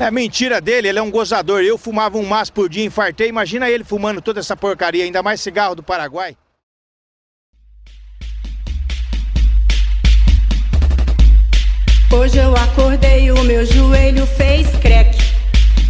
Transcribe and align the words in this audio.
É 0.00 0.12
mentira 0.12 0.60
dele, 0.60 0.88
ele 0.88 0.98
é 0.98 1.02
um 1.02 1.10
gozador. 1.10 1.60
Eu 1.60 1.76
fumava 1.76 2.18
um 2.18 2.24
maço 2.24 2.52
por 2.52 2.68
dia, 2.68 2.84
infartei. 2.84 3.28
Imagina 3.28 3.68
ele 3.68 3.82
fumando 3.82 4.22
toda 4.22 4.38
essa 4.38 4.56
porcaria, 4.56 5.04
ainda 5.04 5.22
mais 5.24 5.40
cigarro 5.40 5.74
do 5.74 5.82
Paraguai. 5.82 6.36
Hoje 12.12 12.38
eu 12.38 12.54
acordei 12.54 13.30
o 13.32 13.42
meu 13.42 13.66
joelho 13.66 14.24
fez 14.26 14.68
creque. 14.80 15.18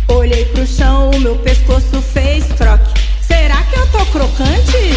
Olhei 0.08 0.46
pro 0.46 0.66
chão, 0.66 1.10
o 1.10 1.20
meu 1.20 1.38
pescoço 1.40 2.00
fez 2.00 2.46
troque. 2.56 2.90
Será 3.22 3.62
que 3.64 3.76
eu 3.76 3.86
tô 3.92 4.04
crocante? 4.06 4.94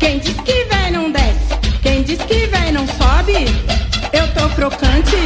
Quem 0.00 0.18
diz 0.18 0.36
que 0.40 0.64
vem 0.64 0.90
não 0.90 1.12
desce? 1.12 1.56
Quem 1.80 2.02
diz 2.02 2.18
que 2.18 2.46
vem 2.46 2.72
não 2.72 2.86
sobe? 2.86 3.46
Eu 4.12 4.26
tô 4.34 4.48
crocante, 4.54 5.16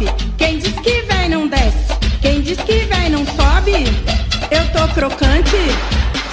top. 0.00 0.32
Quem 0.36 0.58
diz 0.58 0.72
que 0.80 1.02
vem 1.02 1.28
não 1.28 1.46
desce? 1.46 1.94
Quem 2.20 2.40
diz 2.40 2.58
que 2.60 2.78
vem 2.86 3.10
não 3.10 3.24
sobe? 3.26 3.84
Eu 4.50 4.66
tô 4.72 4.92
crocante, 4.94 5.56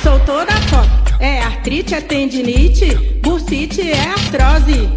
sou 0.01 0.19
toda 0.21 0.53
top. 0.69 0.87
É 1.19 1.41
artrite, 1.41 1.95
é 1.95 2.01
tendinite, 2.01 2.95
bursite, 3.21 3.81
é 3.91 3.99
artrose. 3.99 4.89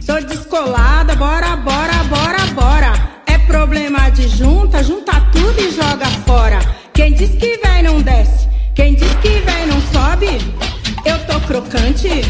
Sou 0.00 0.22
descolada, 0.22 1.14
bora, 1.16 1.56
bora, 1.56 2.04
bora, 2.04 2.46
bora. 2.54 2.92
É 3.26 3.38
problema 3.38 4.10
de 4.10 4.28
junta, 4.28 4.82
junta 4.82 5.20
tudo 5.32 5.60
e 5.60 5.70
joga 5.70 6.06
fora. 6.26 6.58
Quem 6.92 7.14
diz 7.14 7.30
que 7.30 7.58
vem 7.64 7.82
não 7.82 8.00
desce, 8.02 8.48
quem 8.74 8.94
diz 8.94 9.12
que 9.16 9.28
vem 9.28 9.66
não 9.66 9.80
sobe. 9.92 10.38
Eu 11.04 11.18
tô 11.26 11.40
crocante, 11.46 12.22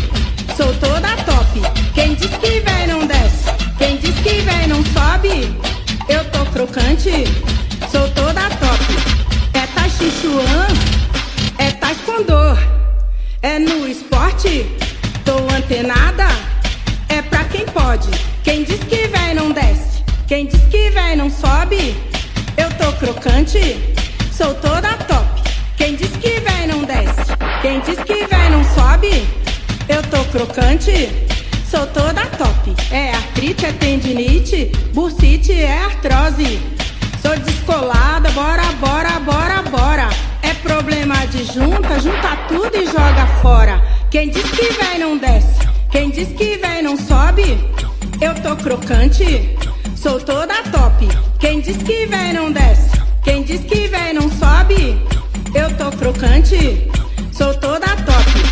sou 0.56 0.73
toda 0.75 1.17
top. 1.25 1.61
Quem 1.95 2.15
diz 2.15 2.31
que 2.37 2.61
vem 2.61 2.87
não 2.87 3.06
desce, 3.06 3.51
quem 3.79 3.97
diz 3.97 4.15
que 4.20 4.41
vem 4.41 4.69
não 4.69 4.83
sobe. 4.84 5.72
Eu 6.12 6.23
tô 6.30 6.45
crocante, 6.52 7.25
sou 7.91 8.07
toda 8.11 8.43
top. 8.61 8.84
É 9.55 9.66
Tai 9.75 9.89
Chi 9.89 10.11
Chuan, 10.20 10.67
é 11.56 11.70
Taekwondo. 11.70 12.59
É 13.41 13.59
no 13.59 13.89
esporte, 13.89 14.67
tô 15.25 15.37
antenada. 15.56 16.27
É 17.09 17.22
pra 17.22 17.45
quem 17.45 17.64
pode. 17.64 18.11
Quem 18.45 18.62
diz 18.62 18.81
que 18.81 19.09
vem 19.09 19.34
não 19.34 19.53
desce, 19.53 20.05
quem 20.28 20.45
diz 20.47 20.61
que 20.64 20.91
vem 20.91 21.17
não 21.17 21.31
sobe. 21.31 21.97
Eu 22.59 22.69
tô 22.75 22.92
crocante, 22.98 23.97
sou 24.37 24.55
toda 24.56 24.92
top. 25.09 25.42
Quem 25.78 25.97
diz 25.97 26.11
que 26.11 26.41
vem 26.41 26.67
não 26.67 26.84
desce, 26.84 27.33
quem 27.62 27.81
diz 27.81 27.98
que 28.05 28.27
vem 28.27 28.50
não 28.50 28.62
sobe. 28.75 29.27
Eu 29.89 30.03
tô 30.03 30.22
crocante, 30.27 31.09
sou 31.73 31.87
toda 31.87 32.27
top. 32.37 32.77
É 32.91 33.12
artrite, 33.12 33.65
é 33.65 33.73
tendinite, 33.73 34.70
bursite, 34.92 35.53
é 35.53 35.78
artrose. 35.84 36.61
Sou 37.23 37.34
descolada, 37.39 38.31
bora, 38.33 38.62
bora, 38.78 39.19
bora, 39.20 39.62
bora. 39.62 40.09
É 40.43 40.53
problema 40.53 41.27
de 41.28 41.45
junta, 41.45 41.98
junta 41.98 42.37
tudo 42.47 42.77
e 42.77 42.84
joga 42.84 43.27
fora. 43.41 43.83
Quem 44.11 44.28
diz 44.28 44.43
que 44.50 44.70
vem 44.75 44.98
não 44.98 45.17
desce, 45.17 45.67
quem 45.91 46.11
diz 46.11 46.28
que 46.28 46.59
vem 46.59 46.83
não 46.83 46.95
sobe. 46.98 47.59
Eu 48.20 48.34
tô 48.43 48.55
crocante, 48.56 49.56
sou 49.97 50.20
toda 50.20 50.55
top. 50.65 51.09
Quem 51.39 51.62
diz 51.62 51.78
que 51.78 52.05
vem 52.05 52.34
não 52.34 52.53
desce, 52.53 52.91
quem 53.25 53.43
diz 53.43 53.62
que 53.62 53.89
vem 53.89 54.12
não 54.12 54.28
sobe. 54.31 55.00
Eu 55.55 55.75
tô 55.78 55.91
crocante, 55.97 56.87
sou 57.33 57.55
toda 57.55 57.87
top. 57.87 58.52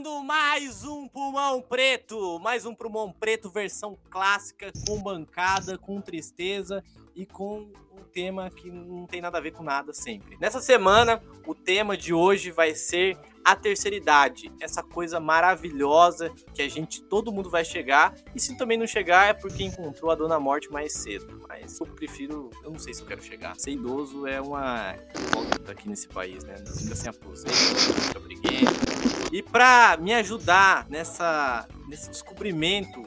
Começando 0.00 0.24
mais 0.24 0.84
um 0.84 1.06
Pulmão 1.06 1.60
Preto, 1.60 2.38
mais 2.38 2.64
um 2.64 2.74
Pulmão 2.74 3.12
Preto 3.12 3.50
versão 3.50 3.98
clássica, 4.08 4.72
com 4.86 4.98
bancada, 5.02 5.76
com 5.76 6.00
tristeza 6.00 6.82
e 7.14 7.26
com 7.26 7.70
um 7.92 8.02
tema 8.10 8.48
que 8.50 8.70
não 8.70 9.06
tem 9.06 9.20
nada 9.20 9.36
a 9.36 9.40
ver 9.42 9.50
com 9.50 9.62
nada 9.62 9.92
sempre. 9.92 10.38
Nessa 10.40 10.58
semana, 10.58 11.22
o 11.46 11.54
tema 11.54 11.98
de 11.98 12.14
hoje 12.14 12.50
vai 12.50 12.74
ser 12.74 13.18
a 13.44 13.54
terceira 13.54 13.94
idade, 13.94 14.50
essa 14.58 14.82
coisa 14.82 15.20
maravilhosa 15.20 16.32
que 16.54 16.62
a 16.62 16.68
gente, 16.68 17.02
todo 17.02 17.30
mundo 17.30 17.50
vai 17.50 17.64
chegar, 17.64 18.14
e 18.34 18.40
se 18.40 18.56
também 18.56 18.78
não 18.78 18.86
chegar 18.86 19.28
é 19.28 19.34
porque 19.34 19.62
encontrou 19.62 20.10
a 20.10 20.14
Dona 20.14 20.40
Morte 20.40 20.70
mais 20.70 20.94
cedo. 20.94 21.42
Mas 21.46 21.78
eu 21.78 21.86
prefiro, 21.86 22.48
eu 22.64 22.70
não 22.70 22.78
sei 22.78 22.94
se 22.94 23.02
eu 23.02 23.06
quero 23.06 23.22
chegar. 23.22 23.54
Ser 23.58 23.72
idoso 23.72 24.26
é 24.26 24.40
uma 24.40 24.94
volta 25.32 25.72
aqui 25.72 25.88
nesse 25.88 26.08
país, 26.08 26.42
né? 26.44 26.54
Fica 26.56 26.94
sem 26.94 27.10
aposento, 27.10 27.52
fica 27.52 28.20
briguento. 28.20 28.89
E 29.32 29.42
pra 29.42 29.96
me 30.00 30.12
ajudar 30.14 30.86
nessa, 30.88 31.66
nesse 31.88 32.10
descobrimento 32.10 33.02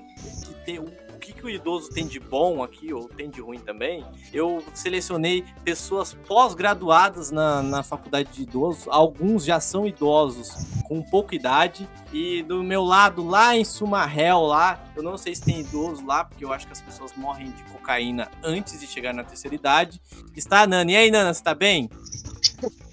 que 0.45 0.53
tem 0.65 0.79
o 0.79 1.03
que, 1.23 1.31
que 1.31 1.45
o 1.45 1.49
idoso 1.49 1.89
tem 1.89 2.05
de 2.05 2.19
bom 2.19 2.61
aqui, 2.61 2.93
ou 2.93 3.07
tem 3.07 3.29
de 3.29 3.39
ruim 3.39 3.59
também, 3.59 4.05
eu 4.33 4.61
selecionei 4.73 5.45
pessoas 5.63 6.13
pós-graduadas 6.27 7.31
na, 7.31 7.63
na 7.63 7.81
faculdade 7.81 8.29
de 8.33 8.43
idosos. 8.43 8.85
Alguns 8.89 9.45
já 9.45 9.59
são 9.61 9.87
idosos 9.87 10.51
com 10.83 11.01
pouca 11.01 11.33
idade. 11.33 11.87
E 12.11 12.43
do 12.43 12.61
meu 12.61 12.83
lado, 12.83 13.25
lá 13.25 13.55
em 13.55 13.63
Sumarrel, 13.63 14.41
lá, 14.41 14.83
eu 14.95 15.01
não 15.01 15.17
sei 15.17 15.33
se 15.33 15.41
tem 15.41 15.61
idoso 15.61 16.05
lá, 16.05 16.25
porque 16.25 16.43
eu 16.43 16.51
acho 16.51 16.67
que 16.67 16.73
as 16.73 16.81
pessoas 16.81 17.13
morrem 17.15 17.51
de 17.51 17.63
cocaína 17.63 18.29
antes 18.43 18.79
de 18.79 18.85
chegar 18.85 19.13
na 19.13 19.23
terceira 19.23 19.55
idade. 19.55 20.01
Está 20.35 20.61
a 20.63 20.67
Nana. 20.67 20.91
E 20.91 20.95
aí, 20.95 21.09
Nana, 21.09 21.33
você 21.33 21.41
tá 21.41 21.55
bem? 21.55 21.89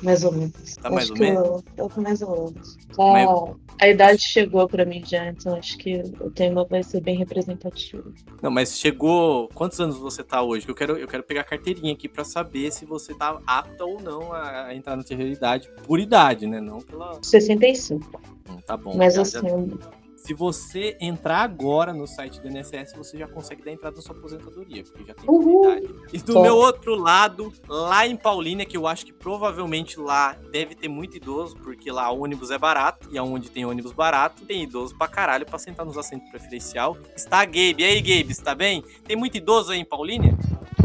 Mais 0.03 0.25
ou 0.25 0.33
menos. 0.33 0.77
Tá 0.77 0.89
mais 0.91 1.05
acho 1.05 1.13
ou 1.13 1.17
que 1.17 1.23
menos? 1.23 1.47
Eu, 1.47 1.65
eu 1.77 1.89
tô 1.89 2.01
mais 2.01 2.23
ou 2.23 2.53
menos. 2.53 2.77
Tá- 2.97 3.55
A 3.81 3.89
idade 3.89 4.21
chegou 4.23 4.69
pra 4.69 4.85
mim 4.85 5.03
já, 5.05 5.29
então 5.29 5.55
acho 5.57 5.77
que 5.79 6.03
o 6.21 6.31
tema 6.31 6.65
vai 6.65 6.83
ser 6.83 7.01
bem 7.01 7.17
representativo. 7.17 8.13
Não, 8.43 8.51
mas 8.51 8.79
chegou. 8.79 9.49
Quantos 9.55 9.81
anos 9.81 9.97
você 9.99 10.23
tá 10.23 10.43
hoje? 10.43 10.69
Eu 10.69 10.75
quero, 10.75 10.97
eu 10.99 11.09
quero 11.09 11.23
pegar 11.23 11.41
a 11.43 11.45
carteirinha 11.45 11.93
aqui 11.93 12.09
pra 12.09 12.25
saber 12.25 12.71
se 12.73 12.85
você 12.85 13.15
tá 13.15 13.39
apta 13.47 13.85
ou 13.85 14.01
não 14.01 14.33
a, 14.33 14.67
a 14.67 14.75
entrar 14.75 14.97
na 14.97 15.03
terceira 15.03 15.33
idade, 15.33 15.69
por 15.87 15.99
idade, 15.99 16.47
né? 16.47 16.61
Não 16.61 16.79
pela. 16.81 17.19
65. 17.23 18.21
Hum, 18.51 18.59
Tá 18.67 18.77
bom. 18.77 18.95
Mas 18.97 19.15
já- 19.15 19.23
assim, 19.23 19.39
já- 19.41 19.91
Se 20.23 20.35
você 20.35 20.97
entrar 21.01 21.39
agora 21.39 21.95
no 21.95 22.07
site 22.07 22.41
do 22.41 22.49
INSS, 22.49 22.93
você 22.95 23.17
já 23.19 23.27
consegue 23.27 23.63
dar 23.65 23.73
entrada 23.73 23.97
na 23.97 24.03
sua 24.03 24.15
aposentadoria, 24.15 24.85
porque 24.85 25.05
já 25.05 25.15
tem 25.15 25.25
Uhul. 25.29 25.79
idade. 25.79 25.95
E 26.13 26.19
do 26.19 26.41
meu 26.43 26.57
outro 26.57 26.95
lado, 26.95 27.51
lá 27.67 28.07
em 28.07 28.15
Paulínia, 28.17 28.67
que 28.67 28.77
eu 28.77 28.87
acho 28.87 29.07
que 29.07 29.15
provavelmente 29.15 29.99
lá 29.99 30.37
deve 30.53 30.75
ter 30.75 30.89
muito 30.89 31.17
idoso, 31.17 31.57
porque 31.57 31.91
lá 31.91 32.13
o 32.13 32.23
ônibus 32.23 32.51
é 32.51 32.59
barato, 32.59 33.09
e 33.11 33.17
aonde 33.17 33.51
tem 33.51 33.65
ônibus 33.65 33.93
barato, 33.93 34.45
tem 34.45 34.63
idoso 34.63 34.95
pra 34.97 35.09
caralho 35.09 35.47
pra 35.47 35.59
sentar 35.59 35.87
nos 35.87 35.97
assentos 35.97 36.31
preferencial. 36.31 36.99
Está 37.17 37.41
a 37.41 37.45
Gabe. 37.47 37.77
E 37.79 37.85
aí, 37.85 38.01
Gabe, 38.03 38.31
está 38.31 38.55
bem? 38.55 38.85
Tem 39.05 39.17
muito 39.17 39.37
idoso 39.39 39.73
aí 39.73 39.81
em 39.81 39.85
Paulínia? 39.87 40.37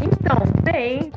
Então, 0.02 0.63
tem. 0.63 1.12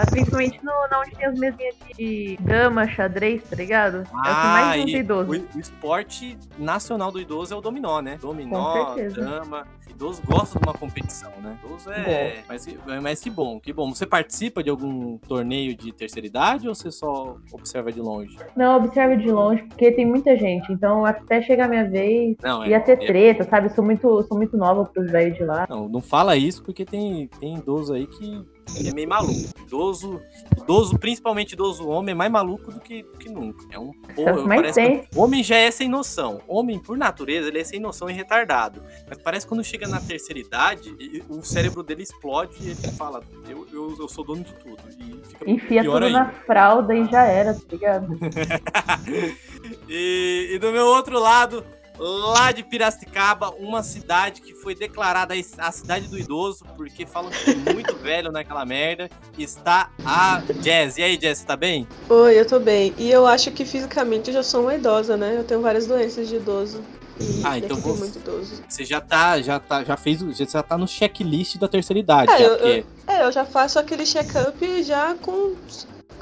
Ah, 0.00 0.06
Principalmente 0.10 0.58
no, 0.64 0.72
na 0.90 1.00
onde 1.00 1.10
tem 1.12 1.26
as 1.26 1.38
mesinhas 1.38 1.74
de 1.96 2.38
dama, 2.40 2.86
xadrez, 2.88 3.42
tá 3.48 3.56
ligado? 3.56 3.98
é 3.98 4.00
o 4.00 4.04
que 4.04 4.12
mais 4.14 4.84
tem 4.84 4.94
e 4.94 4.98
idoso. 4.98 5.30
O, 5.30 5.56
o 5.56 5.60
esporte 5.60 6.38
nacional 6.58 7.10
do 7.10 7.20
idoso 7.20 7.52
é 7.52 7.56
o 7.56 7.60
dominó, 7.60 8.00
né? 8.00 8.18
Dominó, 8.20 8.94
dama. 9.14 9.66
Idoso 9.88 10.22
gosta 10.24 10.58
de 10.60 10.64
uma 10.64 10.74
competição, 10.74 11.30
né? 11.42 11.58
Idoso 11.64 11.90
é. 11.90 12.44
Mas, 12.48 12.64
que- 12.66 12.78
mas 13.02 13.20
que 13.20 13.30
bom, 13.30 13.58
que 13.58 13.72
bom. 13.72 13.92
Você 13.92 14.06
participa 14.06 14.62
de 14.62 14.70
algum 14.70 15.18
torneio 15.18 15.74
de 15.76 15.90
terceira 15.92 16.26
idade 16.26 16.68
ou 16.68 16.74
você 16.74 16.90
só 16.90 17.36
observa 17.52 17.90
de 17.90 18.00
longe? 18.00 18.36
Não, 18.56 18.76
observe 18.76 19.16
de 19.16 19.30
longe, 19.32 19.62
porque 19.64 19.90
tem 19.90 20.06
muita 20.06 20.36
gente. 20.36 20.70
Então, 20.72 21.04
até 21.04 21.42
chegar 21.42 21.64
a 21.64 21.68
minha 21.68 21.88
vez, 21.88 22.36
Não, 22.42 22.62
é. 22.62 22.68
ia 22.68 22.80
ter 22.80 22.92
é- 22.92 23.06
treta, 23.06 23.42
sabe? 23.44 23.70
Sou 23.70 23.84
muito, 23.84 24.22
sou 24.22 24.36
muito 24.36 24.56
nova 24.56 24.84
pros 24.84 25.10
velhos 25.10 25.36
de 25.36 25.44
lá. 25.44 25.66
Não, 25.68 25.88
não 25.88 26.00
fala 26.00 26.36
isso 26.36 26.62
porque 26.62 26.84
tem, 26.84 27.26
tem 27.40 27.56
idoso 27.56 27.92
aí 27.94 28.06
que, 28.06 28.44
que 28.76 28.88
é 28.88 28.92
meio 28.92 29.08
maluco. 29.08 29.48
Idoso, 29.66 30.20
idoso, 30.56 30.98
principalmente 30.98 31.52
idoso 31.52 31.86
homem, 31.88 32.12
é 32.12 32.14
mais 32.14 32.30
maluco 32.32 32.72
do 32.72 32.80
que, 32.80 33.02
do 33.02 33.18
que 33.18 33.28
nunca. 33.28 33.64
É 33.70 33.78
um 33.78 33.92
É 34.16 34.32
mais 34.32 34.60
parece 34.62 34.80
que- 35.08 35.18
homem 35.18 35.42
já 35.42 35.56
é 35.56 35.70
sem 35.70 35.88
noção. 35.88 36.40
Homem, 36.48 36.78
por 36.78 36.96
natureza, 36.96 37.48
ele 37.48 37.58
é 37.60 37.64
sem 37.64 37.78
noção 37.80 38.08
e 38.08 38.12
retardado. 38.12 38.82
Mas 39.08 39.18
parece 39.18 39.44
que 39.44 39.48
quando 39.50 39.62
chega 39.64 39.86
na 39.86 40.00
terceira 40.00 40.38
idade, 40.40 40.96
o 41.28 41.42
cérebro 41.42 41.82
dele 41.82 42.02
explode 42.02 42.56
e 42.60 42.68
ele 42.70 42.92
fala: 42.96 43.22
Eu, 43.48 43.66
eu, 43.72 43.96
eu 43.98 44.08
sou 44.08 44.24
dono 44.24 44.42
de 44.42 44.52
tudo. 44.54 44.78
E 44.98 45.20
fica 45.28 45.50
Enfia 45.50 45.82
pior 45.82 45.94
tudo 45.94 46.06
ainda. 46.06 46.18
na 46.20 46.30
fralda 46.30 46.94
e 46.94 47.04
já 47.10 47.24
era, 47.24 47.54
tá 47.54 47.60
ligado? 47.70 48.08
e, 49.88 50.50
e 50.54 50.58
do 50.58 50.72
meu 50.72 50.86
outro 50.86 51.18
lado, 51.18 51.64
lá 51.98 52.52
de 52.52 52.62
Piracicaba, 52.62 53.50
uma 53.58 53.82
cidade 53.82 54.40
que 54.40 54.54
foi 54.54 54.74
declarada 54.74 55.34
a 55.58 55.72
cidade 55.72 56.06
do 56.08 56.18
idoso, 56.18 56.64
porque 56.76 57.04
falam 57.04 57.30
que 57.30 57.44
tem 57.44 57.56
muito 57.74 57.94
velho 57.98 58.30
naquela 58.30 58.64
merda, 58.64 59.10
está 59.36 59.90
a 60.04 60.42
Jazz. 60.60 60.96
E 60.98 61.02
aí, 61.02 61.16
Jazz, 61.16 61.42
tá 61.42 61.56
bem? 61.56 61.86
Oi, 62.08 62.38
eu 62.38 62.46
tô 62.46 62.58
bem. 62.60 62.94
E 62.98 63.10
eu 63.10 63.26
acho 63.26 63.50
que 63.50 63.64
fisicamente 63.64 64.28
eu 64.28 64.34
já 64.34 64.42
sou 64.42 64.62
uma 64.62 64.74
idosa, 64.74 65.16
né? 65.16 65.36
Eu 65.36 65.44
tenho 65.44 65.60
várias 65.60 65.86
doenças 65.86 66.28
de 66.28 66.36
idoso. 66.36 66.82
E 67.20 67.42
Ah, 67.44 67.58
então 67.58 67.76
você- 67.76 67.98
muito 67.98 68.18
idoso. 68.18 68.62
Você 68.68 68.84
já 68.84 69.00
tá, 69.00 69.40
já 69.42 69.58
tá, 69.58 69.82
já 69.82 69.96
fez, 69.96 70.22
o- 70.22 70.32
já 70.32 70.62
tá 70.62 70.78
no 70.78 70.86
checklist 70.86 71.56
da 71.58 71.66
terceira 71.66 71.98
idade, 71.98 72.30
É, 72.32 72.38
já, 72.38 72.44
eu- 72.44 72.50
porque 72.56 72.84
É, 73.08 73.24
eu 73.24 73.32
já 73.32 73.44
faço 73.44 73.78
aquele 73.78 74.06
check-up 74.06 74.82
já 74.84 75.14
com. 75.16 75.56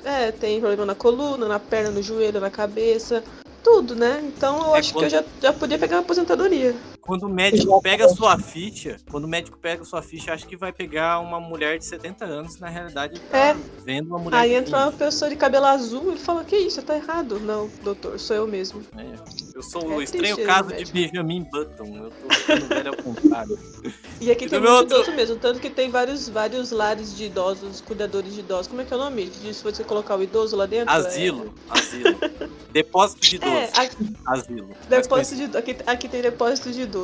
É, 0.04 0.30
tem 0.32 0.58
problema 0.60 0.86
na 0.86 0.94
coluna, 0.94 1.46
na 1.48 1.58
perna, 1.58 1.90
no 1.90 2.02
joelho, 2.02 2.40
na 2.40 2.48
cabeça. 2.50 3.22
Tudo, 3.66 3.96
né? 3.96 4.20
Então 4.24 4.60
eu 4.68 4.74
É 4.76 4.78
acho 4.78 4.92
quando- 4.92 5.00
que 5.00 5.04
eu 5.06 5.10
já, 5.10 5.24
já 5.42 5.52
podia 5.52 5.76
pegar 5.76 5.96
uma 5.96 6.02
aposentadoria. 6.02 6.72
Quando 7.06 7.22
o 7.24 7.28
médico 7.28 7.80
pega 7.80 8.08
sua 8.08 8.38
ficha, 8.38 8.96
quando 9.10 9.24
o 9.24 9.28
médico 9.28 9.56
pega 9.58 9.84
sua 9.84 10.02
ficha, 10.02 10.32
acha 10.32 10.46
que 10.46 10.56
vai 10.56 10.72
pegar 10.72 11.20
uma 11.20 11.38
mulher 11.40 11.78
de 11.78 11.84
70 11.86 12.24
anos, 12.24 12.58
na 12.58 12.68
realidade 12.68 13.14
ele 13.14 13.24
tá 13.30 13.38
É. 13.38 13.56
vendo 13.84 14.08
uma 14.08 14.18
mulher 14.18 14.36
Aí 14.38 14.54
entra 14.54 14.76
uma 14.78 14.92
pessoa 14.92 15.28
de 15.30 15.36
cabelo 15.36 15.66
azul 15.66 16.12
e 16.12 16.18
fala, 16.18 16.44
que 16.44 16.56
isso, 16.56 16.82
tá 16.82 16.96
errado. 16.96 17.38
Não, 17.40 17.70
doutor, 17.82 18.18
sou 18.18 18.36
eu 18.36 18.46
mesmo. 18.46 18.80
20. 18.80 19.00
É, 19.00 19.46
Eu 19.56 19.62
sou 19.62 19.82
É 19.92 19.96
o 19.96 20.02
estranho 20.02 20.44
caso 20.44 20.68
médico. 20.68 20.92
de 20.92 20.92
Benjamin 21.06 21.42
Button. 21.50 21.96
Eu 21.96 22.10
tô 22.10 22.34
ficando 22.34 22.66
velho 22.66 22.88
ao 22.90 22.96
contrário. 22.96 23.58
E 24.18 24.30
aqui 24.30 24.46
E 24.46 24.48
tem 24.48 24.58
muito 24.58 24.84
idoso 24.94 25.12
mesmo, 25.12 25.36
tanto 25.36 25.60
que 25.60 25.68
tem 25.68 25.90
vários, 25.90 26.26
vários 26.26 26.70
lares 26.70 27.14
de 27.14 27.24
idosos, 27.26 27.82
cuidadores 27.82 28.32
de 28.32 28.40
idosos. 28.40 28.66
Como 28.66 28.80
é 28.80 28.84
que 28.86 28.92
é 28.94 28.96
o 28.96 28.98
nome? 28.98 29.30
Se 29.30 29.62
você 29.62 29.84
colocar 29.84 30.16
o 30.16 30.22
idoso 30.22 30.56
lá 30.56 30.64
dentro? 30.64 30.90
Asilo, 30.90 31.54
asilo. 31.68 32.16
Depósito 32.72 33.20
de 33.20 33.36
É, 33.36 33.38
idoso. 33.38 33.80
é 33.80 33.84
aqui, 33.84 33.96
Asilo. 34.26 34.68
Depósito 34.88 35.48
de, 35.50 35.56
aqui, 35.58 35.76
aqui 35.86 36.08
tem 36.08 36.22
depósito 36.22 36.70
de 36.70 36.80
idoso. 36.82 36.95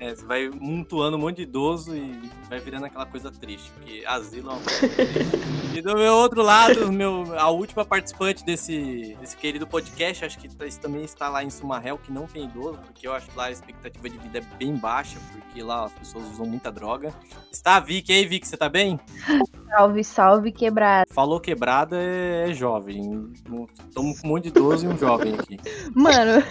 É, 0.00 0.14
você 0.14 0.24
vai 0.24 0.48
montuando 0.48 1.16
um 1.16 1.20
monte 1.20 1.38
de 1.38 1.42
idoso 1.42 1.92
e 1.96 2.30
vai 2.48 2.60
virando 2.60 2.86
aquela 2.86 3.04
coisa 3.04 3.32
triste, 3.32 3.68
porque 3.72 4.04
asilo 4.06 4.50
é 4.50 4.52
uma 4.52 4.62
coisa. 4.62 5.76
E 5.76 5.82
do 5.82 5.94
meu 5.96 6.14
outro 6.14 6.40
lado, 6.40 6.92
meu, 6.92 7.36
a 7.36 7.50
última 7.50 7.84
participante 7.84 8.44
desse, 8.44 9.16
desse 9.20 9.36
querido 9.36 9.66
podcast, 9.66 10.24
acho 10.24 10.38
que 10.38 10.48
tá- 10.54 10.66
isso 10.66 10.78
também 10.78 11.02
está 11.02 11.28
lá 11.28 11.42
em 11.42 11.50
Sumarrel, 11.50 11.98
que 11.98 12.12
não 12.12 12.28
tem 12.28 12.44
idoso, 12.44 12.78
porque 12.78 13.08
eu 13.08 13.12
acho 13.12 13.28
que 13.28 13.36
lá 13.36 13.46
a 13.46 13.50
expectativa 13.50 14.08
de 14.08 14.18
vida 14.18 14.38
é 14.38 14.56
bem 14.56 14.76
baixa, 14.76 15.18
porque 15.32 15.60
lá 15.64 15.86
as 15.86 15.92
pessoas 15.92 16.30
usam 16.30 16.46
muita 16.46 16.70
droga. 16.70 17.12
Está 17.50 17.74
a 17.76 17.80
Vicky, 17.80 18.12
aí 18.12 18.24
Vicky, 18.24 18.46
você 18.46 18.56
tá 18.56 18.68
bem? 18.68 19.00
Salve, 19.68 20.02
salve, 20.04 20.52
quebrado. 20.52 21.12
Falou 21.12 21.38
quebrada 21.38 21.96
é, 21.96 22.50
é 22.50 22.54
jovem. 22.54 23.30
Estamos 23.88 24.20
com 24.20 24.26
um 24.26 24.30
monte 24.30 24.44
de 24.44 24.48
idoso 24.48 24.86
e 24.86 24.88
um 24.88 24.96
jovem 24.96 25.34
aqui. 25.34 25.58
Mano, 25.94 26.42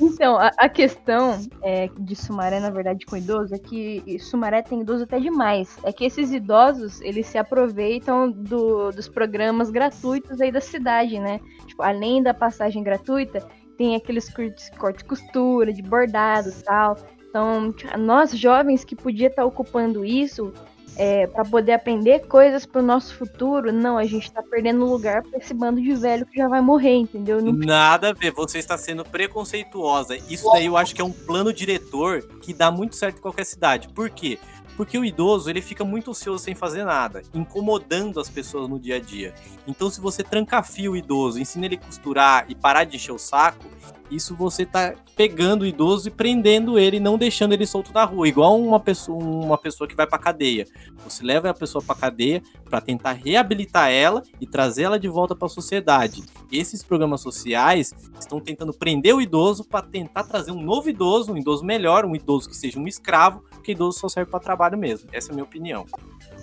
então, 0.00 0.36
a, 0.36 0.50
a 0.56 0.68
questão 0.68 1.40
é, 1.62 1.88
de 1.98 2.14
Sumaré, 2.14 2.60
na 2.60 2.70
verdade, 2.70 3.04
com 3.06 3.16
idoso, 3.16 3.54
é 3.54 3.58
que 3.58 4.18
Sumaré 4.20 4.62
tem 4.62 4.80
idoso 4.82 5.04
até 5.04 5.18
demais. 5.18 5.76
É 5.82 5.92
que 5.92 6.04
esses 6.04 6.30
idosos, 6.30 7.00
eles 7.00 7.26
se 7.26 7.38
aproveitam 7.38 8.30
do- 8.30 8.90
dos 8.92 9.08
programas 9.08 9.70
gratuitos 9.70 10.40
aí 10.40 10.52
da 10.52 10.60
cidade, 10.60 11.18
né? 11.18 11.40
Tipo, 11.66 11.82
além 11.82 12.22
da 12.22 12.32
passagem 12.32 12.82
gratuita, 12.82 13.46
tem 13.76 13.96
aqueles 13.96 14.32
cortes, 14.32 14.70
corte 14.78 15.04
costura, 15.04 15.72
de 15.72 15.82
bordado 15.82 16.50
e 16.50 16.62
tal. 16.62 16.96
Então, 17.28 17.72
nós 17.98 18.32
jovens 18.32 18.84
que 18.84 18.96
podia 18.96 19.28
estar 19.28 19.44
ocupando 19.44 20.04
isso 20.04 20.52
é, 20.96 21.26
para 21.26 21.44
poder 21.44 21.72
aprender 21.72 22.20
coisas 22.26 22.66
pro 22.66 22.82
nosso 22.82 23.14
futuro, 23.14 23.72
não, 23.72 23.96
a 23.96 24.04
gente 24.04 24.30
tá 24.30 24.42
perdendo 24.42 24.84
lugar 24.84 25.22
pra 25.22 25.38
esse 25.38 25.54
bando 25.54 25.80
de 25.80 25.94
velho 25.94 26.26
que 26.26 26.36
já 26.36 26.48
vai 26.48 26.60
morrer, 26.60 26.94
entendeu? 26.94 27.40
Não 27.40 27.52
Nada 27.52 28.10
a 28.10 28.12
ver, 28.12 28.32
você 28.32 28.58
está 28.58 28.76
sendo 28.76 29.04
preconceituosa. 29.04 30.16
Isso 30.28 30.50
daí 30.52 30.66
eu 30.66 30.76
acho 30.76 30.94
que 30.94 31.00
é 31.00 31.04
um 31.04 31.12
plano 31.12 31.52
diretor 31.52 32.22
que 32.40 32.52
dá 32.52 32.70
muito 32.70 32.96
certo 32.96 33.18
em 33.18 33.22
qualquer 33.22 33.44
cidade. 33.44 33.88
Por 33.88 34.10
quê? 34.10 34.38
Porque 34.76 34.98
o 34.98 35.04
idoso, 35.04 35.50
ele 35.50 35.60
fica 35.60 35.84
muito 35.84 36.10
ocioso 36.10 36.42
sem 36.42 36.54
fazer 36.54 36.84
nada, 36.84 37.22
incomodando 37.34 38.18
as 38.18 38.30
pessoas 38.30 38.68
no 38.68 38.78
dia 38.78 38.96
a 38.96 39.00
dia. 39.00 39.34
Então, 39.66 39.90
se 39.90 40.00
você 40.00 40.22
trancafia 40.22 40.90
o 40.90 40.96
idoso, 40.96 41.38
ensina 41.38 41.66
ele 41.66 41.74
a 41.74 41.86
costurar 41.86 42.46
e 42.48 42.54
parar 42.54 42.84
de 42.84 42.96
encher 42.96 43.12
o 43.12 43.18
saco, 43.18 43.66
isso 44.10 44.34
você 44.34 44.66
tá 44.66 44.94
pegando 45.16 45.62
o 45.62 45.66
idoso 45.66 46.08
e 46.08 46.10
prendendo 46.10 46.78
ele, 46.78 46.98
não 46.98 47.18
deixando 47.18 47.52
ele 47.52 47.66
solto 47.66 47.92
na 47.92 48.04
rua, 48.04 48.26
igual 48.26 48.58
uma 48.58 48.80
pessoa, 48.80 49.22
uma 49.22 49.58
pessoa 49.58 49.86
que 49.86 49.94
vai 49.94 50.06
pra 50.06 50.18
cadeia. 50.18 50.66
Você 51.04 51.24
leva 51.24 51.50
a 51.50 51.54
pessoa 51.54 51.82
pra 51.82 51.94
cadeia 51.94 52.42
para 52.68 52.80
tentar 52.80 53.12
reabilitar 53.12 53.90
ela 53.90 54.22
e 54.40 54.46
trazer 54.46 54.84
ela 54.84 54.98
de 54.98 55.08
volta 55.08 55.36
para 55.36 55.46
a 55.46 55.50
sociedade. 55.50 56.22
Esses 56.50 56.82
programas 56.82 57.20
sociais 57.20 57.94
estão 58.18 58.40
tentando 58.40 58.72
prender 58.72 59.14
o 59.14 59.20
idoso 59.20 59.64
para 59.64 59.84
tentar 59.86 60.24
trazer 60.24 60.52
um 60.52 60.62
novo 60.62 60.88
idoso, 60.88 61.32
um 61.32 61.36
idoso 61.36 61.64
melhor, 61.64 62.04
um 62.04 62.14
idoso 62.14 62.48
que 62.48 62.56
seja 62.56 62.78
um 62.78 62.88
escravo, 62.88 63.44
porque 63.50 63.72
idoso 63.72 63.98
só 63.98 64.08
serve 64.08 64.30
para 64.30 64.40
trabalho 64.40 64.78
mesmo. 64.78 65.08
Essa 65.12 65.30
é 65.30 65.32
a 65.32 65.34
minha 65.34 65.44
opinião. 65.44 65.86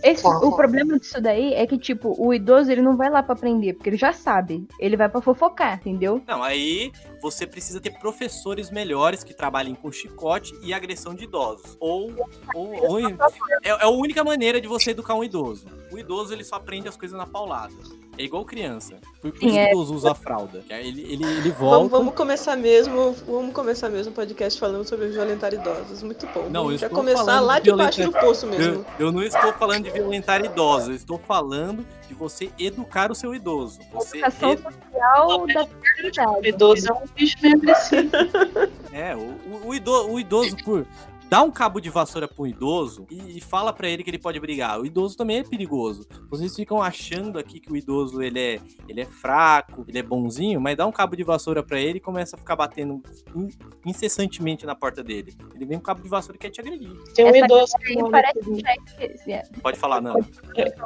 Esse- 0.04 0.26
o 0.28 0.56
problema 0.56 0.98
disso 1.00 1.20
daí 1.22 1.54
é 1.54 1.66
que, 1.66 1.78
tipo, 1.78 2.16
o 2.18 2.34
idoso 2.34 2.72
ele 2.72 2.82
não 2.82 2.96
vai 2.96 3.10
lá 3.10 3.22
pra 3.24 3.34
aprender, 3.34 3.74
porque 3.74 3.90
ele 3.90 3.98
já 3.98 4.14
sabe. 4.14 4.68
Ele 4.80 4.96
vai 4.96 5.10
pra 5.10 5.22
fofocar, 5.22 5.76
entendeu? 5.80 6.22
Não, 6.28 6.44
aí 6.44 6.92
você 7.22 7.46
precisa 7.48 7.80
ter 7.82 7.92
professores 8.00 8.70
melhores 8.70 9.24
que 9.24 9.34
trabalhem 9.34 9.76
com 9.76 9.92
chicote 9.92 10.54
e 10.62 10.74
agressão 10.74 11.14
de 11.16 11.24
idosos. 11.26 11.76
Ou, 11.80 12.12
ou, 12.54 12.92
ou- 12.92 13.00
é, 13.00 13.16
é 13.64 13.84
a 13.84 13.90
única 13.90 14.24
maneira 14.24 14.62
de 14.62 14.68
você 14.68 14.92
educar 14.92 15.16
um 15.16 15.24
idoso. 15.24 15.66
O 15.92 15.98
idoso 15.98 16.34
ele 16.34 16.44
só 16.44 16.56
aprende 16.56 16.88
as 16.88 16.96
coisas 16.98 17.18
na 17.18 17.26
paulada. 17.26 17.74
É 18.18 18.24
igual 18.24 18.44
criança. 18.46 18.96
Por, 19.22 19.32
Sim, 19.38 19.46
isso 19.48 19.54
que 19.54 19.60
é. 19.60 19.66
o 19.68 19.70
idoso 19.72 19.94
usa 19.96 20.12
a 20.12 20.16
fralda. 20.16 20.64
Ele, 20.70 21.02
ele, 21.02 21.24
ele 21.24 21.50
Vamos, 21.52 21.58
volta. 21.60 21.90
vamos 21.98 22.14
começar 22.16 22.56
mesmo, 22.56 23.14
vamos 23.28 23.54
começar 23.54 23.90
mesmo 23.90 24.12
o 24.12 24.16
podcast 24.16 24.60
falando 24.60 24.88
sobre 24.88 25.08
violentar 25.10 25.54
idosos. 25.54 26.02
Muito 26.04 26.26
bom. 26.28 26.44
Não, 26.50 26.62
eu 26.62 26.66
Vamos 26.66 26.82
já 26.82 26.90
começar 26.90 27.40
lá 27.40 27.60
de 27.60 27.72
baixo 27.74 28.04
do 28.04 28.12
poço 28.12 28.48
mesmo. 28.48 28.86
Eu, 29.00 29.08
eu 29.08 29.12
não 29.12 29.24
estou 29.24 29.52
falando 29.54 29.84
de 29.86 29.92
violentar 29.92 30.44
idosos, 30.44 30.90
eu 30.90 30.96
estou 30.96 31.20
falando 31.20 31.86
de 32.08 32.14
você 32.14 32.50
educar 32.58 33.12
o 33.12 33.16
seu 33.16 33.36
idoso. 33.36 33.80
Você 33.94 34.18
Educação 34.20 34.52
ed- 34.54 34.62
social 34.64 35.28
da 35.28 35.36
O 35.36 35.68
comunidade. 35.68 36.48
idoso 36.50 36.90
é 36.90 36.94
um 36.94 37.04
bicho 37.16 37.38
agressivo. 37.46 38.10
É, 38.94 39.16
o, 39.16 39.20
o, 39.20 39.68
o 39.68 39.76
ido- 39.76 40.10
o 40.10 40.20
idoso, 40.20 40.58
por 40.66 40.84
dar 41.30 41.44
um 41.44 41.52
cabo 41.52 41.80
de 41.80 41.90
vassoura 41.90 42.28
pro 42.28 42.48
idoso 42.48 43.06
e, 43.12 43.42
fala 43.42 43.74
pra 43.74 43.90
ele 43.90 44.04
que 44.04 44.10
ele 44.10 44.18
pode 44.20 44.40
brigar. 44.40 44.80
O 44.80 44.86
idoso 44.86 45.18
também 45.18 45.40
é 45.40 45.44
perigoso. 45.44 46.06
Vocês 46.30 46.56
ficam 46.56 46.82
achando 46.82 47.38
aqui 47.38 47.60
que 47.60 47.72
o 47.72 47.76
idoso 47.76 48.22
ele 48.22 48.40
é, 48.40 48.60
ele 48.88 49.02
é 49.02 49.06
fraco, 49.06 49.84
ele 49.88 50.00
é 50.00 50.04
bonzinho, 50.04 50.60
mas 50.62 50.76
dá 50.78 50.86
um 50.88 50.92
cabo 50.92 51.16
de 51.16 51.24
vassoura 51.24 51.62
pra 51.62 51.80
ele 51.80 51.98
e 51.98 52.02
começa 52.02 52.36
a 52.36 52.40
ficar 52.40 52.56
batendo 52.56 53.02
in- 53.36 53.50
incessantemente 53.86 54.66
na 54.66 54.76
porta 54.76 55.04
dele. 55.04 55.36
Ele 55.54 55.66
vem 55.66 55.78
com 55.78 55.84
cabo 55.84 56.02
de 56.02 56.10
vassoura 56.10 56.36
e 56.36 56.40
quer 56.40 56.50
te 56.50 56.62
agredir. 56.62 56.92
Tem 57.14 57.26
um 57.26 57.30
Essa 57.30 57.38
idoso 57.46 57.74
que 57.80 57.96
mora 58.02 58.12
parece 58.12 58.40
aqui, 58.68 59.32
é- 59.32 59.44
Pode 59.62 59.78
falar, 59.78 60.02
não. 60.02 60.24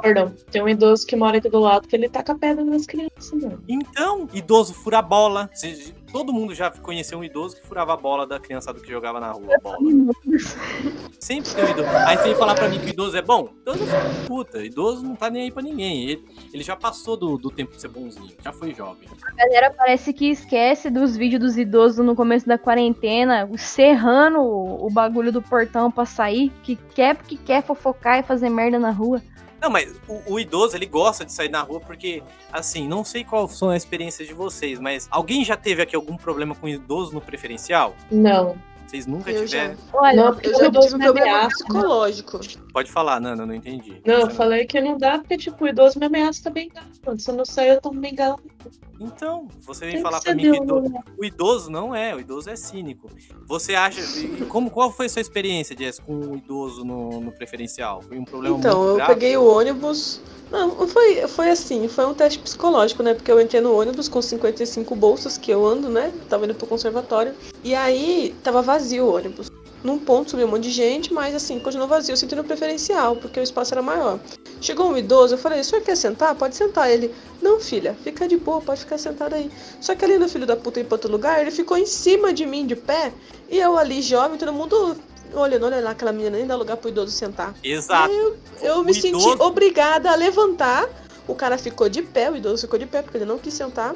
Perdão, 0.02 0.34
tem 0.50 0.62
um 0.62 0.68
idoso 0.68 1.06
que 1.06 1.16
mora 1.16 1.38
aqui 1.38 1.48
do 1.48 1.60
lado 1.60 1.86
que 1.88 1.94
ele 1.96 2.08
taca 2.08 2.34
pedra 2.36 2.64
nas 2.64 2.86
crianças, 2.86 3.32
mano. 3.32 3.62
Então, 3.68 4.28
idoso 4.32 4.74
fura 4.74 4.98
a 4.98 5.02
bola. 5.02 5.48
Cê- 5.54 5.92
todo 6.12 6.32
mundo 6.32 6.54
já 6.54 6.70
conheceu 6.70 7.18
um 7.18 7.24
idoso 7.24 7.56
que 7.56 7.66
furava 7.66 7.94
a 7.94 7.96
bola 7.96 8.26
da 8.26 8.38
criançada 8.38 8.78
que 8.78 8.90
jogava 8.90 9.18
na 9.18 9.32
rua. 9.32 9.56
Bola. 9.62 9.78
Sempre 11.18 11.50
tem 11.54 11.64
um 11.64 11.70
idoso. 11.70 11.88
Aí 12.06 12.16
você 12.18 12.34
falar 12.34 12.54
pra 12.54 12.68
mim 12.68 12.78
que 12.78 12.86
o 12.86 12.90
idoso 12.90 13.16
é 13.16 13.22
bom? 13.22 13.48
Idoso 13.62 13.82
é 13.82 13.86
filho 13.86 14.20
da 14.20 14.26
puta. 14.26 14.62
Idoso 14.62 15.02
não 15.02 15.16
tá 15.16 15.30
nem 15.30 15.44
aí 15.44 15.50
pra 15.50 15.62
ninguém. 15.62 16.04
Ele, 16.04 16.24
ele 16.52 16.62
já 16.62 16.76
passou 16.76 17.16
do, 17.16 17.38
do 17.38 17.50
tempo 17.50 17.72
de 17.72 17.80
ser 17.80 17.88
bonzinho. 17.88 18.36
Já 18.44 18.52
foi 18.52 18.74
jovem. 18.74 19.08
A 19.26 19.34
galera 19.34 19.74
parece 19.76 20.12
que 20.12 20.30
esquece 20.30 20.90
dos 20.90 21.16
vídeos 21.16 21.40
dos 21.40 21.56
idosos 21.56 22.04
no 22.04 22.14
começo 22.14 22.46
da 22.46 22.58
quarentena, 22.58 23.48
serrando 23.56 24.40
o 24.40 24.90
bagulho 24.90 25.32
do 25.32 25.40
portão 25.40 25.90
pra 25.90 26.04
sair, 26.04 26.50
que 26.62 26.76
quer 26.76 27.16
porque 27.16 27.36
quer 27.36 27.62
fofocar 27.62 28.18
e 28.18 28.22
fazer 28.22 28.50
merda 28.50 28.78
na 28.78 28.90
rua. 28.90 29.22
Não, 29.62 29.70
mas 29.70 29.94
o, 30.08 30.34
o 30.34 30.40
idoso, 30.40 30.76
ele 30.76 30.86
gosta 30.86 31.24
de 31.24 31.32
sair 31.32 31.48
na 31.48 31.62
rua 31.62 31.78
porque, 31.78 32.20
assim, 32.52 32.88
não 32.88 33.04
sei 33.04 33.22
qual 33.22 33.46
são 33.46 33.70
as 33.70 33.84
experiências 33.84 34.26
de 34.26 34.34
vocês, 34.34 34.80
mas 34.80 35.06
alguém 35.08 35.44
já 35.44 35.56
teve 35.56 35.80
aqui 35.80 35.94
algum 35.94 36.16
problema 36.16 36.52
com 36.52 36.68
idoso 36.68 37.14
no 37.14 37.20
preferencial? 37.20 37.94
Não. 38.10 38.56
Vocês 38.84 39.06
nunca 39.06 39.30
Eu 39.30 39.46
tiveram? 39.46 39.76
Olha, 39.92 40.24
Não, 40.24 40.34
porque 40.34 40.48
Eu 40.48 40.58
já 40.58 40.70
tive 40.70 40.94
um 40.94 40.98
me 40.98 41.04
problema 41.04 41.30
ameaça. 41.30 41.48
psicológico. 41.48 42.40
Pode 42.72 42.90
falar, 42.90 43.20
Nana, 43.20 43.44
não 43.44 43.54
entendi. 43.54 44.00
Não, 44.06 44.20
eu 44.20 44.30
falei 44.30 44.64
que 44.66 44.80
não 44.80 44.96
dá 44.96 45.18
porque, 45.18 45.36
tipo, 45.36 45.64
o 45.64 45.68
idoso 45.68 45.98
me 45.98 46.06
ameaça 46.06 46.48
bengala. 46.48 46.86
Quando 47.04 47.20
você 47.20 47.30
não 47.32 47.44
sair, 47.44 47.68
eu 47.70 47.80
tomo 47.80 48.00
bengala. 48.00 48.38
Então, 48.98 49.48
você 49.60 49.84
vem 49.84 49.94
Tem 49.94 50.02
falar 50.02 50.20
pra 50.20 50.34
mim 50.34 50.42
que 50.42 50.56
idoso, 50.56 50.88
né? 50.88 51.00
o 51.18 51.24
idoso 51.24 51.70
não 51.70 51.94
é, 51.94 52.14
o 52.14 52.20
idoso 52.20 52.48
é 52.48 52.56
cínico. 52.56 53.10
Você 53.46 53.74
acha. 53.74 54.00
Como, 54.48 54.70
qual 54.70 54.90
foi 54.92 55.06
a 55.06 55.08
sua 55.08 55.20
experiência, 55.20 55.76
Jess, 55.76 55.98
com 55.98 56.14
o 56.14 56.36
idoso 56.36 56.84
no, 56.84 57.20
no 57.20 57.32
preferencial? 57.32 58.00
Foi 58.02 58.18
um 58.18 58.24
problema 58.24 58.56
Então, 58.58 58.78
muito 58.78 58.90
eu 58.90 58.96
grave? 58.96 59.14
peguei 59.14 59.36
o 59.36 59.44
ônibus. 59.44 60.20
Não, 60.50 60.86
foi, 60.86 61.26
foi 61.28 61.50
assim, 61.50 61.88
foi 61.88 62.06
um 62.06 62.14
teste 62.14 62.38
psicológico, 62.38 63.02
né? 63.02 63.14
Porque 63.14 63.32
eu 63.32 63.40
entrei 63.40 63.60
no 63.60 63.74
ônibus 63.78 64.08
com 64.08 64.20
55 64.22 64.94
bolsas 64.94 65.36
que 65.36 65.50
eu 65.50 65.66
ando, 65.66 65.88
né? 65.88 66.12
Tava 66.28 66.44
indo 66.44 66.54
pro 66.54 66.66
conservatório. 66.66 67.34
E 67.64 67.74
aí, 67.74 68.34
tava 68.42 68.62
vazio 68.62 69.06
o 69.06 69.14
ônibus. 69.16 69.50
Num 69.82 69.98
ponto 69.98 70.30
subiu 70.30 70.46
um 70.46 70.50
monte 70.50 70.64
de 70.64 70.70
gente, 70.70 71.12
mas 71.12 71.34
assim, 71.34 71.58
continuou 71.58 71.88
vazio, 71.88 72.16
sentindo 72.16 72.44
preferencial, 72.44 73.16
porque 73.16 73.40
o 73.40 73.42
espaço 73.42 73.74
era 73.74 73.82
maior. 73.82 74.20
Chegou 74.60 74.88
um 74.88 74.96
idoso, 74.96 75.34
eu 75.34 75.38
falei, 75.38 75.60
o 75.60 75.64
senhor 75.64 75.82
quer 75.82 75.96
sentar? 75.96 76.34
Pode 76.36 76.54
sentar. 76.54 76.88
Ele, 76.88 77.12
não, 77.40 77.58
filha, 77.58 77.96
fica 78.04 78.28
de 78.28 78.36
boa, 78.36 78.60
pode 78.60 78.80
ficar 78.80 78.96
sentado 78.96 79.34
aí. 79.34 79.50
Só 79.80 79.94
que 79.96 80.04
ali 80.04 80.18
no 80.18 80.28
filho 80.28 80.46
da 80.46 80.56
puta 80.56 80.78
ir 80.78 80.84
pra 80.84 80.94
outro 80.94 81.10
lugar, 81.10 81.40
ele 81.40 81.50
ficou 81.50 81.76
em 81.76 81.86
cima 81.86 82.32
de 82.32 82.46
mim, 82.46 82.64
de 82.64 82.76
pé, 82.76 83.12
e 83.50 83.58
eu 83.58 83.76
ali, 83.76 84.00
jovem, 84.02 84.38
todo 84.38 84.52
mundo 84.52 84.96
olhando, 85.34 85.66
olha 85.66 85.80
lá, 85.80 85.90
aquela 85.90 86.12
menina 86.12 86.36
nem 86.36 86.46
dá 86.46 86.54
lugar 86.54 86.76
pro 86.76 86.88
idoso 86.90 87.10
sentar. 87.10 87.54
Exato. 87.64 88.12
Eu 88.60 88.80
O 88.80 88.84
me 88.84 88.94
senti 88.94 89.08
idoso- 89.08 89.42
obrigada 89.42 90.10
a 90.12 90.14
levantar. 90.14 90.88
O 91.26 91.34
cara 91.34 91.56
ficou 91.58 91.88
de 91.88 92.02
pé, 92.02 92.30
o 92.30 92.36
idoso 92.36 92.62
ficou 92.62 92.78
de 92.78 92.86
pé 92.86 93.00
porque 93.02 93.16
ele 93.16 93.24
não 93.24 93.38
quis 93.38 93.54
sentar. 93.54 93.94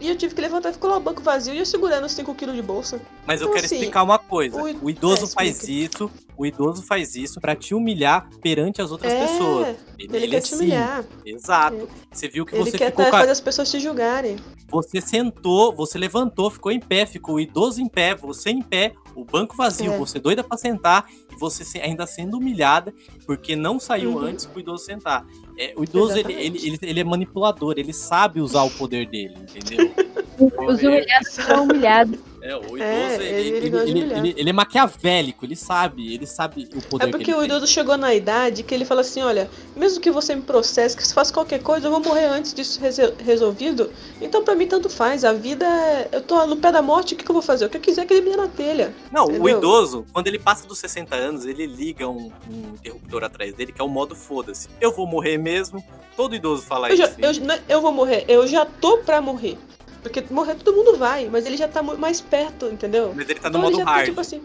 E 0.00 0.08
eu 0.08 0.16
tive 0.16 0.34
que 0.34 0.40
levantar, 0.42 0.72
ficou 0.72 0.90
lá 0.90 0.98
o 0.98 1.00
banco 1.00 1.22
vazio 1.22 1.54
e 1.54 1.58
eu 1.58 1.64
segurando 1.66 2.06
5 2.08 2.34
quilos 2.34 2.54
de 2.54 2.60
bolsa. 2.62 3.00
Mas 3.26 3.40
eu 3.40 3.46
Então, 3.46 3.54
quero 3.54 3.64
assim, 3.66 3.76
explicar 3.76 4.02
uma 4.02 4.18
coisa. 4.18 4.60
o 4.62 4.90
idoso 4.90 5.24
é, 5.24 5.28
faz 5.28 5.62
isso, 5.66 6.10
o 6.36 6.44
idoso 6.44 6.82
faz 6.82 7.14
isso 7.14 7.40
pra 7.40 7.56
te 7.56 7.74
humilhar 7.74 8.28
perante 8.42 8.82
as 8.82 8.90
outras 8.92 9.10
é, 9.12 9.20
pessoas. 9.26 9.76
ele, 9.98 10.28
quer 10.28 10.36
é 10.36 10.40
te 10.40 10.54
humilhar. 10.54 11.04
Exato. 11.24 11.88
Você 12.12 12.28
viu 12.28 12.44
que 12.44 12.54
Ele 12.54 12.64
você 12.70 12.76
quer 12.76 12.90
ficou 12.90 13.04
com 13.06 13.08
a- 13.16 13.20
fazer 13.20 13.32
as 13.32 13.40
pessoas 13.40 13.70
te 13.70 13.80
julgarem. 13.80 14.36
Você 14.68 15.00
sentou, 15.00 15.74
você 15.74 15.96
levantou, 15.96 16.50
ficou 16.50 16.70
em 16.72 16.80
pé, 16.80 17.06
ficou 17.06 17.36
o 17.36 17.40
idoso 17.40 17.80
em 17.80 17.88
pé, 17.88 18.14
você 18.14 18.50
em 18.50 18.60
pé, 18.60 18.92
O 19.16 19.24
banco 19.24 19.56
vazio, 19.56 19.92
É. 19.94 19.98
você 19.98 20.20
doida 20.20 20.44
pra 20.44 20.56
sentar 20.58 21.06
e 21.32 21.36
você 21.40 21.80
ainda 21.80 22.06
sendo 22.06 22.36
humilhada 22.36 22.92
porque 23.26 23.56
não 23.56 23.80
saiu 23.80 24.10
Uhum. 24.12 24.18
antes 24.26 24.44
pro 24.46 24.60
idoso 24.60 24.84
sentar. 24.84 25.26
É, 25.58 25.72
o 25.76 25.82
idoso, 25.84 26.16
ele, 26.18 26.32
ele, 26.34 26.58
ele, 26.66 26.78
ele 26.82 27.00
é 27.00 27.04
manipulador, 27.04 27.74
ele 27.78 27.92
sabe 27.92 28.40
usar 28.40 28.62
o 28.64 28.70
poder 28.70 29.06
dele, 29.08 29.34
entendeu? 29.40 29.90
Os 30.68 30.82
humilhados 30.82 31.28
são 31.32 31.64
humilhados. 31.64 32.18
É, 32.46 32.56
o 32.56 32.60
idoso, 32.60 32.82
É, 32.82 33.14
ele, 33.16 33.48
ele- 33.56 33.66
ele 33.76 34.00
ele, 34.00 34.34
ele- 34.38 34.50
é 34.50 34.52
maquiavélico, 34.52 35.44
ele 35.44 35.56
sabe, 35.56 36.14
ele 36.14 36.26
sabe 36.26 36.68
o 36.74 36.80
poder 36.82 37.08
É 37.08 37.10
porque 37.10 37.32
o 37.32 37.36
tem. 37.38 37.44
idoso 37.46 37.66
chegou 37.66 37.96
na 37.96 38.14
idade 38.14 38.62
que 38.62 38.74
ele 38.74 38.84
fala 38.84 39.00
assim, 39.00 39.20
olha, 39.22 39.50
mesmo 39.74 40.00
que 40.00 40.10
você 40.10 40.34
me 40.34 40.42
processe, 40.42 40.96
que 40.96 41.06
você 41.06 41.12
faça 41.12 41.32
qualquer 41.32 41.60
coisa, 41.62 41.86
eu 41.86 41.90
vou 41.90 42.00
morrer 42.00 42.26
antes 42.26 42.54
disso 42.54 42.80
resolvido. 43.24 43.90
Então 44.20 44.44
pra 44.44 44.54
mim 44.54 44.66
tanto 44.66 44.88
faz. 44.88 45.24
A 45.24 45.32
vida 45.32 45.64
é. 45.66 46.08
Eu 46.12 46.20
tô 46.22 46.46
no 46.46 46.56
pé 46.56 46.70
da 46.70 46.80
morte, 46.82 47.14
o 47.14 47.16
que, 47.16 47.24
que 47.24 47.30
eu 47.30 47.34
vou 47.34 47.42
fazer? 47.42 47.64
O 47.66 47.68
que 47.70 47.76
eu 47.76 47.80
quiser 47.80 48.06
que 48.06 48.14
ele 48.14 48.22
me 48.22 48.30
dê 48.30 48.36
na 48.36 48.48
telha. 48.48 48.94
Não, 49.10 49.26
o 49.26 49.30
Entendeu? 49.30 49.58
idoso, 49.58 50.06
quando 50.12 50.26
ele 50.28 50.38
passa 50.38 50.66
dos 50.66 50.78
60 50.78 51.16
anos, 51.16 51.44
ele 51.46 51.66
liga 51.66 52.08
um, 52.08 52.30
um 52.50 52.74
interruptor 52.74 53.24
atrás 53.24 53.52
dele, 53.54 53.72
que 53.72 53.80
é 53.80 53.84
o 53.84 53.88
modo 53.88 54.14
foda-se. 54.14 54.68
Eu 54.80 54.92
vou 54.92 55.06
morrer 55.06 55.36
mesmo. 55.38 55.82
Todo 56.16 56.34
idoso 56.34 56.62
fala 56.62 56.88
Eu, 56.90 56.96
já, 56.96 57.04
isso. 57.06 57.16
eu, 57.20 57.34
não- 57.44 57.58
eu 57.68 57.80
vou 57.80 57.92
morrer, 57.92 58.24
eu 58.28 58.46
já 58.46 58.64
tô 58.64 58.98
pra 58.98 59.20
morrer. 59.20 59.58
Porque 60.02 60.22
morrer 60.30 60.54
todo 60.56 60.74
mundo 60.74 60.96
vai, 60.96 61.28
mas 61.28 61.46
ele 61.46 61.56
já 61.56 61.66
tá 61.68 61.82
mais 61.82 62.20
perto, 62.20 62.66
entendeu? 62.66 63.12
Mas 63.14 63.28
ele 63.28 63.40
tá 63.40 63.50
no 63.50 63.58
Então 63.58 63.68
ele 63.68 63.76
modo 63.78 63.84
tá, 63.86 63.90
hard. 63.92 64.04
tipo 64.06 64.20
assim, 64.20 64.42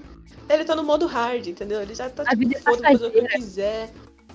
ele 0.49 0.65
tá 0.65 0.75
no 0.75 0.83
modo 0.83 1.05
hard, 1.05 1.47
entendeu? 1.47 1.81
Ele 1.81 1.93
já 1.95 2.09
tá 2.09 2.23
A 2.27 2.35
vida 2.35 2.55
é 2.55 2.57
tipo, 2.57 2.71
foda 2.71 2.83
fazer 2.91 3.05
o 3.07 3.11
que 3.11 3.17
eu 3.19 3.25
quiser. 3.27 3.91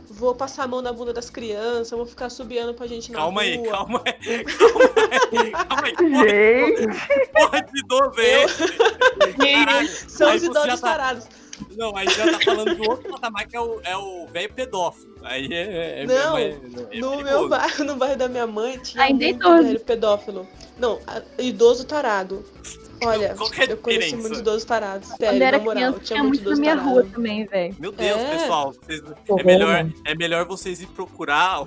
Vou 0.08 0.34
passar 0.36 0.62
a 0.64 0.68
mão 0.68 0.80
na 0.80 0.92
bunda 0.92 1.12
das 1.12 1.28
crianças, 1.28 1.90
vou 1.90 2.06
ficar 2.06 2.30
subiando 2.30 2.72
pra 2.72 2.86
gente 2.86 3.10
na 3.10 3.18
Calma 3.18 3.42
rua. 3.42 3.50
aí, 3.50 3.62
calma 3.68 4.02
aí, 4.06 4.44
calma 4.44 4.84
aí, 5.42 5.50
calma 5.50 5.82
aí. 5.82 6.28
Gente, 6.76 7.32
porra 7.32 7.60
de 7.62 7.78
idoso 7.80 8.20
é 8.20 8.44
esse? 8.44 10.10
São 10.10 10.34
os 10.34 10.40
você 10.42 10.46
idosos 10.46 10.80
tá- 10.80 10.88
tarados. 10.90 11.26
Não, 11.76 11.96
aí 11.96 12.06
já 12.08 12.32
tá 12.32 12.38
falando 12.44 12.74
de 12.76 12.88
outro 12.88 13.10
patamar 13.10 13.46
que 13.46 13.56
é 13.56 13.60
o 13.60 13.80
é 13.82 13.96
o 13.96 14.26
velho 14.28 14.52
pedófilo. 14.52 15.14
Aí 15.24 15.48
é. 15.50 16.02
é 16.02 16.06
Não, 16.06 16.36
é, 16.38 16.50
é 16.50 16.54
No 16.54 16.86
perigoso. 16.86 17.24
meu 17.24 17.48
bairro, 17.48 17.84
no 17.84 17.96
bairro 17.96 18.16
da 18.16 18.28
minha 18.28 18.46
mãe, 18.46 18.78
tinha 18.78 19.04
é 19.06 19.10
idoso. 19.10 19.62
velho 19.64 19.80
pedófilo. 19.80 20.46
Não, 20.78 21.00
idoso 21.38 21.84
tarado. 21.86 22.44
Olha, 23.04 23.34
Qual 23.34 23.50
que 23.50 23.60
é 23.60 23.72
eu 23.72 23.76
conheci 23.76 24.00
diferença? 24.04 24.16
muitos 24.22 24.38
idosos 24.40 24.64
tarados. 24.64 25.08
quando 25.10 25.18
Sério, 25.20 25.38
eu 25.42 25.46
era 25.46 25.58
na 25.58 25.64
moral, 25.64 25.74
criança, 25.92 26.00
tinha 26.00 26.22
muito 26.24 26.48
na 26.50 26.56
minha 26.56 26.76
tarado. 26.76 26.90
rua 26.94 27.06
também, 27.12 27.44
velho. 27.44 27.76
Meu 27.78 27.92
Deus, 27.92 28.20
É. 28.20 28.38
pessoal, 28.38 28.72
vocês- 28.72 29.02
é, 29.38 29.42
melhor, 29.44 29.68
mano. 29.72 29.94
é 30.06 30.14
melhor 30.14 30.44
vocês 30.46 30.80
ir 30.80 30.86
procurar 30.86 31.60
um- 31.62 31.66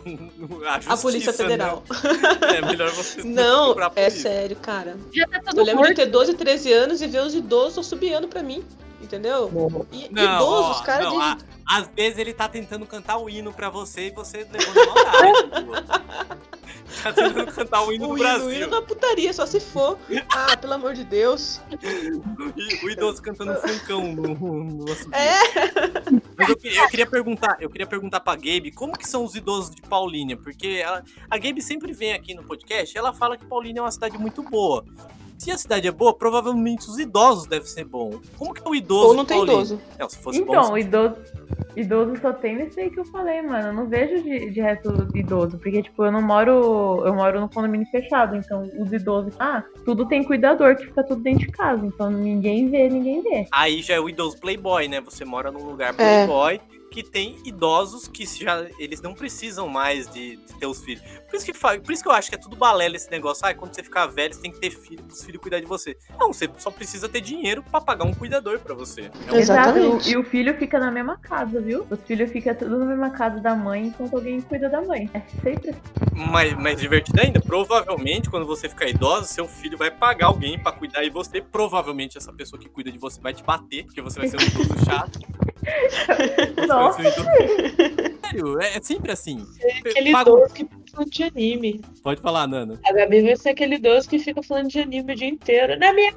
a 0.67 0.73
justiça, 0.79 0.93
A 0.93 0.97
Polícia 0.97 1.33
Federal. 1.33 1.83
Né? 1.87 1.89
É 2.57 2.61
melhor 2.65 2.89
vocês 2.89 3.23
Não, 3.25 3.65
procurar 3.75 3.91
a 3.95 3.99
é 4.01 4.09
sério, 4.09 4.55
cara. 4.55 4.97
Já 5.13 5.27
tá 5.27 5.37
Eu 5.37 5.43
todo 5.43 5.57
lembro 5.65 5.83
de 5.83 5.89
morto. 5.89 5.95
ter 5.95 6.05
12, 6.07 6.33
13 6.33 6.73
anos 6.73 6.99
e 6.99 7.05
ver 7.07 7.21
os 7.21 7.35
idosos 7.35 7.77
assobiando 7.85 8.27
pra 8.27 8.41
mim. 8.41 8.63
Entendeu? 9.01 9.49
E 9.91 10.09
Não, 10.11 10.35
idosos, 10.35 10.81
ó, 10.81 10.83
cara 10.83 11.03
não, 11.05 11.17
de. 11.17 11.21
a- 11.23 11.37
às 11.71 11.87
vezes 11.95 12.17
ele 12.17 12.33
tá 12.33 12.47
tentando 12.49 12.85
cantar 12.85 13.17
o 13.17 13.29
hino 13.29 13.53
pra 13.53 13.69
você 13.69 14.07
e 14.07 14.11
você 14.11 14.45
levou 14.51 14.73
na 14.73 14.85
maldade. 15.63 15.87
tá 17.03 17.13
tentando 17.13 17.51
cantar 17.51 17.83
o 17.83 17.93
hino 17.93 18.05
O 18.05 18.07
do 18.09 18.17
hino, 18.17 18.27
o 18.29 18.37
Brasil. 18.39 18.51
hino 18.51 18.67
na 18.71 18.81
putaria, 18.81 19.31
só 19.31 19.45
se 19.45 19.59
for. 19.59 19.97
Ah, 20.35 20.57
pelo 20.57 20.73
amor 20.73 20.93
de 20.95 21.03
Deus. 21.03 21.61
E 22.57 22.85
o 22.85 22.89
idoso 22.89 23.21
cantando 23.21 23.53
funkão 23.61 24.01
no, 24.13 24.33
no. 24.35 24.85
É. 25.13 25.39
Mas 26.35 26.49
eu 26.49 26.57
queria, 26.57 26.81
eu 26.83 26.89
queria 26.89 27.05
perguntar, 27.07 27.57
eu 27.59 27.69
queria 27.69 27.87
perguntar 27.87 28.19
pra 28.19 28.35
Gabe 28.35 28.71
como 28.71 28.97
que 28.97 29.07
são 29.07 29.23
os 29.23 29.35
idosos 29.35 29.69
de 29.73 29.81
Paulínia, 29.83 30.35
porque 30.37 30.81
ela- 30.83 31.03
a 31.29 31.37
Gabe 31.37 31.61
sempre 31.61 31.93
vem 31.93 32.13
aqui 32.13 32.33
no 32.33 32.43
podcast 32.43 32.95
e 32.95 32.97
ela 32.97 33.13
fala 33.13 33.37
que 33.37 33.45
Paulínia 33.45 33.79
é 33.79 33.83
uma 33.83 33.91
cidade 33.91 34.17
muito 34.17 34.41
boa. 34.43 34.83
Se 35.39 35.49
a 35.51 35.57
cidade 35.57 35.87
é 35.87 35.91
boa, 35.91 36.13
provavelmente 36.13 36.89
os 36.89 36.99
idosos 36.99 37.47
devem 37.47 37.65
ser 37.65 37.85
bons. 37.85 38.19
Como 38.37 38.53
que 38.53 38.61
é 38.61 38.69
o 38.69 38.75
idoso 38.75 39.07
Ou 39.07 39.13
não 39.13 39.23
tem 39.23 39.37
Paulínia? 39.37 39.63
idoso. 39.63 39.81
Não, 39.97 40.09
se 40.09 40.17
fosse 40.17 40.41
Então, 40.41 40.63
bom, 40.63 40.73
o 40.73 40.77
idoso, 40.77 41.15
idoso 41.77 42.17
só 42.21 42.33
tem 42.33 42.61
isso 42.61 42.77
aí 42.77 42.89
que 42.89 42.99
eu 42.99 43.05
falei, 43.05 43.41
mano. 43.41 43.69
Eu 43.69 43.73
não 43.73 43.87
vejo 43.87 44.21
de, 44.21 44.49
de 44.49 44.59
resto 44.59 45.07
idoso. 45.15 45.57
Porque, 45.57 45.81
tipo, 45.81 46.03
eu 46.03 46.11
não 46.11 46.21
moro. 46.21 47.05
Eu 47.05 47.15
moro 47.15 47.39
no 47.39 47.47
condomínio 47.47 47.87
fechado. 47.89 48.35
Então, 48.35 48.69
os 48.77 48.91
idosos. 48.91 49.33
Ah, 49.39 49.63
tudo 49.85 50.05
tem 50.05 50.25
cuidador 50.25 50.75
que 50.75 50.87
fica 50.87 51.05
tudo 51.05 51.21
dentro 51.23 51.45
de 51.45 51.51
casa. 51.53 51.85
Então 51.85 52.09
ninguém 52.09 52.69
vê, 52.69 52.89
ninguém 52.89 53.21
vê. 53.21 53.47
Aí 53.49 53.81
já 53.81 53.93
é 53.93 53.99
o 53.99 54.09
idoso 54.09 54.37
playboy, 54.41 54.89
né? 54.89 54.99
Você 54.99 55.23
mora 55.23 55.51
num 55.51 55.63
lugar 55.63 55.95
É. 55.97 56.25
que 56.89 57.03
tem 57.03 57.37
idosos 57.45 58.07
que 58.07 58.25
já 58.25 58.65
eles 58.79 59.01
não 59.01 59.13
precisam 59.13 59.67
mais 59.67 60.09
de, 60.11 60.37
de 60.37 60.53
ter 60.59 60.65
os 60.65 60.81
filhos. 60.81 61.03
Por 61.29 61.35
isso 61.37 61.45
que 61.45 61.53
por 61.53 61.91
isso 61.93 62.01
que 62.03 62.09
eu 62.09 62.13
acho 62.13 62.29
que 62.29 62.35
é 62.35 62.39
tudo 62.39 62.55
balela 62.55 62.95
esse 62.95 63.09
negócio. 63.11 63.45
Ah, 63.45 63.53
quando 63.53 63.73
você 63.75 63.83
ficar 63.83 64.07
velho, 64.07 64.33
você 64.33 64.41
tem 64.41 64.51
que 64.51 64.59
ter 64.59 64.71
filho, 64.71 65.03
os 65.09 65.23
filhos 65.23 65.41
cuidar 65.41 65.59
de 65.59 65.65
você. 65.65 65.95
Não, 66.19 66.33
você 66.33 66.49
só 66.57 66.71
precisa 66.71 67.07
ter 67.07 67.21
dinheiro 67.21 67.63
pra 67.63 67.79
pagar 67.79 68.05
um 68.05 68.13
cuidador 68.13 68.59
pra 68.59 68.73
você. 68.73 69.01
É 69.27 69.33
um- 69.33 69.35
Exato. 69.37 69.77
Exatamente. 69.77 70.09
E 70.11 70.17
o 70.17 70.23
filho 70.23 70.57
fica 70.57 70.79
na 70.79 70.89
mesma 70.91 71.17
casa, 71.17 71.61
viu? 71.61 71.85
Os 71.89 71.99
filhos 72.01 72.31
ficam 72.31 72.55
tudo 72.55 72.77
na 72.79 72.85
mesma 72.85 73.09
casa 73.11 73.39
da 73.39 73.55
mãe 73.55 73.87
enquanto 73.87 74.15
alguém 74.15 74.41
cuida 74.41 74.69
da 74.69 74.81
mãe. 74.81 75.09
É 75.13 75.21
sempre 75.41 75.69
assim. 75.69 76.29
mais, 76.31 76.53
mais 76.55 76.79
divertido 76.79 77.21
ainda. 77.21 77.39
Provavelmente, 77.39 78.29
quando 78.29 78.45
você 78.45 78.67
ficar 78.67 78.87
idoso, 78.87 79.25
seu 79.27 79.47
filho 79.47 79.77
vai 79.77 79.91
pagar 79.91 80.27
alguém 80.27 80.57
pra 80.61 80.71
cuidar 80.71 81.03
e 81.03 81.09
você, 81.09 81.41
provavelmente, 81.41 82.17
essa 82.17 82.33
pessoa 82.33 82.59
que 82.59 82.67
cuida 82.67 82.91
de 82.91 82.97
você 82.97 83.19
vai 83.21 83.33
te 83.33 83.43
bater, 83.43 83.85
porque 83.85 84.01
você 84.01 84.19
vai 84.19 84.27
ser 84.27 84.37
um 84.37 84.41
idoso 84.63 84.85
chato. 84.85 85.19
Você 86.55 86.71
Nossa. 86.79 87.03
Sério, 87.03 88.61
é, 88.61 88.77
é 88.77 88.81
sempre 88.81 89.11
assim. 89.11 89.45
Aquele 89.85 90.11
Paga- 90.11 90.29
idoso 90.31 90.53
que 90.53 90.63
fica 90.65 90.77
falando 90.93 91.09
de 91.09 91.23
anime. 91.23 91.81
Pode 92.03 92.21
falar, 92.21 92.47
Nana. 92.47 92.79
A 92.85 92.93
Gabi 92.93 93.21
vai 93.21 93.35
ser 93.35 93.49
aquele 93.49 93.75
idoso 93.75 94.07
que 94.09 94.19
fica 94.19 94.41
falando 94.43 94.67
de 94.69 94.79
anime 94.79 95.13
o 95.13 95.15
dia 95.15 95.27
inteiro. 95.27 95.77
Na 95.79 95.91
minha 95.93 96.13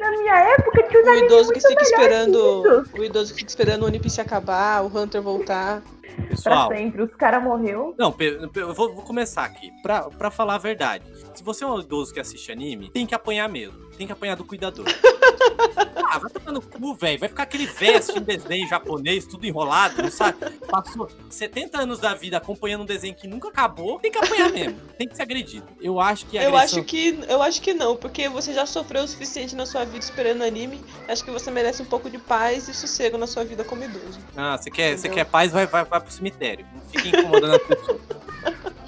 Na 0.00 0.10
minha 0.10 0.38
época 0.54 0.82
tinha 0.84 1.00
os 1.02 1.08
O 1.08 1.24
idoso 1.24 1.52
que 1.52 1.60
fica 1.60 1.82
esperando. 1.82 2.84
que 2.92 3.00
O 3.00 3.04
idoso 3.04 3.32
que 3.32 3.38
fica 3.40 3.50
esperando 3.50 3.82
o 3.82 3.86
One 3.86 3.98
Piece 4.00 4.20
acabar, 4.20 4.82
o 4.82 4.86
Hunter 4.86 5.20
voltar. 5.22 5.82
Pra 6.16 6.26
Pessoal, 6.26 6.68
sempre. 6.68 7.02
Os 7.02 7.14
caras 7.14 7.42
morreu. 7.42 7.94
Não, 7.98 8.14
eu 8.18 8.74
vou, 8.74 8.94
vou 8.94 9.02
começar 9.02 9.44
aqui. 9.44 9.70
Pra, 9.82 10.02
pra 10.10 10.30
falar 10.30 10.54
a 10.54 10.58
verdade. 10.58 11.04
Se 11.34 11.42
você 11.42 11.64
é 11.64 11.66
um 11.66 11.80
idoso 11.80 12.12
que 12.12 12.20
assiste 12.20 12.50
anime, 12.50 12.90
tem 12.90 13.06
que 13.06 13.14
apanhar 13.14 13.48
mesmo. 13.48 13.90
Tem 13.96 14.06
que 14.06 14.12
apanhar 14.12 14.36
do 14.36 14.44
cuidador. 14.44 14.86
ah, 16.12 16.18
vai 16.18 16.30
tomar 16.30 16.52
no 16.52 16.60
cu, 16.60 16.94
velho. 16.94 17.18
Vai 17.18 17.28
ficar 17.28 17.42
aquele 17.44 17.66
velho 17.66 17.98
assistindo 17.98 18.24
desenho 18.24 18.68
japonês, 18.68 19.26
tudo 19.26 19.46
enrolado, 19.46 20.02
não 20.02 20.10
sabe? 20.10 20.38
Passou 20.68 21.08
70 21.30 21.82
anos 21.82 21.98
da 21.98 22.14
vida 22.14 22.36
acompanhando 22.36 22.82
um 22.82 22.86
desenho 22.86 23.14
que 23.14 23.26
nunca 23.26 23.48
acabou. 23.48 23.98
Tem 24.00 24.10
que 24.10 24.18
apanhar 24.18 24.50
mesmo. 24.50 24.78
Tem 24.98 25.08
que 25.08 25.16
ser 25.16 25.22
agredido. 25.22 25.66
Eu 25.80 26.00
acho 26.00 26.26
que 26.26 26.38
a 26.38 26.42
Eu 26.42 26.56
agressão... 26.56 26.80
acho 26.80 26.88
que. 26.88 27.20
Eu 27.28 27.42
acho 27.42 27.62
que 27.62 27.74
não, 27.74 27.96
porque 27.96 28.28
você 28.28 28.52
já 28.52 28.66
sofreu 28.66 29.04
o 29.04 29.08
suficiente 29.08 29.54
na 29.54 29.66
sua 29.66 29.84
vida 29.84 29.98
esperando 29.98 30.42
anime. 30.42 30.80
Acho 31.08 31.24
que 31.24 31.30
você 31.30 31.50
merece 31.50 31.82
um 31.82 31.86
pouco 31.86 32.10
de 32.10 32.18
paz 32.18 32.68
e 32.68 32.74
sossego 32.74 33.16
na 33.16 33.26
sua 33.26 33.44
vida 33.44 33.64
como 33.64 33.84
idoso. 33.84 34.18
Ah, 34.36 34.56
você 34.56 34.70
quer, 34.70 34.98
você 34.98 35.08
quer 35.08 35.24
paz, 35.24 35.52
vai, 35.52 35.66
vai, 35.66 35.84
vai 35.84 36.00
pro 36.02 36.12
cemitério. 36.12 36.66
Não 36.74 36.80
fique 36.82 37.08
incomodando 37.08 37.54
as 37.54 37.62
pessoas. 37.62 38.00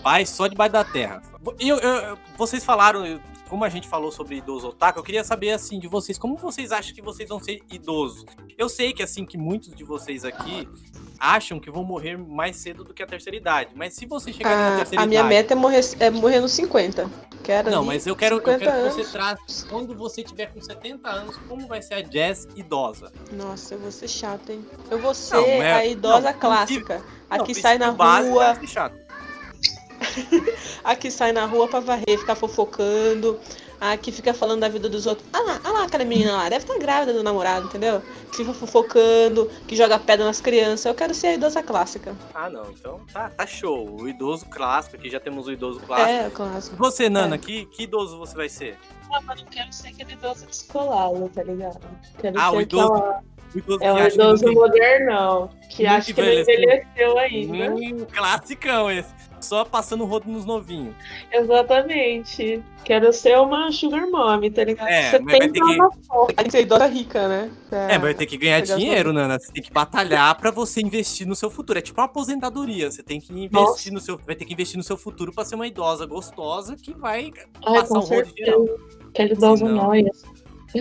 Paz 0.02 0.28
só 0.30 0.46
debaixo 0.46 0.72
da 0.72 0.84
terra. 0.84 1.22
Eu, 1.58 1.78
eu- 1.78 2.18
vocês 2.36 2.64
falaram, 2.64 3.20
como 3.48 3.64
a 3.64 3.68
gente 3.68 3.88
falou 3.88 4.10
sobre 4.12 4.36
idoso 4.36 4.68
otaku, 4.68 4.98
eu 4.98 5.02
queria 5.02 5.24
saber, 5.24 5.50
assim, 5.52 5.78
de 5.78 5.88
vocês, 5.88 6.18
como 6.18 6.36
vocês 6.36 6.72
acham 6.72 6.94
que 6.94 7.00
vocês 7.02 7.28
vão 7.28 7.38
ser 7.38 7.62
idosos? 7.70 8.24
Eu 8.58 8.68
sei 8.68 8.92
que, 8.92 9.02
assim, 9.02 9.24
que 9.24 9.38
muitos 9.38 9.74
de 9.74 9.84
vocês 9.84 10.24
aqui 10.24 10.68
acham 11.18 11.58
que 11.60 11.70
vão 11.70 11.84
morrer 11.84 12.16
mais 12.16 12.56
cedo 12.56 12.84
do 12.84 12.92
que 12.94 13.02
a 13.02 13.06
terceira 13.06 13.36
idade. 13.36 13.70
Mas 13.74 13.94
se 13.94 14.06
você 14.06 14.32
chegar 14.32 14.56
na 14.56 14.68
A, 14.74 14.76
terceira 14.78 15.04
a 15.04 15.06
minha 15.06 15.20
idade... 15.20 15.34
meta 15.34 15.54
é 15.54 15.56
morrer, 15.56 15.80
é 16.00 16.10
morrer 16.10 16.40
nos 16.40 16.52
50. 16.52 17.10
Quero 17.42 17.70
Não, 17.70 17.78
ali 17.80 17.86
mas 17.88 18.06
eu 18.06 18.16
quero, 18.16 18.36
eu 18.36 18.40
50 18.40 18.58
quero 18.58 18.72
que 18.72 18.90
você 18.90 19.00
anos. 19.00 19.12
traga, 19.12 19.40
quando 19.68 19.94
você 19.94 20.22
tiver 20.22 20.46
com 20.46 20.60
70 20.62 21.08
anos, 21.10 21.36
como 21.48 21.66
vai 21.66 21.82
ser 21.82 21.94
a 21.94 22.00
Jazz 22.00 22.48
idosa? 22.56 23.12
Nossa, 23.32 23.74
eu 23.74 23.78
vou 23.78 23.90
ser 23.92 24.08
chata, 24.08 24.52
hein? 24.52 24.64
Eu 24.90 24.98
vou 24.98 25.12
ser 25.14 25.34
Não, 25.36 25.44
é- 25.44 25.72
a 25.74 25.86
idosa 25.86 26.32
não, 26.32 26.38
clássica. 26.38 27.02
A 27.28 27.38
Não, 27.38 27.44
que 27.44 27.54
sai 27.54 27.76
na 27.78 27.90
básico 27.92 28.32
rua, 28.34 28.58
a 30.84 30.96
que 30.96 31.10
sai 31.10 31.32
na 31.32 31.44
rua 31.46 31.68
pra 31.68 31.80
varrer, 31.80 32.18
ficar 32.18 32.34
fofocando, 32.34 33.38
a 33.92 33.96
que 33.96 34.10
fica 34.12 34.32
falando 34.32 34.60
da 34.60 34.68
vida 34.68 34.88
dos 34.88 35.06
outros. 35.06 35.26
Ah 35.32 35.40
lá, 35.40 35.60
ah 35.64 35.70
lá 35.72 35.84
aquela 35.84 36.04
menina 36.04 36.32
lá, 36.36 36.48
deve 36.48 36.64
estar 36.64 36.78
grávida 36.78 37.12
do 37.12 37.22
namorado, 37.22 37.66
entendeu? 37.66 38.00
Que 38.30 38.38
fica 38.38 38.52
fofocando, 38.54 39.50
que 39.66 39.76
joga 39.76 39.98
pedra 39.98 40.24
nas 40.24 40.40
crianças. 40.40 40.86
Eu 40.86 40.94
quero 40.94 41.14
ser 41.14 41.28
a 41.28 41.34
idosa 41.34 41.62
clássica. 41.62 42.14
Ah, 42.34 42.48
não. 42.48 42.70
Então 42.70 43.00
tá, 43.12 43.30
tá 43.30 43.46
show. 43.46 43.88
O 44.00 44.08
idoso 44.08 44.46
clássico, 44.46 44.96
aqui 44.96 45.10
já 45.10 45.20
temos 45.20 45.46
o 45.46 45.52
idoso 45.52 45.80
clássico. 45.80 46.10
É, 46.10 46.30
clássico. 46.30 46.76
Você, 46.76 47.08
Nana, 47.08 47.34
É. 47.34 47.38
que, 47.38 47.66
que 47.66 47.82
idoso 47.84 48.18
você 48.18 48.34
vai 48.36 48.48
ser? 48.48 48.78
Ah, 49.12 49.20
mas 49.22 49.40
não 49.42 49.48
quero 49.48 49.72
ser 49.72 49.88
aquele 49.88 50.12
idoso 50.14 50.46
descolado, 50.46 51.28
tá 51.28 51.42
ligado? 51.42 51.80
Quero 52.20 52.38
Ah, 52.40 52.50
ser 52.50 52.56
o 52.56 52.60
idoso 52.60 52.92
aquela- 52.94 53.20
O 53.54 53.58
idoso 53.58 53.84
É 53.84 53.94
que 53.94 54.00
um 54.02 54.06
idoso 54.08 54.52
modernão, 54.52 55.50
que 55.70 55.86
acha 55.86 56.12
que 56.12 56.20
não 56.20 56.28
envelheceu. 56.28 56.54
envelheceu 56.54 57.18
ainda. 57.18 57.74
Hum, 57.74 58.06
classicão 58.12 58.90
esse. 58.90 59.14
Só 59.44 59.64
passando 59.64 60.02
o 60.02 60.06
rodo 60.06 60.30
nos 60.30 60.44
novinhos. 60.44 60.94
Exatamente. 61.30 62.62
Quero 62.84 63.12
ser 63.12 63.38
uma 63.38 63.70
sugar 63.70 64.06
mommy, 64.10 64.50
tá 64.50 64.64
ligado? 64.64 64.88
É, 64.88 65.10
Você 65.10 65.18
tem 65.20 65.52
que 65.52 65.62
uma 65.62 65.90
Tem 66.34 66.44
que 66.46 66.50
ser 66.50 66.62
idosa 66.62 66.86
rica, 66.86 67.28
né? 67.28 67.50
É, 67.70 67.92
mas 67.92 68.02
vai 68.02 68.14
ter 68.14 68.26
que 68.26 68.36
ganhar 68.36 68.60
pegar 68.60 68.74
as 68.74 68.80
dinheiro, 68.80 69.12
Nana. 69.12 69.38
Você 69.38 69.52
tem 69.52 69.62
que 69.62 69.72
batalhar 69.72 70.34
pra 70.36 70.50
você 70.50 70.80
investir 70.80 71.26
no 71.26 71.34
seu 71.34 71.50
futuro. 71.50 71.78
É 71.78 71.82
tipo 71.82 72.00
uma 72.00 72.06
aposentadoria. 72.06 72.90
Você 72.90 73.02
tem 73.02 73.20
que 73.20 73.32
investir 73.32 73.92
no 73.92 74.00
seu. 74.00 74.18
Vai 74.18 74.34
ter 74.34 74.44
que 74.44 74.52
investir 74.52 74.76
no 74.76 74.82
seu 74.82 74.96
futuro 74.96 75.32
pra 75.32 75.44
ser 75.44 75.54
uma 75.54 75.66
idosa 75.66 76.06
gostosa 76.06 76.76
que 76.76 76.94
vai 76.94 77.32
Ai, 77.66 77.80
passar 77.80 77.98
o 77.98 78.00
rodo 78.00 78.32
geral. 78.36 78.66
Aquele 79.08 79.32
idoso 79.32 79.66
Sim, 80.68 80.80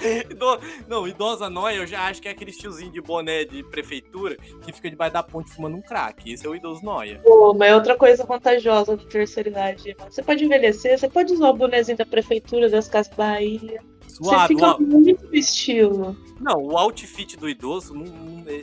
não. 0.88 1.06
idosa 1.06 1.50
nóia, 1.50 1.76
eu 1.76 1.86
já 1.86 2.06
acho 2.06 2.20
que 2.20 2.28
é 2.28 2.30
aquele 2.30 2.52
tiozinho 2.52 2.90
de 2.90 3.00
boné 3.00 3.44
de 3.44 3.62
prefeitura 3.64 4.36
que 4.62 4.72
fica 4.72 4.90
debaixo 4.90 5.14
da 5.14 5.22
ponte 5.22 5.50
fumando 5.50 5.76
um 5.76 5.82
crack. 5.82 6.30
Esse 6.30 6.46
é 6.46 6.48
o 6.48 6.54
idoso 6.54 6.84
nóia. 6.84 7.20
Pô, 7.24 7.54
mas 7.54 7.70
é 7.70 7.74
outra 7.74 7.96
coisa 7.96 8.24
vantajosa 8.24 8.96
da 8.96 9.04
terceira 9.04 9.48
idade. 9.48 9.96
Você 10.08 10.22
pode 10.22 10.44
envelhecer, 10.44 10.98
você 10.98 11.08
pode 11.08 11.32
usar 11.32 11.50
o 11.50 11.54
bonezinho 11.54 11.98
da 11.98 12.06
prefeitura 12.06 12.68
das 12.68 12.88
Casas 12.88 13.14
Bahia. 13.14 13.80
Você 14.20 14.34
Suave. 14.34 14.54
fica 14.54 14.66
ó. 14.66 14.78
muito 14.78 15.26
no 15.26 15.34
estilo. 15.34 16.14
Não, 16.38 16.62
o 16.62 16.76
outfit 16.76 17.38
do 17.38 17.48
idoso, 17.48 17.94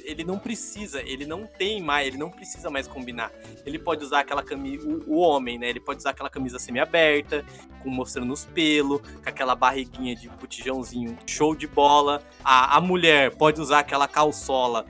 ele 0.04 0.24
não 0.24 0.38
precisa, 0.38 1.02
ele 1.02 1.26
não 1.26 1.48
tem 1.48 1.82
mais, 1.82 2.08
ele 2.08 2.18
não 2.18 2.30
precisa 2.30 2.70
mais 2.70 2.88
combinar. 2.88 3.32
Ele 3.66 3.80
pode 3.80 4.04
usar 4.04 4.20
aquela 4.20 4.44
camisa, 4.44 4.88
o, 4.88 5.16
o 5.16 5.18
homem, 5.18 5.58
né? 5.58 5.68
Ele 5.68 5.80
pode 5.80 6.00
usar 6.00 6.12
aquela 6.12 6.30
camisa 6.30 6.60
semi-aberta, 6.60 7.44
com 7.82 7.90
mostrando 7.90 8.32
os 8.32 8.46
pelos, 8.46 9.02
com 9.02 9.28
aquela 9.30 9.56
barriguinha 9.56 10.16
de 10.16 10.30
botijãozinho, 10.30 11.18
show 11.26 11.56
de 11.56 11.66
bola. 11.66 12.22
A, 12.44 12.78
a 12.78 12.82
mulher 12.82 13.36
pode 13.36 13.60
usar 13.60 13.80
aquela 13.80 14.08
calçola 14.08 14.86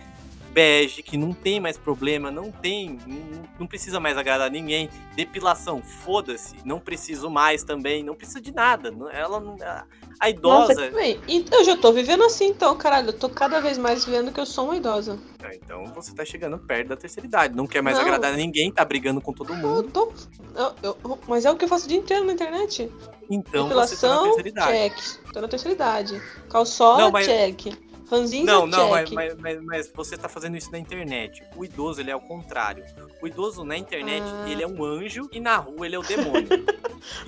bege, 0.48 1.04
que 1.04 1.18
não 1.18 1.34
tem 1.34 1.60
mais 1.60 1.78
problema, 1.78 2.32
não 2.32 2.52
tem, 2.52 2.98
não, 3.06 3.44
não 3.60 3.68
precisa 3.68 4.00
mais 4.00 4.18
agradar 4.18 4.50
ninguém. 4.50 4.90
Depilação, 5.16 5.82
foda-se, 5.82 6.56
não 6.66 6.80
preciso 6.80 7.30
mais 7.30 7.64
também, 7.64 8.04
não 8.04 8.16
precisa 8.16 8.42
de 8.42 8.52
nada. 8.54 8.94
Ela 9.12 9.40
não. 9.40 9.56
A, 9.62 9.86
a 10.20 10.32
Nossa, 10.42 10.72
idosa. 10.74 10.92
bem. 10.92 11.20
E 11.28 11.46
eu 11.52 11.64
já 11.64 11.78
tô 11.78 11.92
vivendo 11.94 12.24
assim, 12.24 12.48
então, 12.48 12.76
caralho. 12.76 13.10
Eu 13.10 13.14
tô 13.14 13.30
cada 13.30 13.60
vez 13.60 13.78
mais 13.78 14.04
vendo 14.06 14.32
que 14.32 14.40
eu 14.40 14.46
sou 14.46 14.66
uma 14.66 14.76
idosa. 14.78 15.20
Ah, 15.44 15.54
Então 15.54 15.86
você 15.94 16.14
tá 16.16 16.26
chegando 16.26 16.58
perto 16.58 16.88
da 16.90 16.98
terceira 16.98 17.28
idade. 17.28 17.56
Não 17.56 17.68
quer 17.68 17.82
mais 17.84 17.98
Não. 17.98 18.04
agradar 18.04 18.34
ninguém, 18.34 18.72
tá 18.72 18.84
brigando 18.84 19.22
com 19.22 19.32
todo 19.32 19.54
Eu 19.54 19.58
mundo. 19.58 19.90
tô. 19.92 20.12
eu- 20.56 20.74
eu- 21.04 21.20
mas 21.28 21.46
é 21.46 21.52
o 21.52 21.56
que 21.56 21.66
eu 21.66 21.70
faço 21.70 21.86
o 21.86 21.88
dia 21.88 21.98
inteiro 22.00 22.26
na 22.26 22.34
internet. 22.34 22.92
Então 23.30 23.68
você 23.70 23.96
tá 23.98 24.08
na 24.08 24.16
Depilação, 24.16 24.24
terceira 24.24 24.50
idade. 24.50 24.72
check. 24.72 25.34
Tô 25.34 25.42
na 25.42 25.48
terceira 25.48 25.76
idade. 25.76 26.22
Calçola, 26.50 26.98
Não, 27.00 27.12
mas- 27.12 27.26
check. 27.28 27.78
Ranzinza, 28.10 28.46
Não, 28.46 28.66
não, 28.66 28.90
mas, 28.92 29.10
mas, 29.12 29.62
mas- 29.62 29.92
você 29.94 30.16
tá 30.16 30.30
fazendo 30.30 30.56
isso 30.56 30.72
na 30.72 30.80
internet. 30.80 31.44
O 31.56 31.66
idoso, 31.66 32.00
ele 32.00 32.10
é 32.10 32.16
o 32.16 32.22
contrário. 32.22 32.84
O 33.22 33.28
idoso 33.28 33.66
na 33.66 33.78
internet, 33.78 34.24
Ah. 34.26 34.50
ele 34.50 34.64
é 34.64 34.68
um 34.68 34.82
anjo 34.84 35.28
e 35.32 35.40
na 35.42 35.58
rua 35.58 35.86
ele 35.86 35.96
é 35.96 36.00
o 36.00 36.04
demônio. 36.04 36.48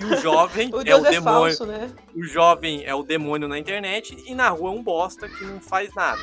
e 0.00 0.04
o 0.04 0.16
jovem 0.20 0.70
O 0.74 0.80
é 0.80 0.94
o 0.96 1.04
é, 1.06 1.10
demônio. 1.10 1.22
falso, 1.22 1.66
né? 1.66 1.90
O 2.14 2.22
jovem 2.24 2.82
é 2.84 2.94
o 2.94 3.02
demônio 3.02 3.46
na 3.46 3.58
internet 3.58 4.16
e 4.26 4.34
na 4.34 4.48
rua 4.48 4.70
é 4.70 4.72
um 4.72 4.82
bosta 4.82 5.28
que 5.28 5.44
não 5.44 5.60
faz 5.60 5.94
nada. 5.94 6.20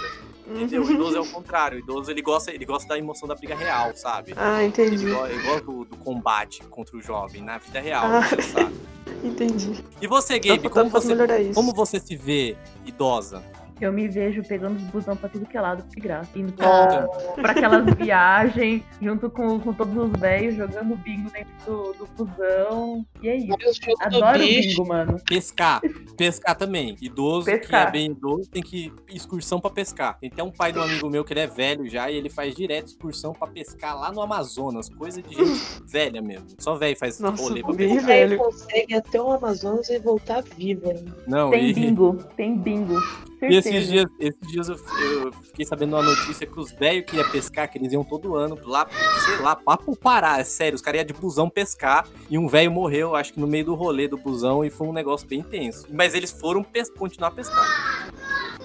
Entendeu? 0.50 0.82
O 0.84 0.92
idoso 0.92 1.18
é 1.18 1.20
o 1.22 1.28
contrário. 1.28 1.78
O 1.78 1.82
idoso, 1.82 2.10
ele 2.10 2.22
gosta, 2.22 2.52
ele 2.52 2.66
gosta 2.66 2.88
da 2.88 2.98
emoção 2.98 3.28
da 3.28 3.36
briga 3.36 3.54
real, 3.54 3.92
sabe? 3.96 4.34
Ah, 4.38 4.60
Ele, 4.64 4.70
entendi. 4.70 5.06
go- 5.12 5.28
ele 5.28 5.44
gosta 5.44 5.62
do, 5.62 5.84
do 5.86 5.98
combate 5.98 6.64
contra 6.70 6.96
o 6.98 7.02
jovem 7.02 7.42
na 7.44 7.58
vida 7.58 7.80
real, 7.82 8.06
Ah. 8.06 8.22
você 8.22 8.42
sabe? 8.42 8.76
Entendi. 9.24 9.84
E 10.02 10.08
você, 10.08 10.40
Gabe, 10.40 10.70
como 10.70 10.86
tentando 10.90 11.28
você, 11.28 11.42
isso. 11.44 11.54
como 11.54 11.74
você 11.74 12.00
se 12.00 12.16
vê 12.16 12.56
idosa? 12.86 13.44
Eu 13.80 13.92
me 13.94 14.08
vejo 14.08 14.42
pegando 14.44 14.78
os 14.78 14.84
busão 14.84 15.16
pra 15.16 15.30
tudo 15.30 15.46
que 15.46 15.56
é 15.58 15.62
lado, 15.62 15.84
de 15.88 16.00
graça. 16.02 16.30
Indo 16.38 16.52
pra, 16.54 17.08
pra 17.36 17.52
aquelas 17.52 17.86
viagens, 17.96 18.82
junto 19.02 19.30
com, 19.30 19.60
com 19.60 19.74
todos 19.74 19.96
os 19.96 20.20
velhos, 20.20 20.56
jogando 20.56 20.96
bingo 20.98 21.30
dentro 21.30 21.54
do, 21.66 21.94
do 21.94 22.08
busão. 22.26 23.06
E 23.22 23.30
é 23.30 23.36
isso. 23.36 23.80
Adoro 24.02 24.40
bingo, 24.40 24.88
mano. 24.88 25.18
Pescar. 25.28 25.82
Pescar 26.18 26.56
também. 26.56 26.96
Idoso 27.02 27.46
Pescar. 27.46 27.84
que 27.84 27.88
é 27.90 27.92
bem 27.92 28.12
idoso 28.12 28.50
tem 28.50 28.62
que 28.64 28.86
ir 28.86 28.94
excursão 29.16 29.60
pra 29.60 29.70
pescar. 29.70 30.18
Tem 30.20 30.30
até 30.32 30.42
um 30.44 30.52
pai 30.52 30.72
de 30.72 30.80
um 30.80 30.84
amigo 30.84 31.10
meu 31.10 31.24
que 31.24 31.34
ele 31.34 31.42
é 31.42 31.48
velho 31.48 31.88
já 31.90 32.10
e 32.10 32.16
ele 32.16 32.30
faz 32.30 32.56
direto 32.56 32.88
excursão 32.88 33.34
pra 33.34 33.48
pescar 33.48 34.00
lá 34.00 34.12
no 34.12 34.22
Amazonas. 34.22 34.90
Coisa 34.90 35.22
de 35.22 35.36
gente 35.36 35.62
velha 35.86 36.22
mesmo. 36.22 36.48
Só 36.58 36.76
velho 36.76 36.98
faz 36.98 37.20
Nossa, 37.20 37.42
rolê 37.44 37.62
pra 37.62 37.74
bem 37.74 37.90
pescar. 37.90 38.08
velho. 38.08 38.32
Aí 38.34 38.38
consegue 38.38 38.96
até 38.96 39.22
o 39.22 39.32
Amazonas 39.32 39.90
e 39.90 40.00
voltar 40.00 40.42
vivo 40.42 40.90
ainda. 40.90 41.16
Não, 41.28 41.52
Tem 41.52 41.70
e, 41.70 41.74
bingo, 41.74 42.16
tem 42.36 42.58
bingo. 42.58 42.96
E 43.42 43.56
esses 43.56 43.88
dias, 43.88 44.06
esses 44.20 44.48
dias 44.48 44.70
eu, 44.70 44.76
eu 45.24 45.32
fiquei 45.34 45.66
sabendo 45.66 45.96
uma 45.96 46.04
notícia 46.04 46.46
que 46.48 46.60
os 46.60 46.72
velhos 46.72 47.06
que 47.06 47.18
iam 47.18 47.30
pescar, 47.30 47.70
que 47.70 47.78
eles 47.78 47.92
iam 47.94 48.04
todo 48.04 48.36
ano 48.36 48.58
lá, 48.64 48.88
sei 49.26 49.38
lá, 49.38 49.56
papo 49.56 49.96
parar, 49.96 50.40
é 50.40 50.44
sério, 50.44 50.76
os 50.76 50.82
caras 50.82 51.00
iam 51.02 51.06
de 51.08 51.14
busão 51.14 51.50
pescar 51.50 52.08
e 52.30 52.38
um 52.38 52.48
velho 52.48 52.72
morreu, 52.72 53.16
acho 53.16 53.34
que 53.34 53.40
no 53.40 53.48
meio 53.48 53.66
do 53.66 53.76
rolê 53.76 54.08
do 54.08 54.18
busão 54.18 54.64
e 54.66 54.70
foi 54.70 54.88
um 54.88 54.94
negócio 54.94 55.28
bem 55.28 55.42
tenso. 55.44 55.86
Mas 55.92 56.14
eles 56.14 56.32
foram 56.32 56.64
pes- 56.64 56.90
continuar 56.90 57.32
pescando. 57.32 57.68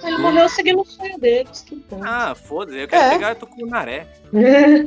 Ele 0.03 0.19
morreu 0.19 0.49
seguindo 0.49 0.81
o 0.81 0.85
sonho 0.85 1.17
deles, 1.17 1.61
que 1.61 1.77
bom. 1.89 2.01
Ah, 2.05 2.35
foda-se, 2.35 2.77
eu 2.79 2.89
quero 2.89 3.03
É. 3.05 3.11
pegar 3.11 3.35
tucunaré. 3.37 4.09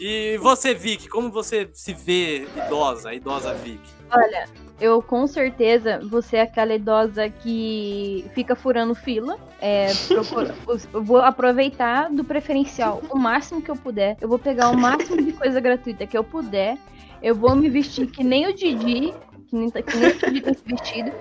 E 0.00 0.38
você, 0.38 0.72
Vic, 0.74 1.08
como 1.08 1.30
você 1.30 1.68
se 1.74 1.92
vê 1.92 2.46
idosa, 2.66 3.10
a 3.10 3.14
idosa 3.14 3.52
Vic? 3.54 3.80
Olha, 4.10 4.48
eu 4.80 5.02
com 5.02 5.26
certeza 5.26 6.00
vou 6.02 6.22
ser 6.22 6.38
aquela 6.38 6.74
idosa 6.74 7.28
que 7.28 8.24
fica 8.34 8.54
furando 8.56 8.94
fila. 8.94 9.38
É, 9.60 9.88
procura- 10.08 10.54
vou 10.92 11.18
aproveitar 11.18 12.10
do 12.10 12.24
preferencial 12.24 13.00
o 13.10 13.18
máximo 13.18 13.60
que 13.60 13.70
eu 13.70 13.76
puder. 13.76 14.16
Eu 14.20 14.28
vou 14.28 14.38
pegar 14.38 14.70
o 14.70 14.76
máximo 14.76 15.22
de 15.22 15.32
coisa 15.32 15.60
gratuita 15.60 16.06
que 16.06 16.16
eu 16.16 16.24
puder. 16.24 16.76
Eu 17.22 17.34
vou 17.34 17.54
me 17.54 17.68
vestir 17.68 18.06
que 18.06 18.24
nem 18.24 18.46
o 18.48 18.54
Didi, 18.54 19.12
que 19.48 19.56
nem, 19.56 19.70
que 19.70 19.96
nem 19.98 20.10
o 20.10 20.32
Didi 20.32 20.54
se 20.54 20.64
vestido. 20.64 21.12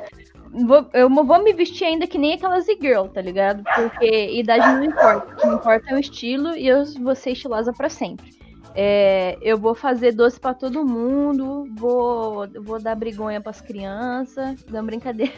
Vou- 0.51 0.87
eu 0.93 1.09
vou 1.09 1.43
me 1.43 1.53
vestir 1.53 1.85
ainda 1.85 2.07
que 2.07 2.17
nem 2.17 2.33
aquelas 2.33 2.67
e-girl, 2.67 3.05
tá 3.07 3.21
ligado? 3.21 3.63
Porque 3.75 4.31
idade 4.31 4.65
não 4.67 4.83
importa. 4.83 5.33
O 5.33 5.35
que 5.37 5.47
importa 5.47 5.91
é 5.91 5.95
o 5.95 5.99
estilo 5.99 6.55
e 6.55 6.67
eu 6.67 6.85
vou 7.01 7.13
ser 7.15 7.31
estilosa 7.31 7.71
pra 7.73 7.89
sempre. 7.89 8.38
É, 8.75 9.37
eu 9.41 9.57
vou 9.57 9.73
fazer 9.73 10.11
doce 10.11 10.39
pra 10.39 10.53
todo 10.53 10.85
mundo, 10.85 11.67
vou, 11.75 12.47
vou 12.61 12.81
dar 12.81 12.95
brigonha 12.95 13.41
pras 13.41 13.61
crianças, 13.61 14.63
não 14.67 14.85
brincadeira. 14.85 15.33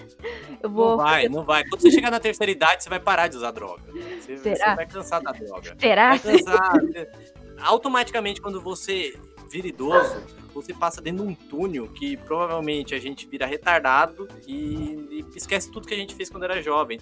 Eu 0.61 0.69
vou. 0.69 0.91
Não 0.91 0.97
vai, 0.97 1.29
não 1.29 1.43
vai. 1.43 1.63
Quando 1.67 1.81
você 1.81 1.91
chegar 1.91 2.11
na 2.11 2.19
terceira 2.19 2.51
idade, 2.51 2.83
você 2.83 2.89
vai 2.89 2.99
parar 2.99 3.27
de 3.27 3.37
usar 3.37 3.51
droga. 3.51 3.83
Você, 4.19 4.37
você 4.37 4.75
vai 4.75 4.85
cansar 4.85 5.21
da 5.21 5.31
droga. 5.31 5.75
Será? 5.79 6.09
Vai 6.09 6.19
cansar. 6.19 6.73
Automaticamente, 7.63 8.41
quando 8.41 8.61
você 8.61 9.13
vira 9.51 9.67
idoso, 9.67 10.23
você 10.53 10.73
passa 10.73 11.01
dentro 11.01 11.23
de 11.25 11.31
um 11.31 11.35
túnel 11.35 11.87
que 11.87 12.17
provavelmente 12.17 12.93
a 12.95 12.99
gente 12.99 13.27
vira 13.27 13.45
retardado 13.45 14.27
e, 14.47 14.53
e 14.53 15.25
esquece 15.35 15.71
tudo 15.71 15.87
que 15.87 15.93
a 15.93 15.97
gente 15.97 16.15
fez 16.15 16.29
quando 16.29 16.43
era 16.43 16.61
jovem. 16.61 16.99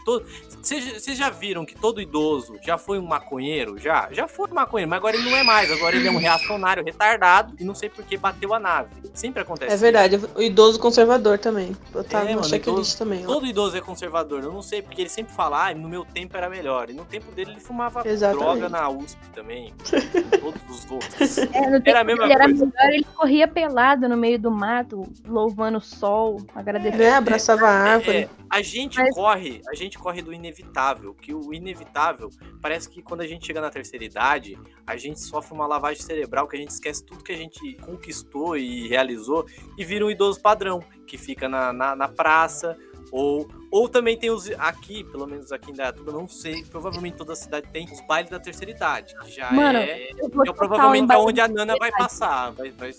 Vocês 0.61 1.17
já 1.17 1.29
viram 1.29 1.65
que 1.65 1.75
todo 1.75 2.01
idoso 2.01 2.55
já 2.63 2.77
foi 2.77 2.99
um 2.99 3.05
maconheiro? 3.05 3.77
Já? 3.77 4.09
Já 4.11 4.27
foi 4.27 4.49
um 4.49 4.53
maconheiro, 4.53 4.89
mas 4.89 4.97
agora 4.97 5.15
ele 5.15 5.29
não 5.29 5.37
é 5.37 5.43
mais. 5.43 5.71
Agora 5.71 5.95
ele 5.95 6.07
é 6.07 6.11
um 6.11 6.17
reacionário 6.17 6.83
retardado 6.83 7.55
e 7.59 7.63
não 7.63 7.75
sei 7.75 7.89
por 7.89 8.03
que 8.05 8.17
bateu 8.17 8.53
a 8.53 8.59
nave. 8.59 8.89
Sempre 9.13 9.41
acontece 9.41 9.73
É 9.73 9.77
verdade, 9.77 10.19
o 10.35 10.41
idoso 10.41 10.79
conservador 10.79 11.37
também. 11.39 11.75
Botar 11.91 12.21
É, 12.21 12.29
no 12.29 12.35
mano, 12.35 12.43
checklist 12.43 12.97
também. 12.97 13.23
Ó. 13.25 13.27
Todo 13.27 13.45
idoso 13.45 13.77
é 13.77 13.81
conservador. 13.81 14.43
Eu 14.43 14.51
não 14.53 14.61
sei, 14.61 14.81
porque 14.81 15.01
ele 15.01 15.09
sempre 15.09 15.33
fala, 15.33 15.67
ah, 15.69 15.73
no 15.73 15.87
meu 15.89 16.05
tempo 16.05 16.35
era 16.37 16.49
melhor. 16.49 16.89
E 16.89 16.93
no 16.93 17.05
tempo 17.05 17.31
dele 17.31 17.51
ele 17.51 17.59
fumava 17.59 18.07
Exatamente. 18.07 18.43
droga 18.43 18.69
na 18.69 18.89
USP 18.89 19.19
também. 19.33 19.73
todos 20.39 20.61
os 20.69 20.91
outros. 20.91 21.37
É, 21.37 21.81
Era 21.85 22.01
a 22.01 22.03
mesma 22.03 22.23
ele 22.25 22.33
era 22.33 22.45
coisa. 22.45 22.65
melhor, 22.65 22.93
ele 22.93 23.03
corria 23.15 23.38
pelado 23.47 24.07
no 24.07 24.17
meio 24.17 24.39
do 24.39 24.51
mato, 24.51 25.03
louvando 25.25 25.77
o 25.77 25.81
sol, 25.81 26.37
agradecendo. 26.53 27.03
Né? 27.03 27.11
Abraçava 27.11 27.67
a 27.67 27.71
árvore. 27.71 28.17
É, 28.17 28.29
a 28.49 28.61
gente 28.61 28.97
Mas- 28.97 29.15
corre, 29.15 29.61
a 29.69 29.75
gente 29.75 29.97
corre 29.97 30.21
do 30.21 30.33
inevitável, 30.33 31.13
que 31.13 31.33
o 31.33 31.53
inevitável 31.53 32.29
parece 32.61 32.89
que 32.89 33.01
quando 33.01 33.21
a 33.21 33.27
gente 33.27 33.45
chega 33.45 33.61
na 33.61 33.69
terceira 33.69 34.03
idade, 34.03 34.57
a 34.85 34.97
gente 34.97 35.19
sofre 35.19 35.53
uma 35.53 35.67
lavagem 35.67 36.01
cerebral, 36.01 36.47
que 36.47 36.55
a 36.55 36.59
gente 36.59 36.71
esquece 36.71 37.05
tudo 37.05 37.23
que 37.23 37.31
a 37.31 37.37
gente 37.37 37.75
conquistou 37.85 38.57
e 38.57 38.87
realizou 38.87 39.45
e 39.77 39.83
vira 39.85 40.05
um 40.05 40.09
idoso 40.09 40.41
padrão, 40.41 40.83
que 41.05 41.17
fica 41.17 41.47
na, 41.47 41.73
na, 41.73 41.95
na 41.95 42.07
praça, 42.07 42.77
ou, 43.11 43.49
ou 43.71 43.89
também 43.89 44.17
tem 44.17 44.29
os. 44.29 44.49
Aqui, 44.57 45.03
pelo 45.03 45.25
menos 45.25 45.51
aqui 45.51 45.71
em 45.71 45.73
Dayatuba, 45.73 46.11
não 46.11 46.27
sei, 46.27 46.63
provavelmente 46.63 47.17
toda 47.17 47.33
a 47.33 47.35
cidade 47.35 47.67
tem 47.71 47.85
os 47.85 48.01
bailes 48.07 48.29
da 48.29 48.39
terceira 48.39 48.71
idade, 48.71 49.15
que 49.19 49.31
já 49.31 49.51
Mano, 49.51 49.79
é. 49.79 50.09
É 50.11 50.53
provavelmente 50.53 51.07
baile 51.07 51.23
aonde 51.23 51.41
a 51.41 51.47
Nana 51.47 51.75
vai 51.77 51.91
passar, 51.91 52.51
vai, 52.51 52.71
vai. 52.71 52.91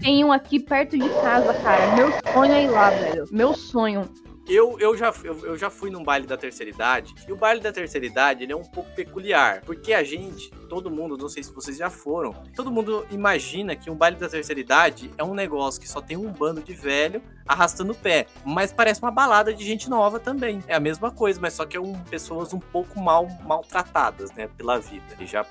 Tem 0.00 0.24
um 0.24 0.32
aqui 0.32 0.60
perto 0.60 0.98
de 0.98 1.08
casa, 1.08 1.54
cara. 1.54 1.94
Meu 1.94 2.10
sonho 2.32 2.52
é 2.52 2.64
ir 2.64 2.68
lá, 2.68 2.90
velho. 2.90 3.24
Meu 3.30 3.54
sonho. 3.54 4.08
Eu, 4.48 4.78
eu, 4.78 4.96
já, 4.96 5.12
eu, 5.24 5.44
eu 5.44 5.58
já 5.58 5.68
fui 5.68 5.90
num 5.90 6.04
baile 6.04 6.26
da 6.26 6.36
terceira 6.36 6.70
idade, 6.70 7.14
e 7.26 7.32
o 7.32 7.36
baile 7.36 7.60
da 7.60 7.72
terceira 7.72 8.06
idade 8.06 8.44
ele 8.44 8.52
é 8.52 8.56
um 8.56 8.62
pouco 8.62 8.88
peculiar, 8.94 9.60
porque 9.62 9.92
a 9.92 10.04
gente, 10.04 10.50
todo 10.68 10.88
mundo, 10.88 11.16
não 11.16 11.28
sei 11.28 11.42
se 11.42 11.52
vocês 11.52 11.76
já 11.76 11.90
foram, 11.90 12.32
todo 12.54 12.70
mundo 12.70 13.04
imagina 13.10 13.74
que 13.74 13.90
um 13.90 13.96
baile 13.96 14.16
da 14.16 14.28
terceira 14.28 14.60
idade 14.60 15.10
é 15.18 15.24
um 15.24 15.34
negócio 15.34 15.80
que 15.80 15.88
só 15.88 16.00
tem 16.00 16.16
um 16.16 16.32
bando 16.32 16.62
de 16.62 16.74
velho 16.74 17.20
arrastando 17.46 17.92
o 17.92 17.94
pé, 17.96 18.26
mas 18.44 18.72
parece 18.72 19.02
uma 19.02 19.10
balada 19.10 19.52
de 19.52 19.64
gente 19.64 19.88
nova 19.90 20.18
também. 20.18 20.62
É 20.66 20.74
a 20.74 20.80
mesma 20.80 21.10
coisa, 21.10 21.40
mas 21.40 21.54
só 21.54 21.64
que 21.64 21.76
é 21.76 21.80
um, 21.80 21.94
pessoas 22.04 22.52
um 22.52 22.58
pouco 22.58 23.00
mal 23.00 23.28
maltratadas, 23.44 24.32
né, 24.32 24.48
pela 24.56 24.78
vida. 24.78 25.04
E 25.18 25.26
já 25.26 25.44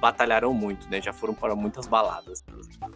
batalharam 0.00 0.52
muito, 0.52 0.88
né, 0.90 1.00
já 1.00 1.12
foram 1.12 1.34
para 1.34 1.54
muitas 1.54 1.86
baladas. 1.86 2.44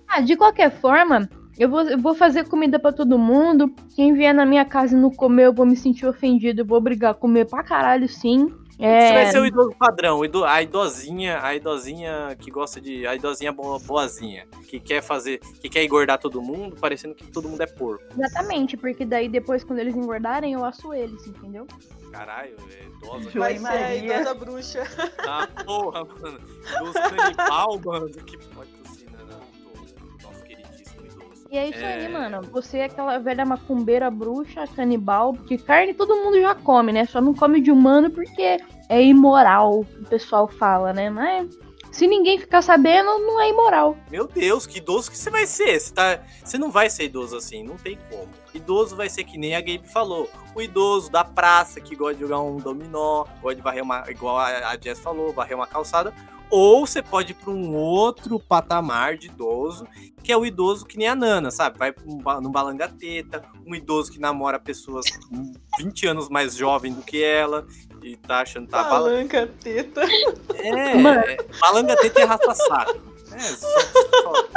Ah, 0.06 0.20
de 0.20 0.36
qualquer 0.36 0.70
forma, 0.80 1.28
eu 1.58 1.68
vou, 1.68 1.80
eu 1.82 1.98
vou 1.98 2.14
fazer 2.14 2.48
comida 2.48 2.78
pra 2.78 2.92
todo 2.92 3.18
mundo. 3.18 3.72
Quem 3.94 4.12
vier 4.14 4.34
na 4.34 4.44
minha 4.46 4.64
casa 4.64 4.96
e 4.96 5.00
não 5.00 5.10
comer, 5.10 5.46
eu 5.46 5.52
vou 5.54 5.66
me 5.66 5.76
sentir 5.76 6.06
ofendido. 6.06 6.62
Eu 6.62 6.66
vou 6.66 6.80
brigar, 6.80 7.14
comer 7.14 7.46
pra 7.46 7.62
caralho 7.62 8.08
sim. 8.08 8.46
Você 8.78 8.82
vai 8.82 9.22
É, 9.22 9.30
ser 9.30 9.40
o 9.40 9.46
idoso 9.46 9.74
padrão, 9.78 10.20
a 10.46 10.60
idosinha, 10.62 11.40
a 11.42 11.54
idosinha 11.54 12.36
que 12.38 12.50
gosta 12.50 12.78
de. 12.78 13.06
A 13.06 13.14
idosinha 13.14 13.50
boa- 13.50 13.78
boazinha, 13.78 14.46
que 14.68 14.78
quer 14.78 15.02
fazer. 15.02 15.38
que 15.62 15.70
quer 15.70 15.82
engordar 15.82 16.18
todo 16.18 16.42
mundo, 16.42 16.76
parecendo 16.78 17.14
que 17.14 17.24
todo 17.26 17.48
mundo 17.48 17.62
é 17.62 17.66
porco. 17.66 18.04
exatamente, 18.14 18.76
porque 18.76 19.06
daí 19.06 19.30
depois, 19.30 19.64
quando 19.64 19.78
eles 19.78 19.96
engordarem, 19.96 20.52
eu 20.52 20.62
asso 20.62 20.92
eles, 20.92 21.26
entendeu? 21.26 21.66
Caralho, 22.12 22.54
é 22.70 22.84
idosa. 22.84 23.30
Vai 23.38 23.58
ser 23.58 23.66
a 23.66 23.94
idosa 23.96 24.34
bruxa. 24.34 24.82
Ah, 25.26 25.48
porra, 25.64 26.04
mano. 26.04 26.38
Idoso 26.76 26.92
canibal, 27.16 27.80
mano. 27.82 28.08
Que 28.10 28.36
E 31.50 31.58
é 31.58 31.68
isso 31.68 31.78
É. 31.78 31.94
aí, 31.94 32.08
mano. 32.08 32.42
Você 32.52 32.78
é 32.78 32.84
aquela 32.84 33.18
velha 33.18 33.44
macumbeira 33.44 34.10
bruxa, 34.10 34.66
canibal, 34.66 35.32
porque 35.32 35.58
carne 35.58 35.94
todo 35.94 36.16
mundo 36.16 36.40
já 36.40 36.54
come, 36.54 36.92
né? 36.92 37.04
Só 37.06 37.20
não 37.20 37.34
come 37.34 37.60
de 37.60 37.70
humano 37.70 38.10
porque 38.10 38.58
é 38.88 39.02
imoral, 39.02 39.80
o 39.80 40.04
pessoal 40.08 40.46
fala, 40.48 40.92
né? 40.92 41.10
Mas 41.10 41.48
se 41.96 42.06
ninguém 42.06 42.38
ficar 42.38 42.60
sabendo, 42.60 43.18
não 43.20 43.40
é 43.40 43.48
imoral. 43.48 43.96
Meu 44.10 44.26
Deus, 44.26 44.66
que 44.66 44.78
idoso 44.78 45.10
que 45.10 45.16
você 45.16 45.30
vai 45.30 45.46
ser? 45.46 45.80
Você, 45.80 45.94
tá... 45.94 46.20
você 46.44 46.58
não 46.58 46.70
vai 46.70 46.90
ser 46.90 47.04
idoso 47.04 47.36
assim, 47.36 47.62
não 47.62 47.76
tem 47.76 47.98
como. 48.10 48.28
Idoso 48.52 48.94
vai 48.94 49.08
ser 49.08 49.24
que 49.24 49.38
nem 49.38 49.54
a 49.54 49.60
Gabe 49.60 49.88
falou. 49.90 50.28
O 50.54 50.60
idoso 50.60 51.10
da 51.10 51.24
praça 51.24 51.80
que 51.80 51.96
gosta 51.96 52.14
de 52.14 52.20
jogar 52.20 52.40
um 52.40 52.56
dominó, 52.56 53.24
gosta 53.40 53.56
de 53.56 53.62
varrer 53.62 53.82
uma. 53.82 54.04
igual 54.10 54.38
a 54.38 54.46
a 54.72 54.76
Jess 54.78 55.00
falou, 55.00 55.32
varrer 55.32 55.56
uma 55.56 55.66
calçada. 55.66 56.12
Ou 56.50 56.86
você 56.86 57.02
pode 57.02 57.32
ir 57.32 57.34
para 57.34 57.50
um 57.50 57.74
outro 57.74 58.38
patamar 58.38 59.16
de 59.16 59.26
idoso, 59.26 59.86
que 60.22 60.30
é 60.32 60.36
o 60.36 60.46
idoso 60.46 60.84
que 60.86 60.96
nem 60.96 61.08
a 61.08 61.14
Nana, 61.14 61.50
sabe? 61.50 61.78
Vai 61.78 61.92
um 62.06 62.18
ba- 62.18 62.40
no 62.40 62.50
balanga-teta, 62.50 63.42
um 63.66 63.74
idoso 63.74 64.12
que 64.12 64.18
namora 64.20 64.58
pessoas 64.58 65.06
20 65.78 66.06
anos 66.06 66.28
mais 66.28 66.54
jovem 66.56 66.92
do 66.92 67.02
que 67.02 67.22
ela 67.22 67.66
e 68.02 68.16
tá 68.16 68.40
achando 68.42 68.66
que 68.66 68.70
tá 68.72 68.84
bala- 68.84 69.08
Palanca, 69.10 69.50
teta. 69.62 70.02
é, 70.54 70.94
Mano. 70.94 71.20
é, 71.20 71.36
balanga 71.60 71.96
teta 71.96 72.20
e 72.20 72.22
arrasta-saco. 72.22 73.00
É, 73.32 73.38
só- 73.40 73.80
só- 74.22 74.48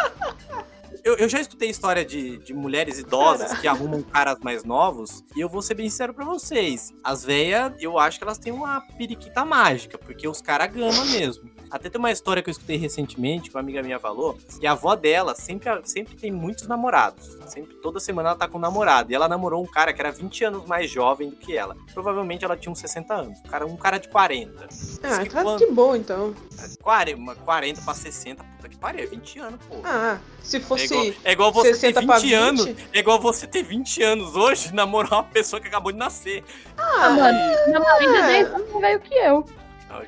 Eu, 1.04 1.16
eu 1.16 1.30
já 1.30 1.40
escutei 1.40 1.70
história 1.70 2.04
de, 2.06 2.38
de 2.40 2.54
mulheres 2.54 3.00
idosas 3.00 3.58
que 3.58 3.68
arrumam 3.68 4.04
caras 4.04 4.38
mais 4.44 4.64
novos, 4.64 5.24
e 5.36 5.40
eu 5.40 5.50
vou 5.50 5.62
ser 5.62 5.74
bem 5.74 5.90
sincero 5.90 6.14
pra 6.14 6.26
vocês. 6.26 6.94
As 7.04 7.24
velhas, 7.24 7.74
eu 7.80 7.98
acho 7.98 8.18
que 8.20 8.24
elas 8.24 8.38
têm 8.38 8.52
uma 8.54 8.82
periquita 8.98 9.44
mágica, 9.46 9.98
porque 9.98 10.28
os 10.28 10.42
caras 10.42 10.72
gama 10.72 11.04
mesmo. 11.06 11.50
Até 11.72 11.90
tem 11.90 12.00
uma 12.00 12.12
história 12.12 12.42
que 12.42 12.50
eu 12.50 12.52
escutei 12.52 12.78
recentemente, 12.78 13.50
que 13.50 13.56
uma 13.56 13.62
amiga 13.62 13.82
minha 13.84 14.00
falou, 14.00 14.38
que 14.60 14.66
a 14.66 14.72
avó 14.72 14.96
dela 14.96 15.36
sempre, 15.36 15.70
sempre 15.86 16.16
tem 16.16 16.32
muitos 16.32 16.68
namorados. 16.68 17.38
Sempre, 17.48 17.76
toda 17.78 18.00
semana 18.00 18.30
ela 18.30 18.38
tá 18.38 18.48
com 18.48 18.58
um 18.58 18.62
namorado. 18.62 19.12
E 19.12 19.16
ela 19.16 19.28
namorou 19.28 19.64
um 19.64 19.68
cara 19.68 19.94
que 19.94 20.02
era 20.02 20.12
20 20.12 20.44
anos 20.46 20.66
mais 20.66 20.90
jovem 20.90 21.30
do 21.30 21.36
que 21.36 21.56
ela. 21.58 21.76
Provavelmente 21.94 22.44
ela 22.46 22.56
tinha 22.58 22.72
uns 22.72 22.80
60 22.80 23.14
anos. 23.14 23.40
Um 23.40 23.50
cara, 23.50 23.66
um 23.66 23.78
cara 23.78 23.98
de 23.98 24.08
40. 24.10 24.68
Ah, 25.04 25.24
que 25.24 25.30
tá 25.30 25.44
quando- 25.44 25.60
de 25.66 25.72
boa 25.72 25.98
então. 25.98 26.34
40, 26.82 27.36
40 27.36 27.82
pra 27.82 27.94
60, 27.94 28.44
puta 28.44 28.70
que 28.70 28.78
pariu, 28.78 29.04
é 29.04 29.08
20 29.08 29.40
anos, 29.40 29.60
pô. 29.68 29.76
Ah, 29.84 30.18
se 30.42 30.58
é, 30.58 30.60
fosse 30.60 30.86
igual, 30.86 31.06
é 31.24 31.32
igual 31.32 31.52
você 31.54 31.70
ter 31.70 31.76
60 31.76 32.06
pra 32.06 32.20
20 32.20 32.34
anos. 32.34 32.66
20. 32.66 32.88
É 32.94 33.00
igual 33.00 33.20
você 33.20 33.48
ter 33.48 33.64
20 33.64 34.04
anos 34.04 34.36
hoje 34.36 34.70
e 34.70 34.74
namorar 34.76 35.14
uma 35.14 35.24
pessoa 35.24 35.62
que 35.62 35.68
acabou 35.68 35.92
de 35.92 35.98
nascer. 35.98 36.44
Ah, 36.78 37.10
mano, 37.10 37.40
minha 37.68 37.80
marido 37.80 38.16
é 38.16 38.20
é. 38.20 38.44
10 38.44 38.48
anos 38.54 38.70
mais 38.72 38.82
velho 38.82 39.00
que 39.02 39.14
eu. 39.14 39.46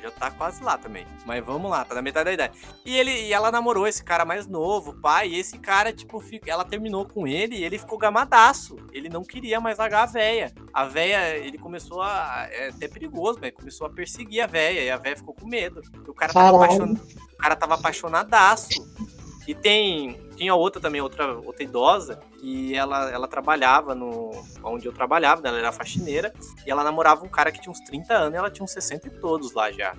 Já 0.00 0.10
tá 0.10 0.30
quase 0.30 0.62
lá 0.62 0.78
também. 0.78 1.06
Mas 1.26 1.44
vamos 1.44 1.70
lá, 1.70 1.84
tá 1.84 1.94
na 1.94 2.02
metade 2.02 2.24
da 2.26 2.32
idade. 2.32 2.58
E, 2.84 2.96
ele, 2.96 3.10
e 3.10 3.32
ela 3.32 3.50
namorou 3.50 3.86
esse 3.86 4.02
cara 4.02 4.24
mais 4.24 4.46
novo, 4.46 4.94
pai. 4.94 5.28
E 5.28 5.38
esse 5.38 5.58
cara, 5.58 5.92
tipo, 5.92 6.20
fica- 6.20 6.50
ela 6.50 6.64
terminou 6.64 7.04
com 7.06 7.26
ele 7.26 7.56
e 7.56 7.64
ele 7.64 7.78
ficou 7.78 7.98
gamadaço. 7.98 8.76
Ele 8.92 9.08
não 9.08 9.22
queria 9.24 9.60
mais 9.60 9.78
largar 9.78 10.02
a 10.04 10.06
véia. 10.06 10.52
A 10.72 10.84
véia, 10.84 11.36
ele 11.36 11.58
começou 11.58 12.00
a. 12.02 12.46
É 12.50 12.68
até 12.68 12.88
perigoso, 12.88 13.38
mas 13.40 13.52
começou 13.52 13.86
a 13.86 13.90
perseguir 13.90 14.40
a 14.42 14.46
véia. 14.46 14.80
E 14.84 14.90
a 14.90 14.96
véia 14.96 15.16
ficou 15.16 15.34
com 15.34 15.46
medo. 15.46 15.82
E 16.06 16.10
o 16.10 16.14
cara 16.14 16.32
tava, 16.32 16.58
Caralho. 16.58 16.82
apaixon- 16.84 17.16
o 17.32 17.36
cara 17.36 17.56
tava 17.56 17.74
apaixonadaço. 17.74 18.70
E 19.46 19.54
tem. 19.54 20.20
Tinha 20.42 20.56
outra 20.56 20.82
também, 20.82 21.00
outra, 21.00 21.38
outra 21.38 21.62
idosa, 21.62 22.18
que 22.40 22.74
ela, 22.74 23.08
ela 23.12 23.28
trabalhava 23.28 23.94
no. 23.94 24.32
onde 24.64 24.86
eu 24.86 24.92
trabalhava, 24.92 25.40
né, 25.40 25.50
ela 25.50 25.58
era 25.58 25.70
faxineira. 25.70 26.34
E 26.66 26.70
ela 26.72 26.82
namorava 26.82 27.24
um 27.24 27.28
cara 27.28 27.52
que 27.52 27.60
tinha 27.60 27.70
uns 27.70 27.78
30 27.78 28.12
anos 28.12 28.34
e 28.34 28.36
ela 28.38 28.50
tinha 28.50 28.64
uns 28.64 28.72
60 28.72 29.06
e 29.06 29.10
todos 29.20 29.52
lá 29.52 29.70
já. 29.70 29.94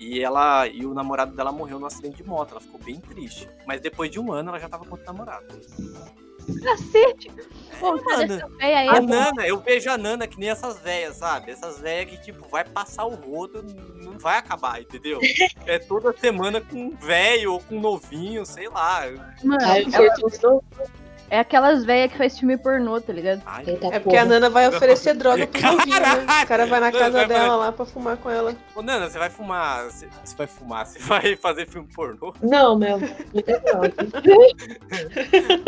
E 0.00 0.20
ela 0.20 0.66
e 0.66 0.84
o 0.84 0.92
namorado 0.92 1.36
dela 1.36 1.52
morreu 1.52 1.78
num 1.78 1.86
acidente 1.86 2.16
de 2.16 2.24
moto. 2.24 2.50
Ela 2.50 2.60
ficou 2.60 2.80
bem 2.80 2.98
triste. 2.98 3.48
Mas 3.68 3.80
depois 3.80 4.10
de 4.10 4.18
um 4.18 4.32
ano 4.32 4.48
ela 4.48 4.58
já 4.58 4.68
tava 4.68 4.84
com 4.84 4.90
outro 4.90 5.06
namorado. 5.06 5.46
Cacete. 6.62 7.30
Pô, 7.80 7.96
É, 7.96 8.02
mano. 8.02 8.56
aí 8.60 8.88
A 8.88 8.96
é. 8.96 9.00
Nana, 9.00 9.46
eu 9.46 9.58
vejo 9.60 9.90
a 9.90 9.98
Nana 9.98 10.26
que 10.26 10.38
nem 10.38 10.48
essas 10.48 10.78
velhas, 10.78 11.16
sabe? 11.16 11.50
Essas 11.50 11.80
velhas 11.80 12.10
que, 12.10 12.22
tipo, 12.24 12.46
vai 12.48 12.64
passar 12.64 13.04
o 13.04 13.14
rodo, 13.14 13.64
não 13.96 14.16
vai 14.18 14.38
acabar, 14.38 14.80
entendeu? 14.80 15.18
É 15.66 15.78
toda 15.78 16.12
semana 16.16 16.60
com 16.60 16.76
um 16.76 16.96
velho 16.96 17.52
ou 17.54 17.60
com 17.60 17.76
um 17.76 17.80
novinho, 17.80 18.44
sei 18.46 18.68
lá. 18.68 19.02
Mano, 19.42 19.64
Ai, 19.64 19.84
ela- 19.92 20.14
é 21.30 21.38
aquelas 21.40 21.84
velhas 21.84 22.12
que 22.12 22.18
faz 22.18 22.38
filme 22.38 22.56
pornô, 22.56 23.00
tá 23.00 23.12
ligado? 23.12 23.42
Ai, 23.46 23.64
Eita 23.66 23.86
É 23.88 23.98
porque 23.98 24.16
a 24.16 24.22
porra. 24.22 24.34
Nana 24.34 24.50
vai 24.50 24.68
oferecer 24.68 25.14
droga 25.14 25.46
pro 25.46 25.60
novinho, 25.62 26.00
né? 26.00 26.26
O 26.42 26.46
cara 26.46 26.66
vai 26.66 26.80
na 26.80 26.92
casa 26.92 27.10
Vai- 27.18 27.26
dela 27.26 27.56
lá 27.56 27.72
pra 27.72 27.84
fumar 27.84 28.16
com 28.16 28.30
ela. 28.30 28.54
Ô, 28.74 28.82
Nana, 28.82 29.08
você 29.08 29.18
vai 29.18 29.30
fumar. 29.30 29.84
Você, 29.84 30.08
você 30.24 30.36
vai 30.36 30.46
fumar, 30.46 30.86
você 30.86 30.98
vai 31.00 31.36
fazer 31.36 31.68
filme 31.68 31.88
pornô? 31.94 32.32
Não, 32.42 32.76
meu. 32.78 32.98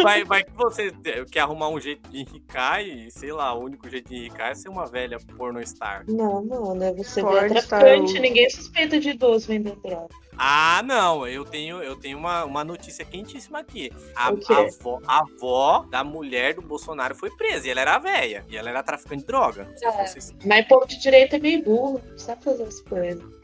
Vai, 0.02 0.24
vai 0.24 0.44
que 0.44 0.52
você 0.52 0.92
quer 1.30 1.40
arrumar 1.40 1.68
um 1.68 1.80
jeito 1.80 2.08
de 2.10 2.20
enricar 2.20 2.82
e, 2.82 3.10
sei 3.10 3.32
lá, 3.32 3.54
o 3.54 3.64
único 3.64 3.88
jeito 3.88 4.08
de 4.08 4.16
enricar 4.16 4.50
é 4.50 4.54
ser 4.54 4.68
uma 4.68 4.86
velha 4.86 5.18
pornostar. 5.36 6.04
Não, 6.08 6.42
não, 6.42 6.74
né? 6.74 6.92
Você 6.94 7.20
Porn 7.20 7.56
é 7.56 7.60
star, 7.60 7.80
traficante, 7.80 8.18
o- 8.18 8.22
ninguém 8.22 8.48
suspeita 8.50 8.98
de 9.00 9.10
idoso 9.10 9.48
vendendo 9.48 9.80
droga. 9.82 10.08
Ah, 10.38 10.82
não, 10.84 11.26
eu 11.26 11.44
tenho, 11.44 11.82
eu 11.82 11.96
tenho 11.96 12.18
uma, 12.18 12.44
uma 12.44 12.62
notícia 12.64 13.04
quentíssima 13.04 13.60
aqui. 13.60 13.90
A, 14.14 14.26
a 14.28 14.28
avó, 14.28 15.00
a 15.06 15.18
avó 15.20 15.86
da 15.90 16.04
mulher 16.04 16.54
do 16.54 16.62
Bolsonaro 16.62 17.14
foi 17.14 17.30
presa 17.30 17.66
e 17.66 17.70
ela 17.70 17.80
era 17.80 17.98
velha. 17.98 18.44
E 18.48 18.56
ela 18.56 18.68
era 18.70 18.82
traficante 18.82 19.22
de 19.22 19.26
droga. 19.26 19.64
Não 19.70 19.76
se 19.76 19.84
É. 19.86 20.06
vocês- 20.06 20.34
Mas 20.44 20.66
povo 20.68 20.86
de 20.86 20.98
direita 21.00 21.36
é 21.36 21.38
meio 21.38 21.62
burro, 21.64 22.02
não 22.10 22.18
sabe 22.18 22.44
fazer 22.44 22.64
as 22.64 22.80
coisas. 22.82 23.36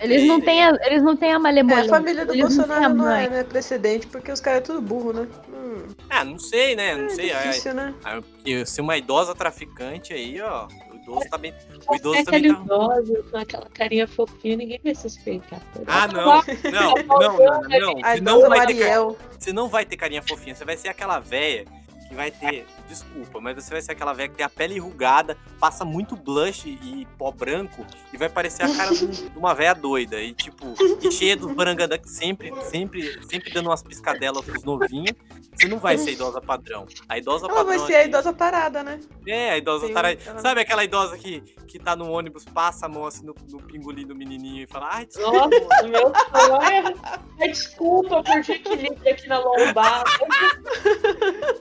Eles 0.00 0.26
não 0.26 0.40
têm 0.40 0.64
a, 0.64 0.70
eles 0.86 1.02
não 1.02 1.14
têm 1.16 1.28
a 1.28 1.32
É, 1.34 1.36
a 1.36 1.38
malemolência. 1.38 1.88
família 1.90 2.24
do 2.26 2.32
eles 2.32 2.42
não 2.42 2.56
Bolsonaro 2.66 2.94
não 2.94 3.04
mãe. 3.04 3.26
é 3.26 3.28
né, 3.28 3.44
precedente, 3.44 4.06
porque 4.06 4.32
os 4.32 4.40
caras 4.40 4.60
é 4.60 4.62
tudo 4.62 4.80
burro, 4.80 5.12
né? 5.12 5.28
Hum, 5.50 5.86
Ah, 6.08 6.24
não 6.24 6.38
sei, 6.38 6.74
né? 6.74 6.96
Não 6.96 7.04
é 7.04 7.08
sei. 7.10 7.30
É, 7.30 7.42
difícil, 7.48 7.74
né? 7.74 7.94
é, 8.04 8.20
porque 8.20 8.66
ser 8.66 8.80
uma 8.80 8.96
idosa 8.96 9.34
traficante 9.34 10.12
aí, 10.14 10.40
ó. 10.40 10.66
O 11.06 11.14
idoso 11.14 11.30
tá 11.30 11.38
bem. 11.38 11.52
O 11.88 11.94
É 11.94 11.96
idoso 11.96 12.24
também 12.24 12.50
aquele 12.50 12.54
tá. 12.54 12.60
idoso 12.62 13.24
com 13.30 13.36
aquela 13.36 13.68
carinha 13.70 14.06
fofinha, 14.08 14.56
ninguém 14.56 14.80
vai 14.82 14.94
suspeitar. 14.94 15.60
Ah, 15.86 16.06
não. 16.06 16.42
Não, 16.70 16.94
não, 17.06 17.38
não, 17.38 17.62
não. 17.62 18.00
Você 18.00 18.20
não 18.20 18.48
vai 18.48 18.66
ter. 18.66 18.92
Você 19.38 19.52
não 19.52 19.68
vai 19.68 19.84
ter 19.84 19.96
carinha 19.96 20.22
fofinha, 20.22 20.54
você 20.54 20.64
vai 20.64 20.76
ser 20.76 20.88
aquela 20.88 21.18
véia 21.18 21.64
que 22.08 22.14
vai 22.14 22.30
ter. 22.30 22.66
Desculpa, 22.88 23.40
mas 23.40 23.56
você 23.56 23.70
vai 23.70 23.82
ser 23.82 23.92
aquela 23.92 24.12
véia 24.12 24.28
que 24.28 24.36
tem 24.36 24.44
a 24.46 24.48
pele 24.48 24.76
enrugada, 24.76 25.36
passa 25.58 25.84
muito 25.84 26.14
blush 26.14 26.66
e 26.68 27.06
pó 27.18 27.30
branco 27.32 27.84
e 28.12 28.16
vai 28.18 28.28
parecer 28.28 28.62
a 28.64 28.76
cara 28.76 28.94
de 28.94 29.04
um- 29.04 29.38
uma 29.38 29.54
véia 29.54 29.74
doida. 29.74 30.20
E 30.20 30.32
tipo, 30.34 30.74
e 31.02 31.10
cheia 31.10 31.36
dos 31.36 31.52
barangandã 31.52 31.96
sempre, 32.04 32.52
sempre, 32.66 33.18
sempre 33.26 33.50
dando 33.50 33.70
umas 33.70 33.82
piscadelas 33.82 34.44
pros 34.44 34.62
novinhos. 34.62 35.14
Você 35.62 35.68
não 35.68 35.78
vai 35.78 35.96
ser 35.96 36.12
idosa 36.12 36.40
padrão. 36.40 36.86
A 37.08 37.16
idosa 37.18 37.46
Ela 37.46 37.54
padrão. 37.54 37.78
vai 37.78 37.86
ser 37.86 37.94
a 37.94 37.98
aqui- 38.00 38.08
idosa 38.08 38.32
parada, 38.32 38.82
né? 38.82 39.00
É, 39.26 39.50
a 39.50 39.58
idosa 39.58 39.86
Tem- 39.86 39.94
tarada. 39.94 40.18
ela- 40.26 40.38
Sabe 40.40 40.60
aquela 40.60 40.82
idosa 40.84 41.16
que, 41.16 41.40
que 41.68 41.78
tá 41.78 41.94
no 41.94 42.10
ônibus, 42.10 42.44
passa 42.44 42.86
a 42.86 42.88
mão 42.88 43.06
assim 43.06 43.24
no, 43.24 43.34
no 43.50 43.62
pingolim 43.62 44.06
do 44.06 44.14
menininho 44.14 44.64
e 44.64 44.66
fala, 44.66 44.88
ai, 44.90 45.06
desculpa. 45.06 45.48
Nossa, 45.48 45.88
meu 45.88 46.12
sonho. 46.12 47.00
Ai, 47.40 47.48
desculpa 47.48 48.22
por 48.22 48.40
desequilíbrio 48.40 49.12
aqui 49.12 49.28
na 49.28 49.38
lombar. 49.38 50.04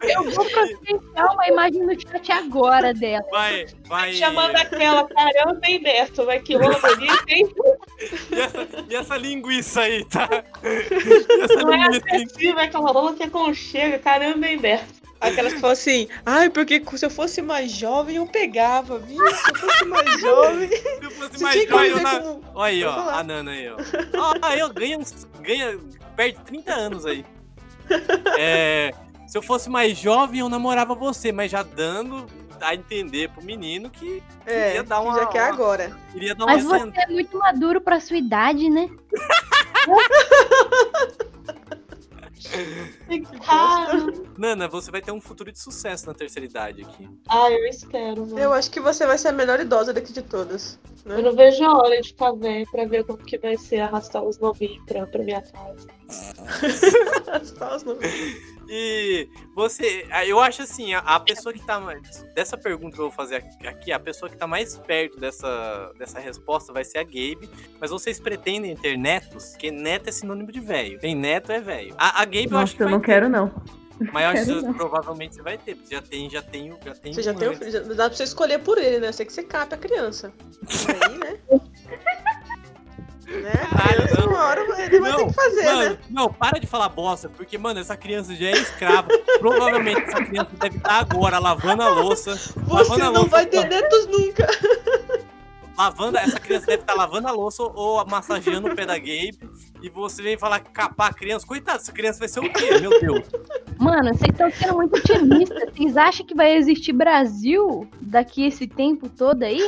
Eu 0.02 0.24
vou 0.32 0.46
providenciar 0.46 1.34
uma 1.34 1.48
imagem 1.48 1.84
no 1.86 1.94
chat 2.00 2.32
agora 2.32 2.94
dela. 2.94 3.24
Vai, 3.30 3.66
vai. 3.88 4.14
Chamando 4.14 4.56
aquela, 4.56 5.08
caramba, 5.08 5.54
bem 5.62 5.82
Beto, 5.82 6.26
vai 6.26 6.40
que 6.40 6.56
rola 6.56 6.80
bonito, 6.80 7.26
hein? 7.30 7.54
E 8.32 8.40
essa, 8.40 8.68
e 8.90 8.96
essa 8.96 9.18
linguiça 9.18 9.82
aí, 9.82 10.04
tá? 10.06 10.28
E 10.64 11.42
essa 11.44 11.56
Não 11.62 11.74
é 11.74 11.88
linguiça 11.88 12.38
aí. 12.40 12.48
é 12.48 12.64
aquela 12.64 12.92
rola 12.92 13.14
que 13.14 13.24
aconchega, 13.24 13.91
caramba, 14.00 14.38
bem 14.40 14.58
Beto. 14.58 15.02
Aquelas 15.20 15.54
que 15.54 15.60
falam 15.60 15.74
assim, 15.74 16.08
ai, 16.26 16.50
porque 16.50 16.82
se 16.96 17.06
eu 17.06 17.10
fosse 17.12 17.44
mais 17.44 17.72
jovem 17.72 18.16
eu 18.16 18.26
pegava, 18.26 18.98
viu? 18.98 19.24
Se 19.30 19.50
eu 19.52 19.56
fosse 19.56 19.86
mais 19.86 20.20
jovem. 20.20 20.70
Se 20.72 21.00
eu 21.04 21.12
fosse 21.12 21.44
mais 21.44 21.70
jovem, 21.70 21.90
eu 21.92 22.00
na... 22.02 22.20
como. 22.20 22.44
Olha 22.56 22.66
aí, 22.72 22.84
ó, 22.84 23.10
a 23.10 23.24
Nana 23.24 23.52
aí, 23.52 23.70
ó. 23.70 23.78
Aí 24.42 24.60
eu 24.60 24.70
ganho 24.74 25.00
uns. 25.00 25.28
Ganha, 25.40 25.78
perde 26.16 26.40
30 26.46 26.74
anos 26.74 27.06
aí. 27.06 27.24
É, 28.40 28.92
se 29.28 29.38
eu 29.38 29.42
fosse 29.42 29.70
mais 29.70 29.98
jovem, 29.98 30.40
eu 30.40 30.50
namorava 30.50 30.96
você, 30.96 31.32
mas 31.32 31.52
já 31.52 31.62
dando 31.62 32.26
a 32.62 32.74
entender 32.74 33.30
pro 33.30 33.44
menino 33.44 33.90
que 33.90 34.24
É, 34.46 34.68
Queria 34.68 34.84
dar 34.84 35.02
uma- 35.02 35.16
já 35.16 35.26
que 35.26 35.38
é 35.38 35.42
uma- 35.42 35.50
agora. 35.50 35.92
uma 36.16 36.46
Mas 36.46 36.64
você 36.64 36.92
é 37.02 37.08
muito 37.08 37.38
maduro 37.38 37.82
pra 37.82 38.00
sua 38.00 38.18
idade, 38.18 38.70
né? 38.70 38.90
Cara, 43.46 43.94
Nana, 44.38 44.68
você 44.68 44.92
vai 44.92 45.02
ter 45.02 45.12
um 45.12 45.22
futuro 45.22 45.52
de 45.52 45.60
sucesso 45.60 46.06
na 46.08 46.14
terceira 46.14 46.46
idade 46.46 46.82
aqui. 46.84 47.08
ah, 47.30 47.52
eu 47.52 47.66
espero, 47.68 48.26
mano. 48.26 48.40
Eu 48.40 48.54
acho 48.54 48.70
que 48.72 48.80
você 48.80 49.06
vai 49.06 49.18
ser 49.18 49.30
a 49.30 49.32
melhor 49.32 49.60
idosa 49.60 49.94
daqui 49.94 50.12
de 50.14 50.22
todas. 50.22 50.80
né? 51.06 51.16
Eu 51.18 51.24
não 51.24 51.36
vejo 51.36 51.64
a 51.64 51.78
hora 51.78 52.00
de 52.02 52.10
ficar 52.10 52.32
velho 52.34 52.66
pra 52.72 52.86
ver 52.86 53.04
como 53.06 53.18
que 53.20 53.38
vai 53.38 53.58
ser 53.58 53.80
arrastar 53.82 54.24
os 54.24 54.38
novinhos 54.40 54.84
pra, 54.86 55.06
pra 55.08 55.24
minha 55.24 55.42
casa. 55.42 55.88
Tá, 57.58 57.76
os 57.76 57.84
nomes. 57.84 58.12
E 58.74 59.28
você, 59.54 60.08
ah, 60.10 60.26
eu 60.26 60.40
acho 60.40 60.62
assim, 60.62 60.94
a, 60.94 61.00
a 61.00 61.20
pessoa 61.20 61.52
que 61.52 61.60
tá 61.66 61.78
mais. 61.78 62.24
Dessa 62.34 62.58
pergunta 62.58 62.96
que 62.96 63.02
eu 63.02 63.10
vou 63.10 63.12
fazer 63.12 63.44
aqui- 63.64 63.92
a 63.92 64.00
pessoa 64.00 64.30
que 64.30 64.38
tá 64.38 64.48
mais 64.48 64.78
perto 64.78 65.20
dessa, 65.20 65.92
dessa 66.00 66.20
resposta 66.22 66.72
vai 66.72 66.86
ser 66.86 67.00
a 67.00 67.04
Gabe. 67.04 67.50
Mas 67.82 67.92
vocês 67.92 68.18
pretendem 68.18 68.74
ter 68.78 68.98
netos? 68.98 69.50
Porque 69.52 69.70
neto 69.72 70.08
é 70.08 70.12
sinônimo 70.14 70.52
de 70.54 70.62
velho. 70.62 70.98
Tem 71.00 71.14
neto 71.14 71.52
é 71.52 71.60
velho. 71.60 71.94
A, 71.98 72.22
a 72.22 72.26
Gabe 72.26 72.48
eu 72.50 72.58
acho 72.58 72.74
Nossa, 72.74 72.76
que 72.78 72.84
eu 72.84 72.86
vai 72.88 72.94
não 72.94 73.00
ter. 73.02 73.06
quero, 73.08 73.28
não. 73.28 73.52
Mas 74.12 74.24
eu 74.48 74.56
acho 74.58 74.66
que 74.68 74.74
provavelmente 74.74 75.36
você 75.36 75.42
vai 75.44 75.58
ter. 75.58 75.76
porque 75.76 75.94
Já 75.94 76.02
tem, 76.02 76.30
já 76.30 76.42
tem, 76.42 76.72
o- 76.72 76.78
já 76.84 76.94
tem. 76.96 77.14
Você 77.14 77.22
já 77.22 77.34
um 77.34 77.36
tem 77.36 77.48
o 77.50 77.52
antes. 77.52 77.60
filho, 77.68 77.72
já 77.72 77.94
dá 77.94 78.08
pra 78.10 78.18
você 78.18 78.24
escolher 78.24 78.60
por 78.60 78.78
ele, 78.78 79.00
né? 79.00 79.12
Sei 79.12 79.26
que 79.26 79.34
você 79.34 79.44
cape 79.44 79.76
a 79.76 79.78
criança. 79.78 80.34
Aí, 80.88 81.18
né? 81.20 81.38
né? 83.38 83.52
Caralho, 83.70 84.02
criança, 84.04 84.22
não. 84.22 84.28
uma 84.30 84.44
hora 84.46 84.62
ele 84.62 84.72
vai 84.72 84.90
ter 84.90 85.00
Não, 85.00 85.28
que 85.28 85.34
fazer, 85.34 85.64
Mano, 85.64 85.90
né? 85.92 85.98
não, 86.10 86.34
para 86.34 86.60
de 86.60 86.68
falar 86.68 86.90
bosta, 86.90 87.30
porque, 87.30 87.58
mano, 87.58 87.80
essa 87.80 87.96
criança 87.96 88.36
já 88.36 88.48
é 88.48 88.52
escrava. 88.52 89.08
Provavelmente 89.40 90.02
essa 90.02 90.24
criança 90.24 90.50
deve 90.60 90.78
estar 90.78 91.00
agora 91.00 91.40
lavando 91.40 91.82
a 91.84 91.90
louça. 91.90 92.32
lavando 92.68 92.86
Você 92.86 93.02
a 93.02 93.06
não 93.06 93.14
louça, 93.14 93.30
vai 93.30 93.46
ter 93.46 93.68
netos 93.68 94.08
nunca. 94.08 94.48
Lavando, 95.78 96.18
essa 96.18 96.40
criança 96.40 96.66
deve 96.68 96.84
estar 96.84 96.94
lavando 96.94 97.28
a 97.28 97.32
louça 97.32 97.64
ou 97.64 98.06
massageando 98.06 98.68
o 98.68 98.76
pé 98.76 98.86
da 98.86 98.98
Gabe. 99.00 99.40
E 99.82 99.90
você 99.90 100.22
vem 100.22 100.38
falar 100.38 100.60
capar 100.60 101.10
a 101.10 101.14
criança. 101.14 101.48
Coitado, 101.48 101.78
essa 101.80 101.92
criança 101.92 102.20
vai 102.20 102.28
ser 102.28 102.40
o 102.40 102.54
quê? 102.54 102.78
Meu 102.80 103.00
Deus. 103.00 103.26
Mano, 103.80 104.10
vocês 104.14 104.30
estão 104.30 104.52
sendo 104.52 104.76
muito 104.76 104.96
otimistas. 104.96 105.74
Vocês 105.76 105.98
acham 105.98 106.24
que 106.26 106.36
vai 106.36 106.56
existir 106.56 106.94
Brasil 106.94 107.90
daqui 108.00 108.46
esse 108.46 108.68
tempo 108.68 109.10
todo 109.10 109.42
aí? 109.42 109.60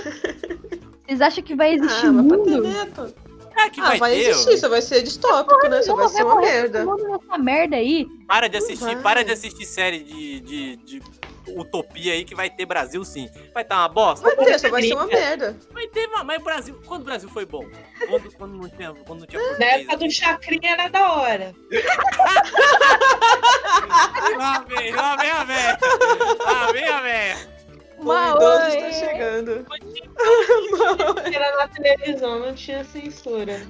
Vocês 1.08 1.20
acham 1.20 1.44
que 1.44 1.56
vai 1.56 1.74
existir 1.74 2.06
Ah, 2.06 2.12
mas 2.12 2.28
pra 2.28 2.38
ter 2.38 2.62
mundo? 2.62 3.14
É 3.56 3.70
que 3.70 3.80
Ah, 3.82 3.90
vai, 3.90 4.00
vai 4.00 4.12
ter. 4.16 4.30
existir, 4.30 4.58
só 4.58 4.70
vai 4.70 4.82
ser 4.82 5.04
distópico, 5.04 5.68
né? 5.68 5.82
Só 5.84 5.96
vai 5.96 6.08
ser 6.10 6.24
uma 6.24 6.42
merda. 6.42 6.86
nessa 6.86 7.38
merda 7.38 7.76
aí. 7.76 8.08
Para 8.28 8.48
de 8.50 8.58
assistir, 8.58 8.98
para 9.02 9.24
de 9.24 9.32
assistir 9.32 9.66
série 9.66 10.00
de, 10.00 10.40
de, 10.42 10.76
de 10.78 11.02
utopia 11.48 12.14
aí 12.14 12.26
que 12.26 12.34
vai 12.34 12.50
ter 12.50 12.66
Brasil 12.66 13.04
sim. 13.06 13.30
Vai 13.54 13.64
estar 13.64 13.78
uma 13.78 13.90
bosta? 13.90 14.26
Vai 14.26 14.46
ter, 14.46 14.60
só 14.60 14.70
vai 14.70 14.82
ser 14.82 14.94
uma 14.94 15.06
merda. 15.06 15.56
Vai 15.72 15.88
ter, 15.88 16.08
mas 16.08 16.40
o 16.40 16.44
Brasil. 16.44 16.82
Quando 16.86 17.02
o 17.02 17.06
Brasil 17.06 17.30
foi 17.30 17.46
bom? 17.46 17.66
Quando, 18.08 18.32
quando 18.36 18.58
não 18.58 18.70
tinha, 18.70 18.94
quando 19.06 19.20
não 19.22 19.28
tinha 19.28 19.42
Na 19.58 19.66
época 19.66 19.98
do 19.98 20.12
Chacrinha 20.12 20.72
era 20.72 20.88
da 20.88 21.12
hora. 21.14 21.54
Lá 24.38 24.66
vem, 24.68 24.92
lá 24.96 25.16
vem 25.16 25.32
a 25.32 25.44
véia. 25.44 25.78
Lá 26.46 26.72
vem 26.72 26.88
a 26.88 27.02
véia. 27.02 27.53
O 28.06 28.38
idoso 28.38 28.68
está 28.78 28.92
chegando. 28.92 29.66
Era 31.34 31.58
na 31.58 31.68
televisão, 31.68 32.40
não 32.40 32.54
tinha 32.54 32.84
censura. 32.84 33.62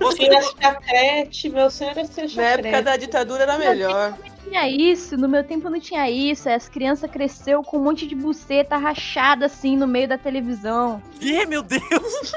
Você, 0.00 0.16
Tinha 0.24 0.42
chacrete, 0.42 1.48
meu 1.48 1.70
sonho 1.70 1.90
era 1.90 2.04
ser 2.04 2.22
Na 2.22 2.28
chacrete. 2.28 2.68
época 2.68 2.82
da 2.82 2.96
ditadura 2.96 3.42
era 3.42 3.58
melhor. 3.58 4.16
Tinha 4.44 4.68
isso, 4.68 5.16
no 5.16 5.28
meu 5.28 5.42
tempo 5.44 5.70
não 5.70 5.78
tinha 5.80 6.10
isso. 6.10 6.48
As 6.48 6.68
crianças 6.68 7.10
cresceu 7.10 7.62
com 7.62 7.78
um 7.78 7.84
monte 7.84 8.06
de 8.06 8.14
buceta 8.14 8.76
rachada 8.76 9.46
assim 9.46 9.76
no 9.76 9.86
meio 9.86 10.08
da 10.08 10.18
televisão. 10.18 11.02
Ih, 11.20 11.46
meu 11.46 11.62
Deus! 11.62 11.82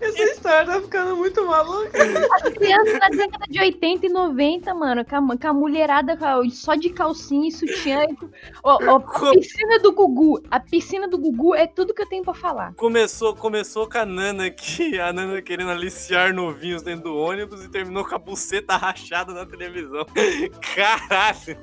Essa 0.00 0.22
história 0.22 0.66
tá 0.66 0.80
ficando 0.80 1.16
muito 1.16 1.44
maluca. 1.46 1.98
As 2.34 2.42
crianças 2.54 2.98
na 2.98 3.08
década 3.08 3.44
de 3.48 3.60
80 3.60 4.06
e 4.06 4.08
90, 4.08 4.74
mano, 4.74 5.04
com 5.04 5.16
a, 5.16 5.36
com 5.38 5.48
a 5.48 5.52
mulherada 5.52 6.16
só 6.50 6.74
de 6.74 6.90
calcinha 6.90 7.48
e 7.48 7.52
sutiã. 7.52 8.04
e 8.04 8.14
com- 8.16 8.30
Ó, 8.62 8.78
ó, 8.86 8.96
a 8.96 9.32
piscina 9.32 9.78
do 9.80 9.92
Gugu. 9.92 10.40
A 10.50 10.60
piscina 10.60 11.08
do 11.08 11.18
Gugu 11.18 11.54
é 11.54 11.66
tudo 11.66 11.92
que 11.92 12.02
eu 12.02 12.08
tenho 12.08 12.24
pra 12.24 12.32
falar. 12.34 12.74
Começou, 12.74 13.34
começou 13.34 13.88
com 13.88 13.98
a 13.98 14.06
Nana 14.06 14.46
aqui, 14.46 14.98
a 15.00 15.12
Nana 15.12 15.42
querendo 15.42 15.70
aliciar 15.70 16.32
novinhos 16.32 16.82
dentro 16.82 17.04
do 17.04 17.16
ônibus 17.16 17.64
e 17.64 17.68
terminou 17.68 18.04
com 18.04 18.14
a 18.14 18.18
buceta 18.18 18.76
rachada 18.76 19.32
na 19.34 19.44
televisão. 19.44 19.79
Caralho! 20.74 21.56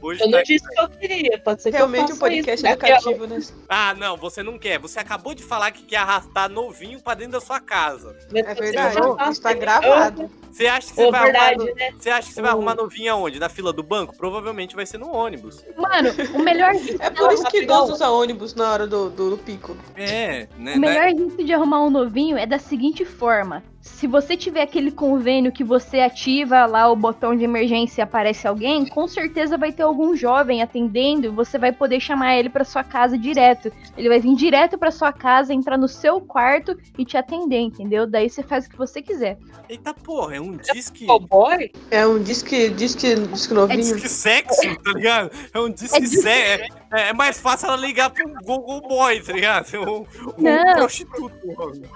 Hoje 0.00 0.20
Eu 0.20 0.30
tá... 0.32 0.36
não 0.38 0.42
disse 0.42 0.68
que 0.68 0.80
eu 0.80 0.88
queria, 0.88 1.38
pode 1.38 1.62
ser 1.62 1.70
que 1.70 1.76
Realmente 1.76 2.10
eu 2.10 2.16
um 2.16 2.18
faça 2.18 2.20
podcast 2.32 2.54
isso. 2.54 2.66
A- 2.66 2.70
educativo, 2.72 3.26
né? 3.28 3.40
Ah, 3.68 3.94
não, 3.94 4.16
você 4.16 4.42
não 4.42 4.58
quer. 4.58 4.80
Você 4.80 4.98
acabou 4.98 5.32
de 5.32 5.44
falar 5.44 5.70
que 5.70 5.84
quer 5.84 5.98
arrastar 5.98 6.48
novinho 6.50 7.00
pra 7.00 7.14
dentro 7.14 7.34
da 7.34 7.40
sua 7.40 7.60
casa. 7.60 8.16
É 8.34 8.52
verdade, 8.54 8.98
Eu 8.98 9.16
faço 9.16 9.30
está 9.30 9.52
gravado. 9.52 10.28
Você 10.50 10.66
acha 10.66 10.88
que 10.88 10.94
você 10.96 11.04
Ô, 11.06 11.10
vai 11.12 11.22
verdade, 11.22 11.54
arrumar. 11.54 11.70
no- 11.70 11.74
né? 11.76 11.94
Você 11.96 12.10
acha 12.10 12.28
que 12.28 12.34
você 12.34 12.42
vai 12.42 12.50
Ô. 12.50 12.54
arrumar 12.54 12.74
novinho 12.74 13.12
aonde? 13.12 13.38
Na 13.38 13.48
fila 13.48 13.72
do 13.72 13.82
banco? 13.84 14.16
Provavelmente 14.16 14.74
vai 14.74 14.84
ser 14.84 14.98
no 14.98 15.08
ônibus. 15.08 15.64
Mano, 15.76 16.10
o 16.34 16.38
melhor, 16.42 16.72
É 16.98 17.08
por 17.08 17.32
isso 17.32 17.44
que 17.44 17.62
idoso 17.62 17.92
usa 17.92 18.10
ônibus 18.10 18.54
na 18.56 18.72
hora 18.72 18.86
do, 18.88 19.08
do, 19.08 19.30
do 19.30 19.38
pico. 19.38 19.76
É, 19.96 20.48
né? 20.58 20.74
o 20.74 20.80
melhor 20.80 21.04
né? 21.04 21.16
jeito 21.16 21.44
de 21.44 21.52
arrumar 21.54 21.80
um 21.84 21.90
novinho 21.90 22.36
é 22.36 22.44
da 22.44 22.58
seguinte 22.58 23.04
forma. 23.04 23.62
Se 23.82 24.06
você 24.06 24.36
tiver 24.36 24.62
aquele 24.62 24.92
convênio 24.92 25.50
que 25.50 25.64
você 25.64 25.98
ativa 25.98 26.66
lá 26.66 26.88
o 26.88 26.94
botão 26.94 27.36
de 27.36 27.42
emergência 27.42 28.00
e 28.00 28.04
aparece 28.04 28.46
alguém, 28.46 28.86
com 28.86 29.08
certeza 29.08 29.58
vai 29.58 29.72
ter 29.72 29.82
algum 29.82 30.14
jovem 30.14 30.62
atendendo 30.62 31.26
e 31.26 31.30
você 31.30 31.58
vai 31.58 31.72
poder 31.72 31.98
chamar 31.98 32.36
ele 32.36 32.48
pra 32.48 32.62
sua 32.64 32.84
casa 32.84 33.18
direto. 33.18 33.72
Ele 33.96 34.08
vai 34.08 34.20
vir 34.20 34.36
direto 34.36 34.78
pra 34.78 34.92
sua 34.92 35.12
casa, 35.12 35.52
entrar 35.52 35.76
no 35.76 35.88
seu 35.88 36.20
quarto 36.20 36.78
e 36.96 37.04
te 37.04 37.16
atender, 37.16 37.58
entendeu? 37.58 38.06
Daí 38.06 38.30
você 38.30 38.42
faz 38.44 38.66
o 38.66 38.70
que 38.70 38.76
você 38.78 39.02
quiser. 39.02 39.36
Eita 39.68 39.92
porra, 39.92 40.36
é 40.36 40.40
um 40.40 40.56
disque. 40.56 41.04
Cowboy? 41.06 41.72
É 41.90 42.06
um 42.06 42.22
disque, 42.22 42.68
disque, 42.70 43.16
disque 43.16 43.52
novinho. 43.52 43.80
Disque 43.80 44.08
sexo, 44.08 44.60
tá 44.82 44.92
ligado? 44.92 45.30
É 45.52 45.58
um 45.58 45.68
disque 45.70 45.96
É 45.96 46.00
disque- 46.00 46.22
sexo. 46.22 46.82
É, 46.92 47.08
é 47.08 47.12
mais 47.12 47.40
fácil 47.40 47.68
ela 47.68 47.76
ligar 47.76 48.10
pro 48.10 48.28
Google 48.44 48.80
Boy, 48.82 49.20
tá 49.22 49.32
ligado? 49.32 49.62
Um, 49.82 50.04
um 50.38 50.42
Não. 50.42 50.74
prostituto. 50.76 51.32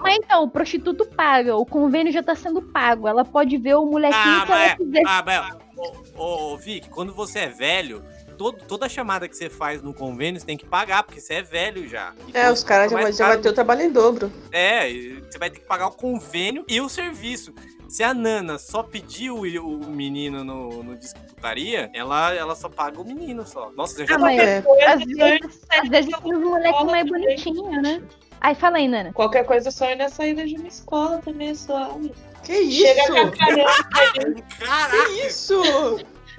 Mas 0.01 0.15
então, 0.17 0.43
o 0.43 0.49
prostituto 0.49 1.05
paga, 1.05 1.55
o 1.55 1.65
convênio 1.77 2.11
já 2.11 2.23
tá 2.23 2.35
sendo 2.35 2.61
pago. 2.61 3.07
Ela 3.07 3.23
pode 3.23 3.55
ver 3.57 3.75
o 3.75 3.85
molequinho 3.85 4.19
Ah, 4.23 4.43
que 4.45 4.51
ela 4.51 4.61
mas, 4.61 4.75
quiser. 4.77 5.03
ah, 5.05 5.23
mas, 5.25 5.55
ô, 5.75 5.93
ô, 6.15 6.53
ô, 6.53 6.57
Vic, 6.57 6.89
quando 6.89 7.13
você 7.13 7.39
é 7.41 7.47
velho, 7.49 8.03
todo, 8.37 8.57
toda 8.65 8.89
chamada 8.89 9.27
que 9.27 9.37
você 9.37 9.49
faz 9.49 9.81
no 9.81 9.93
convênio, 9.93 10.39
você 10.39 10.45
tem 10.45 10.57
que 10.57 10.65
pagar, 10.65 11.03
porque 11.03 11.21
você 11.21 11.35
é 11.35 11.41
velho 11.43 11.87
já. 11.87 12.13
É, 12.33 12.51
os 12.51 12.63
caras 12.63 12.91
já, 12.91 13.11
já 13.11 13.27
vai 13.27 13.37
ter 13.37 13.49
o 13.49 13.53
trabalho 13.53 13.83
em 13.83 13.91
dobro. 13.91 14.31
É, 14.51 14.89
e 14.89 15.21
você 15.21 15.37
vai 15.37 15.49
ter 15.51 15.59
que 15.59 15.65
pagar 15.67 15.87
o 15.87 15.91
convênio 15.91 16.65
e 16.67 16.81
o 16.81 16.89
serviço. 16.89 17.53
Se 17.87 18.03
a 18.03 18.13
Nana 18.13 18.57
só 18.57 18.83
pediu 18.83 19.35
o, 19.37 19.81
o 19.81 19.89
menino 19.89 20.43
no, 20.43 20.83
no 20.83 20.97
disque 20.97 21.19
putaria, 21.21 21.89
ela, 21.93 22.33
ela 22.33 22.53
só 22.55 22.67
paga 22.67 22.99
o 22.99 23.05
menino 23.05 23.45
só. 23.47 23.71
Nossa, 23.77 24.05
já 24.05 24.15
Ah, 24.15 24.19
mas 24.19 24.39
É. 24.39 24.63
às 24.87 25.03
vezes, 25.05 25.61
às 25.69 25.87
vezes 25.89 26.17
tem 26.21 26.33
uns 26.35 26.43
moleques 26.43 26.83
mais 26.85 27.05
Escola 27.05 27.23
bonitinhos, 27.23 27.81
né? 27.81 28.03
Aí 28.39 28.55
fala 28.55 28.77
aí, 28.77 28.87
Nana. 28.87 29.11
Qualquer 29.13 29.45
coisa 29.45 29.71
só 29.71 29.89
ir 29.89 29.95
na 29.95 30.09
saída 30.09 30.45
de 30.45 30.55
uma 30.55 30.67
escola 30.67 31.19
também, 31.23 31.53
só. 31.55 31.97
Que 32.43 32.69
Chega 32.71 33.01
isso? 33.01 33.11
com 33.11 33.19
a 33.19 33.31
caramba, 33.31 34.43
Caraca! 34.59 35.05
Que 35.05 35.27
isso? 35.27 35.61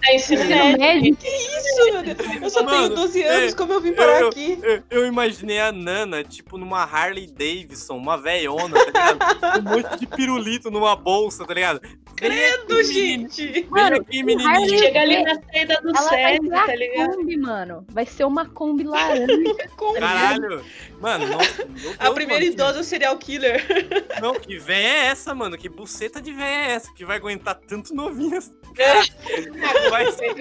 é 0.07 0.15
ensino 0.17 0.45
médio. 0.45 0.79
médio. 0.79 1.17
Isso, 1.23 1.93
meu 1.93 2.03
Deus. 2.03 2.43
Eu 2.43 2.51
só 2.51 2.63
Mano, 2.63 2.77
tenho 2.79 2.95
12 2.95 3.23
anos, 3.25 3.53
é, 3.53 3.57
como 3.57 3.73
eu 3.73 3.81
vim 3.81 3.93
parar 3.93 4.21
eu- 4.23 4.29
aqui? 4.29 4.59
Eu, 4.63 4.83
eu 4.91 5.07
imaginei 5.07 5.61
a 5.61 5.73
Nana, 5.73 6.23
tipo, 6.23 6.57
numa 6.57 6.83
Harley 6.85 7.27
Davidson, 7.27 7.97
uma 7.97 8.17
veiona, 8.17 8.77
tá 8.77 8.85
ligado? 8.87 9.59
um 9.59 9.71
monte 9.83 9.99
de 9.99 10.07
pirulito 10.07 10.71
numa 10.71 10.95
bolsa, 10.95 11.45
tá 11.45 11.53
ligado? 11.53 11.81
Credo, 12.19 12.83
gente. 12.85 13.67
Mano, 13.71 13.97
aqui, 13.97 14.23
o 14.23 14.27
menininho. 14.27 14.49
Harley- 14.49 14.79
Chega 14.79 15.01
ali 15.01 15.23
na 15.23 15.35
saída 15.43 15.81
do 15.83 15.89
Ela 15.91 16.09
vai 16.09 16.37
SESI, 16.37 16.49
ser 16.49 16.55
a 16.55 16.67
tá 16.67 16.75
ligado? 16.77 17.17
Kombi, 17.17 17.37
mano. 17.37 17.87
Vai 17.91 18.07
ser 18.07 18.25
uma 18.25 18.47
Kombi 18.47 18.85
laranja. 18.85 19.27
Caralho. 19.99 20.65
Mano, 21.01 21.27
Deus, 21.29 21.97
A 21.99 22.11
primeira 22.11 22.43
mano, 22.45 22.53
idosa 22.53 22.79
é 22.79 22.81
o 22.81 22.85
serial 22.85 23.17
killer. 23.19 23.65
Que, 23.67 24.19
não, 24.21 24.35
que 24.35 24.59
véia 24.59 24.87
é 24.89 25.07
essa, 25.07 25.35
mano? 25.35 25.57
Que 25.57 25.69
buceta 25.69 26.21
de 26.21 26.33
véia 26.33 26.67
é 26.67 26.71
essa? 26.73 26.93
Que 26.93 27.05
vai 27.05 27.17
aguentar 27.19 27.55
tanto 27.55 27.95
novinho 27.95 28.37
assim? 28.37 28.53
Vai, 29.91 30.13
ser- 30.13 30.35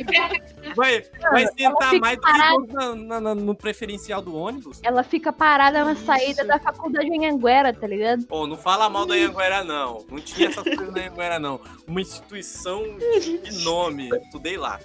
vai, 0.76 1.04
vai 1.32 1.48
sentar 1.58 1.94
mais 2.00 2.18
do 2.18 2.22
que 2.22 2.32
parada. 2.32 2.54
todos 2.56 2.74
na- 2.74 2.96
na- 2.96 3.22
na- 3.22 3.36
no 3.36 3.56
preferencial 3.56 4.22
do 4.22 4.36
ônibus? 4.36 4.80
Ela 4.84 5.02
fica 5.04 5.34
parada 5.34 5.84
na 5.84 5.94
Isso. 5.94 6.06
saída 6.06 6.44
da 6.46 6.60
faculdade 6.60 7.08
em 7.08 7.26
Anguera, 7.28 7.74
tá 7.74 7.88
ligado? 7.88 8.26
Pô, 8.28 8.46
não 8.46 8.56
fala 8.58 8.90
mal 8.90 9.06
da 9.08 9.16
Anhanguera, 9.16 9.64
não. 9.64 10.06
Não 10.10 10.20
tinha 10.20 10.50
essas 10.50 10.64
coisas 10.64 10.94
na 10.94 11.02
Anhanguera, 11.02 11.40
não. 11.40 11.60
Uma 11.88 12.02
instituição 12.02 12.84
de 13.44 13.64
nome. 13.64 14.10
Estudei 14.26 14.58
lá. 14.58 14.80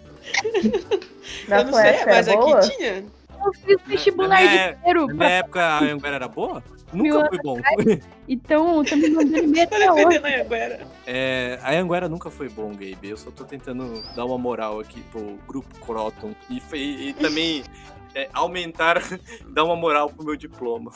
Na 1.49 1.61
eu 1.61 1.65
não 1.67 1.73
sei, 1.73 1.87
época 1.91 2.11
mas 2.15 2.27
boa? 2.29 2.59
aqui 2.59 2.71
tinha. 2.77 3.05
Eu 3.45 3.53
fiz 3.55 3.77
vestibular 3.87 4.41
É, 4.41 4.73
de 4.73 4.79
inteiro. 4.79 5.07
Na 5.09 5.15
Pra... 5.17 5.31
época, 5.31 5.61
a 5.65 5.79
Anhanguera 5.81 6.15
era 6.17 6.29
boa? 6.29 6.63
Nunca 6.93 7.29
foi 7.29 7.39
bom. 7.43 7.59
Então, 8.29 8.85
tô 8.85 8.95
me 8.97 9.11
mandando 9.11 9.39
e-mail 9.39 9.69
Tá 9.69 9.77
até 9.77 9.93
hoje. 9.93 10.05
defendendo 10.07 10.25
a 10.27 10.45
Anguera. 10.45 10.87
É, 11.07 11.59
a 11.61 11.71
Anhanguera 11.73 12.09
nunca 12.09 12.31
foi 12.31 12.49
bom, 12.49 12.71
Gabe. 12.71 12.99
Eu 13.11 13.17
só 13.17 13.31
tô 13.33 13.45
tentando 13.45 14.01
dar 14.15 14.25
uma 14.25 14.39
moral 14.39 14.79
aqui 14.79 15.03
pro 15.11 15.39
grupo 15.49 15.75
Croton. 15.85 16.33
E, 16.49 16.61
foi- 16.61 16.79
e 16.79 17.13
também 17.15 17.65
É, 18.15 18.29
aumentar, 18.35 19.01
dar 19.49 19.65
uma 19.65 19.75
moral 19.77 20.11
pro 20.11 20.25
meu 20.25 20.37
diploma. 20.37 20.93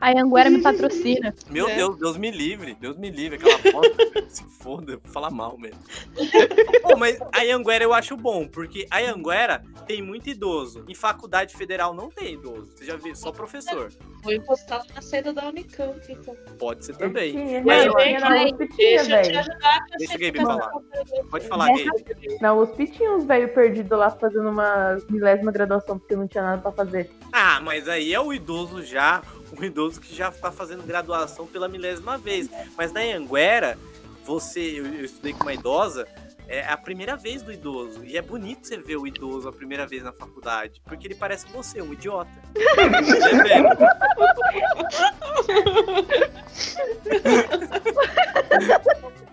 A 0.00 0.10
Anguera 0.10 0.50
me 0.50 0.60
patrocina. 0.62 1.34
Meu 1.48 1.68
É. 1.68 1.76
Deus, 1.76 1.96
Deus 1.98 2.16
me 2.16 2.30
livre. 2.30 2.74
Deus 2.78 2.96
me 2.98 3.10
livre. 3.10 3.36
Aquela 3.36 3.58
foto, 3.58 3.96
se 4.28 4.44
foda, 4.44 4.92
eu 4.92 5.00
vou 5.02 5.12
falar 5.12 5.30
mal 5.30 5.56
mesmo. 5.56 5.78
Pô, 6.82 6.96
mas 6.98 7.18
a 7.20 7.42
Anguera 7.54 7.84
eu 7.84 7.94
acho 7.94 8.16
bom, 8.16 8.46
porque 8.46 8.86
a 8.90 8.98
Anguera 9.00 9.62
tem 9.86 10.02
muito 10.02 10.28
idoso. 10.28 10.84
Em 10.88 10.94
faculdade 10.94 11.56
federal 11.56 11.94
não 11.94 12.10
tem 12.10 12.34
idoso. 12.34 12.72
Você 12.76 12.84
já 12.84 12.96
viu? 12.96 13.14
Só 13.14 13.32
professor. 13.32 13.90
Vou 14.22 14.32
encostar 14.34 14.82
na 14.94 15.00
saída 15.00 15.32
da 15.32 15.48
Unicamp, 15.48 15.98
então. 16.12 16.36
Pode 16.58 16.84
ser 16.84 16.96
também. 16.96 17.62
Mas 17.64 17.86
eu 17.86 17.94
tinha, 17.96 18.20
Deixa 18.20 19.00
eu 19.00 19.04
te 19.04 19.08
velho. 19.08 19.38
ajudar. 19.38 19.86
Deixa 19.98 20.18
que 20.18 20.32
tá 20.32 20.42
falar. 20.42 20.60
falando. 20.70 21.30
Pode 21.30 21.48
falar, 21.48 21.66
Gabe. 21.68 22.38
Na 22.40 22.54
USP 22.54 22.86
tinha 22.88 23.12
uns 23.12 23.24
velhos 23.24 23.50
perdidos 23.52 23.98
lá 23.98 24.10
fazendo 24.10 24.50
uma 24.50 24.98
milésima 25.08 25.50
graduação 25.50 25.98
porque 25.98 26.14
não 26.14 26.28
tinha 26.28 26.42
nada 26.42 26.49
pra 26.58 26.72
fazer. 26.72 27.10
Ah, 27.32 27.60
mas 27.60 27.88
aí 27.88 28.12
é 28.12 28.20
o 28.20 28.32
idoso 28.32 28.84
já, 28.84 29.22
o 29.56 29.64
idoso 29.64 30.00
que 30.00 30.14
já 30.14 30.30
tá 30.30 30.50
fazendo 30.50 30.86
graduação 30.86 31.46
pela 31.46 31.68
milésima 31.68 32.18
vez. 32.18 32.48
Mas 32.76 32.92
na 32.92 33.00
Anguera, 33.00 33.78
você, 34.24 34.60
eu, 34.60 34.86
eu 34.86 35.04
estudei 35.04 35.32
com 35.32 35.42
uma 35.42 35.54
idosa, 35.54 36.06
é 36.46 36.66
a 36.66 36.76
primeira 36.76 37.16
vez 37.16 37.42
do 37.42 37.52
idoso. 37.52 38.04
E 38.04 38.16
é 38.16 38.22
bonito 38.22 38.66
você 38.66 38.76
ver 38.76 38.96
o 38.96 39.06
idoso 39.06 39.48
a 39.48 39.52
primeira 39.52 39.86
vez 39.86 40.02
na 40.02 40.12
faculdade, 40.12 40.80
porque 40.84 41.06
ele 41.06 41.14
parece 41.14 41.46
você, 41.52 41.80
um 41.80 41.92
idiota. 41.92 42.30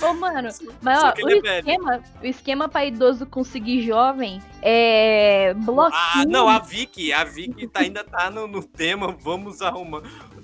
É. 0.00 0.06
Ô, 0.06 0.14
mano, 0.14 0.48
mas 0.80 1.02
ó, 1.04 1.08
o 1.22 1.30
é 1.30 1.40
velho. 1.40 1.58
esquema, 1.58 2.02
o 2.22 2.26
esquema 2.26 2.68
pra 2.68 2.84
idoso 2.84 3.26
conseguir 3.26 3.82
jovem 3.82 4.40
é 4.62 5.54
bloquinho. 5.54 5.92
Ah, 6.14 6.24
não, 6.26 6.48
a 6.48 6.58
Vicky, 6.58 7.12
a 7.12 7.24
Vicky 7.24 7.66
tá, 7.66 7.80
ainda 7.80 8.04
tá 8.04 8.30
no, 8.30 8.46
no 8.46 8.62
tema, 8.62 9.14
vamos 9.20 9.60
arrumar. 9.62 10.02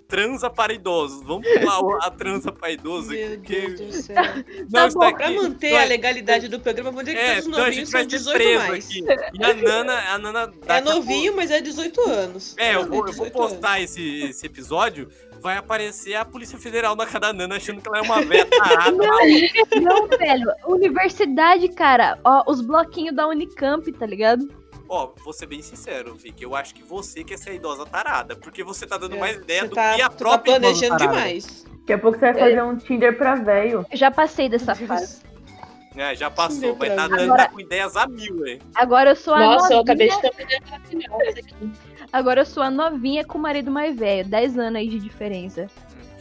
Transa 0.08 0.48
para 0.48 0.72
idosos. 0.72 1.20
Vamos 1.24 1.48
pular 1.48 1.80
o- 1.80 1.98
a 2.00 2.08
transa 2.12 2.52
para 2.52 2.70
idoso. 2.70 3.10
Meu 3.10 3.30
porque- 3.38 3.60
Deus 3.70 3.80
do 3.80 3.92
céu. 4.02 4.14
Não, 4.70 4.86
isso 4.86 4.96
bom, 4.96 5.12
Pra 5.12 5.30
manter 5.32 5.72
Vai- 5.72 5.82
a 5.84 5.86
legalidade 5.88 6.46
do 6.48 6.60
programa, 6.60 6.92
vou 6.92 7.02
dizer 7.02 7.16
que 7.16 7.22
É, 7.22 7.26
todos 7.40 7.40
os 7.42 7.48
então 7.48 7.58
a 7.60 7.64
novinhos 7.66 7.88
gente 7.88 7.92
vai 7.92 8.02
são 8.02 8.10
ser 8.10 8.16
18 8.18 8.36
preso 8.36 8.66
mais. 8.68 8.84
aqui. 8.86 9.04
E 9.34 9.44
a 9.44 9.54
Nana, 9.54 9.94
a 10.12 10.18
Nana 10.18 10.52
É 10.68 10.80
pouco- 10.80 10.96
novinho, 10.98 11.34
mas 11.34 11.50
é 11.50 11.60
18 11.60 12.00
anos. 12.08 12.54
É, 12.56 12.76
eu 12.76 12.86
vou, 12.86 12.98
eu 12.98 13.12
vou 13.12 13.26
18 13.26 13.36
anos. 13.36 13.52
postar 13.52 13.80
esse, 13.80 14.22
esse 14.26 14.46
episódio. 14.46 15.08
Vai 15.40 15.56
aparecer 15.56 16.14
a 16.14 16.24
Polícia 16.24 16.58
Federal 16.58 16.96
na 16.96 17.06
cara 17.06 17.18
da 17.20 17.32
Nana 17.32 17.56
achando 17.56 17.80
que 17.80 17.88
ela 17.88 17.98
é 17.98 18.02
uma 18.02 18.20
velha 18.22 18.46
tarada. 18.50 18.92
maluca. 18.96 19.80
Não, 19.80 20.06
velho. 20.08 20.46
Universidade, 20.66 21.68
cara. 21.68 22.18
Ó, 22.24 22.42
os 22.50 22.60
bloquinhos 22.60 23.14
da 23.14 23.26
Unicamp, 23.28 23.90
tá 23.92 24.06
ligado? 24.06 24.48
Ó, 24.88 25.12
vou 25.24 25.32
ser 25.32 25.46
bem 25.46 25.62
sincero, 25.62 26.14
Vicky. 26.14 26.44
Eu 26.44 26.54
acho 26.54 26.74
que 26.74 26.82
você 26.82 27.22
quer 27.24 27.38
ser 27.38 27.50
a 27.50 27.54
idosa 27.54 27.84
tarada. 27.86 28.36
Porque 28.36 28.62
você 28.64 28.86
tá 28.86 28.96
dando 28.96 29.16
É, 29.16 29.18
mais 29.20 29.36
ideia 29.36 29.62
Você 29.62 29.68
do 29.68 29.74
tá, 29.74 29.94
que 29.94 30.02
a 30.02 30.08
tá 30.08 30.16
própria 30.16 30.56
idosa 30.56 30.74
planejando 30.78 30.96
demais. 30.98 31.64
Daqui 31.80 31.92
a 31.92 31.98
pouco 31.98 32.18
você 32.18 32.32
vai 32.32 32.40
fazer 32.40 32.62
um 32.62 32.76
Tinder 32.76 33.16
pra 33.16 33.34
velho. 33.36 33.86
Já 33.92 34.10
passei 34.10 34.48
dessa 34.48 34.74
fase. 34.74 35.22
É, 35.96 36.14
já 36.14 36.30
passou, 36.30 36.76
mas 36.78 36.94
tá, 36.94 37.04
Agora- 37.04 37.36
tá 37.36 37.48
com 37.48 37.58
ideias 37.58 37.96
a 37.96 38.06
mil, 38.06 38.46
hein? 38.46 38.60
Agora 38.74 39.10
eu 39.10 39.16
sou 39.16 39.32
a 39.34 39.40
Nossa, 39.40 39.72
eu 39.72 39.78
novinha. 39.78 39.82
acabei 39.82 40.08
de 40.10 40.20
ter 40.20 40.30
uma 40.30 40.42
ideia 40.42 40.60
maravilhosa 40.68 41.40
aqui. 41.40 41.72
Agora 42.16 42.40
eu 42.40 42.46
sou 42.46 42.62
a 42.62 42.70
novinha 42.70 43.26
com 43.26 43.36
o 43.36 43.40
marido 43.42 43.70
mais 43.70 43.94
velho. 43.94 44.26
10 44.26 44.58
anos 44.58 44.76
aí 44.76 44.88
de 44.88 44.98
diferença. 44.98 45.68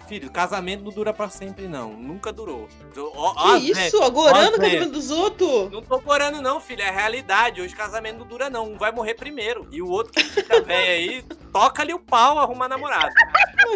Filho, 0.10 0.30
casamento 0.30 0.84
não 0.84 0.92
dura 0.92 1.14
pra 1.14 1.30
sempre, 1.30 1.70
não. 1.70 1.94
Nunca 1.94 2.34
durou. 2.34 2.68
Ó, 3.16 3.34
Que 3.34 3.40
ó, 3.48 3.56
isso? 3.56 3.98
Zé, 3.98 4.06
Agorando 4.06 4.52
ó, 4.52 4.58
o 4.58 4.60
casamento 4.60 4.92
dos 4.92 5.10
outros? 5.10 5.72
Não 5.72 5.82
tô 5.82 6.00
corando, 6.02 6.42
não, 6.42 6.60
filho. 6.60 6.82
É 6.82 6.90
a 6.90 6.92
realidade. 6.92 7.62
Hoje 7.62 7.74
casamento 7.74 8.20
não 8.20 8.28
dura, 8.28 8.50
não. 8.50 8.74
Um 8.74 8.78
vai 8.78 8.92
morrer 8.92 9.14
primeiro. 9.14 9.68
E 9.72 9.82
o 9.82 9.88
outro 9.90 10.12
que 10.12 10.24
fica 10.24 10.62
velho 10.62 10.92
aí, 10.92 11.24
toca 11.52 11.82
ali 11.82 11.94
o 11.94 12.00
pau, 12.00 12.38
arruma 12.38 12.68
namorado. 12.68 13.10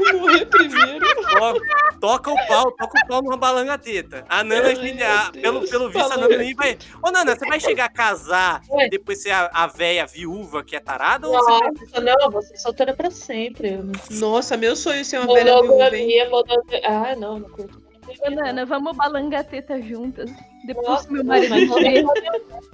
Vai 0.04 0.14
morrer 0.14 0.46
primeiro. 0.46 1.06
Toca, 1.16 1.66
toca 2.00 2.32
o 2.32 2.48
pau, 2.48 2.72
toca 2.72 2.98
o 3.04 3.08
pau 3.08 3.22
numa 3.22 3.38
balanga 3.38 3.78
teta. 3.78 4.26
A 4.30 4.44
Nana, 4.44 4.70
a- 4.70 5.32
pelo, 5.32 5.68
pelo 5.70 5.90
visto, 5.90 6.12
a. 6.14 6.18
Nana 6.18 6.38
nem 6.38 6.54
vai. 6.56 6.78
Ô, 7.04 7.12
Nana, 7.12 7.36
você 7.36 7.46
vai 7.48 7.60
chegar 7.60 7.86
a 7.86 7.90
casar 7.90 8.62
e 8.80 8.90
depois 8.90 9.22
ser 9.22 9.32
a, 9.32 9.50
a 9.54 9.68
véia 9.68 10.06
viúva 10.06 10.64
que 10.64 10.76
é 10.76 10.80
tarada? 10.80 11.28
Ou 11.28 11.34
você 11.34 11.52
vai... 11.60 11.72
Nossa, 11.72 12.02
não, 12.02 12.32
vou 12.32 12.42
ser 12.42 12.58
solteira 12.58 12.94
pra 12.94 13.10
sempre. 13.12 13.80
Nossa, 14.12 14.56
meu 14.58 14.76
sonho 14.76 15.02
é 15.02 15.04
ser 15.04 15.20
uma 15.20 15.34
velha 15.34 15.62
viúva, 15.62 15.96
hein? 15.96 16.28
Monogamia, 16.30 16.30
monogamia. 16.30 16.82
Ah, 16.86 17.16
não, 17.16 17.40
não 17.40 17.50
curto. 17.50 17.90
Ana, 18.26 18.66
vamos 18.66 18.98
balangar 18.98 19.44
teta 19.44 19.80
juntas. 19.82 20.32
Depois 20.66 20.88
Nossa, 20.88 21.12
meu 21.12 21.24
marido 21.24 21.68
morrer, 21.68 22.04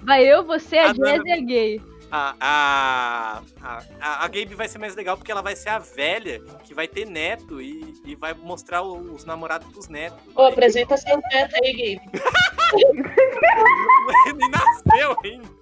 vai 0.04 0.24
eu, 0.26 0.44
você, 0.46 0.78
a 0.78 0.94
Nana- 0.94 1.12
Jess 1.18 1.26
e 1.26 1.32
a 1.34 1.38
gay. 1.42 1.82
A, 2.40 3.42
a, 3.62 4.24
a, 4.24 4.28
Gabe 4.28 4.56
vai 4.56 4.70
ser 4.70 4.78
mais 4.78 4.96
legal 4.96 5.18
porque 5.18 5.32
ela 5.32 5.42
vai 5.42 5.56
ser 5.56 5.70
a 5.70 5.80
velha 5.80 6.40
que 6.64 6.74
vai 6.74 6.88
ter 6.88 7.06
neto 7.06 7.62
e, 7.62 7.94
e 8.06 8.16
vai 8.16 8.34
mostrar 8.34 8.82
os 8.84 9.26
namorados 9.26 9.68
pros 9.70 9.90
netos. 9.90 10.20
Ô, 10.34 10.44
apresenta 10.44 10.96
seu 10.96 11.18
neto 11.18 11.56
aí, 11.62 11.74
Gabe. 11.74 12.02
Nem 14.38 14.50
nasceu 14.50 15.18
ainda. 15.24 15.56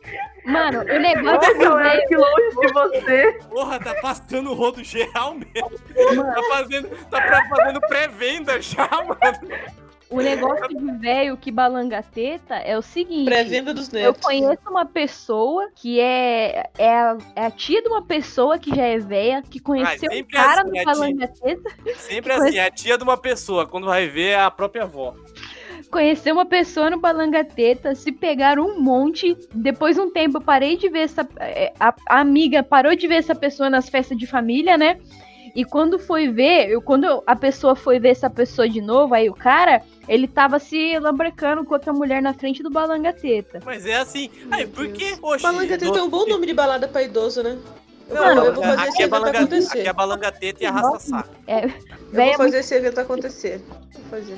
Mano, 0.46 0.82
o 0.82 1.00
negócio 1.00 1.52
eu 1.60 1.76
velho. 1.76 2.08
que 2.08 2.16
longe 2.16 2.50
de 2.60 2.72
você. 2.74 3.40
Porra, 3.50 3.80
tá 3.80 3.96
passando 3.96 4.52
o 4.52 4.54
rodo 4.54 4.84
geral 4.84 5.34
mesmo. 5.34 5.72
Tá 6.34 6.42
fazendo, 6.50 6.90
tá 7.10 7.48
fazendo 7.50 7.82
pré-venda 7.82 8.62
já, 8.62 8.88
mano. 8.88 9.18
O 10.14 10.22
negócio 10.22 10.68
de 10.68 10.92
velho 11.00 11.36
que 11.38 11.52
balanga 11.52 12.04
teta 12.04 12.56
é 12.56 12.78
o 12.78 12.82
seguinte. 12.82 13.26
Pré-venda 13.26 13.74
dos 13.74 13.92
Eu 13.94 14.00
netos. 14.12 14.22
conheço 14.22 14.62
uma 14.70 14.86
pessoa 14.86 15.70
que 15.76 16.00
é, 16.00 16.70
é, 16.78 16.90
a, 16.90 17.18
é 17.36 17.46
a 17.46 17.52
tia 17.52 17.82
de 17.82 17.88
uma 17.90 18.02
pessoa 18.06 18.60
que 18.60 18.74
já 18.76 18.84
é 18.84 18.98
velha, 19.00 19.42
que 19.42 19.60
conheceu 19.60 20.10
um 20.10 20.14
sempre 20.14 20.36
cara 20.36 20.62
assim, 20.62 20.70
no 20.70 20.76
a 20.78 20.84
tia. 20.84 20.86
balanga 20.86 21.28
teta, 21.28 21.70
Sempre 21.96 22.34
assim, 22.34 22.58
é 22.58 22.66
a 22.68 22.72
tia 22.72 22.98
de 22.98 23.04
uma 23.04 23.18
pessoa, 23.18 23.66
quando 23.68 23.86
vai 23.88 24.08
ver 24.08 24.30
é 24.30 24.36
a 24.40 24.52
própria 24.52 24.84
avó. 24.84 25.16
conheceu 25.92 26.34
uma 26.34 26.46
pessoa 26.46 26.90
no 26.90 27.00
balanga 27.00 27.44
teta, 27.44 27.94
se 27.96 28.12
pegaram 28.12 28.66
um 28.66 28.80
monte. 28.82 29.36
Depois 29.54 29.96
de 29.96 30.02
um 30.02 30.12
tempo 30.12 30.38
eu 30.38 30.42
parei 30.42 30.78
de 30.78 30.90
ver 30.90 31.02
essa. 31.02 31.28
é, 31.40 31.74
A, 31.80 31.94
a 32.10 32.20
amiga 32.20 32.64
parou 32.64 32.96
de 32.96 33.08
ver 33.08 33.16
essa 33.16 33.36
pessoa 33.36 33.70
nas 33.70 33.90
festas 33.90 34.18
de 34.18 34.26
família, 34.28 34.78
né? 34.78 35.00
E 35.56 35.64
quando 35.64 36.00
foi 36.00 36.30
ver, 36.30 36.70
eu, 36.70 36.82
quando 36.82 37.24
a 37.28 37.36
pessoa 37.36 37.76
foi 37.76 38.00
ver 38.00 38.10
essa 38.10 38.30
pessoa 38.30 38.68
de 38.68 38.82
novo, 38.82 39.14
aí 39.14 39.30
o 39.30 39.36
cara, 39.36 39.84
ele 40.08 40.28
tava 40.28 40.58
se 40.58 40.98
lambrecando 40.98 41.64
com 41.64 41.74
outra 41.74 41.94
mulher 41.94 42.22
na 42.22 42.34
frente 42.34 42.64
do 42.64 42.72
balanga 42.72 43.14
teta. 43.14 43.60
Mas 43.64 43.86
é 43.86 43.98
assim. 43.98 44.32
Aí, 44.50 44.66
por 44.66 44.88
que, 44.88 45.16
poxa. 45.18 45.44
Balanga 45.44 45.78
Teta 45.78 46.00
é 46.00 46.02
um 46.02 46.10
bom 46.10 46.26
nome 46.26 46.48
de 46.48 46.54
balada 46.54 46.88
pra 46.88 47.04
idoso, 47.04 47.44
né? 47.44 47.58
Eu, 48.10 48.16
Não, 48.16 48.36
vou, 48.36 48.46
eu 48.46 48.54
vou 48.54 48.64
fazer 48.64 48.82
aqui, 48.82 48.90
esse 48.90 49.02
é 49.02 49.06
evento 49.06 49.12
balanga, 49.12 49.40
acontecer. 49.40 49.80
aqui 49.80 49.88
é 49.88 49.94
balangateta 49.94 50.64
e 50.64 50.66
arrasta 50.66 51.00
saco. 51.00 51.30
Eu 51.48 51.74
Véia 52.12 52.38
vou 52.38 52.46
fazer 52.46 52.60
esse 52.60 52.76
evento 52.76 53.00
acontecer. 53.00 53.62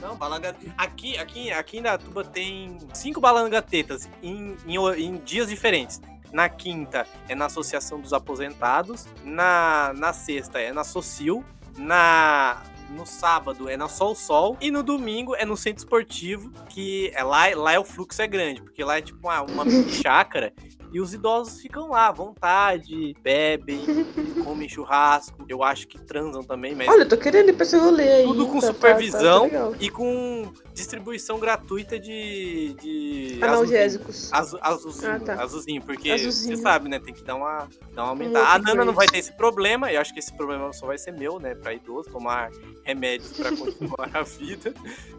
Não, 0.02 0.16
balanga. 0.16 0.56
Aqui, 0.78 1.18
aqui, 1.18 1.52
aqui 1.52 1.78
em 1.80 1.82
Datuba 1.82 2.24
tem 2.24 2.78
cinco 2.94 3.20
balangatetas 3.20 4.08
em, 4.22 4.56
em, 4.68 4.78
em 4.78 5.18
dias 5.18 5.48
diferentes. 5.48 6.00
Na 6.36 6.50
quinta 6.50 7.08
é 7.30 7.34
na 7.34 7.46
Associação 7.46 7.98
dos 7.98 8.12
Aposentados. 8.12 9.06
Na, 9.24 9.94
na 9.96 10.12
sexta 10.12 10.60
é 10.60 10.74
na 10.74 10.84
Socil. 10.84 11.46
Na. 11.78 12.62
No 12.90 13.06
sábado 13.06 13.68
é 13.70 13.76
na 13.78 13.88
Sol 13.88 14.14
Sol. 14.14 14.58
E 14.60 14.70
no 14.70 14.84
domingo 14.84 15.34
é 15.34 15.46
no 15.46 15.56
Centro 15.56 15.80
Esportivo. 15.80 16.52
Que 16.70 17.10
é 17.16 17.24
lá, 17.24 17.46
lá 17.56 17.72
é 17.72 17.80
o 17.80 17.86
fluxo 17.86 18.22
é 18.22 18.28
grande. 18.28 18.62
Porque 18.62 18.84
lá 18.84 18.98
é 18.98 19.02
tipo 19.02 19.26
uma, 19.30 19.42
uma 19.44 19.64
chácara. 20.04 20.52
E 20.92 21.00
os 21.00 21.14
idosos 21.14 21.62
ficam 21.62 21.90
lá 21.90 22.08
à 22.08 22.12
vontade, 22.12 23.16
bebem, 23.22 23.80
comem 24.46 24.68
churrasco. 24.70 25.46
Eu 25.48 25.64
acho 25.64 25.88
que 25.88 25.98
transam 26.00 26.44
também, 26.44 26.76
mas 26.76 26.88
Olha, 26.90 27.02
eu 27.04 27.10
tô 27.10 27.18
querendo 27.18 27.50
ir 27.50 27.54
pra 27.54 27.64
esse 27.66 27.78
rolê 27.78 28.10
aí. 28.12 28.24
Tudo 28.24 28.48
com 28.48 28.60
tá- 28.60 28.68
tá- 28.68 28.74
supervisão. 28.74 29.40
tá 29.50 29.56
legal. 29.58 29.76
e 29.80 29.90
com 29.90 30.52
distribuição 30.76 31.40
gratuita 31.40 31.98
de. 31.98 32.76
de 32.82 33.40
Analgésicos. 33.42 34.32
Azu, 34.32 34.60
azulzinho, 34.62 35.12
Ah, 35.14 35.20
tá. 35.20 35.42
azulzinho, 35.42 35.82
porque 35.82 36.12
Azulzinho. 36.12 36.58
você 36.58 36.62
sabe, 36.62 36.90
né? 36.90 37.00
Tem 37.00 37.14
que 37.14 37.24
dar 37.24 37.36
uma, 37.36 37.68
dar 37.94 38.04
uma 38.04 38.06
Um 38.06 38.10
aumentada. 38.10 38.48
a 38.50 38.60
Nana 38.60 38.86
não 38.86 38.94
vai 38.94 39.08
ter 39.08 39.18
esse 39.18 39.32
problema, 39.32 39.92
eu 39.92 40.00
acho 40.00 40.14
que 40.14 40.20
esse 40.20 40.34
problema 40.36 40.72
só 40.74 40.86
vai 40.86 40.98
ser 40.98 41.12
meu, 41.14 41.40
né? 41.40 41.56
Pra 41.56 41.74
idoso, 41.74 42.10
tomar 42.12 42.52
remédios 42.84 43.32
pra 43.34 43.50
continuar 43.56 44.10
a 44.14 44.22
vida. 44.22 44.74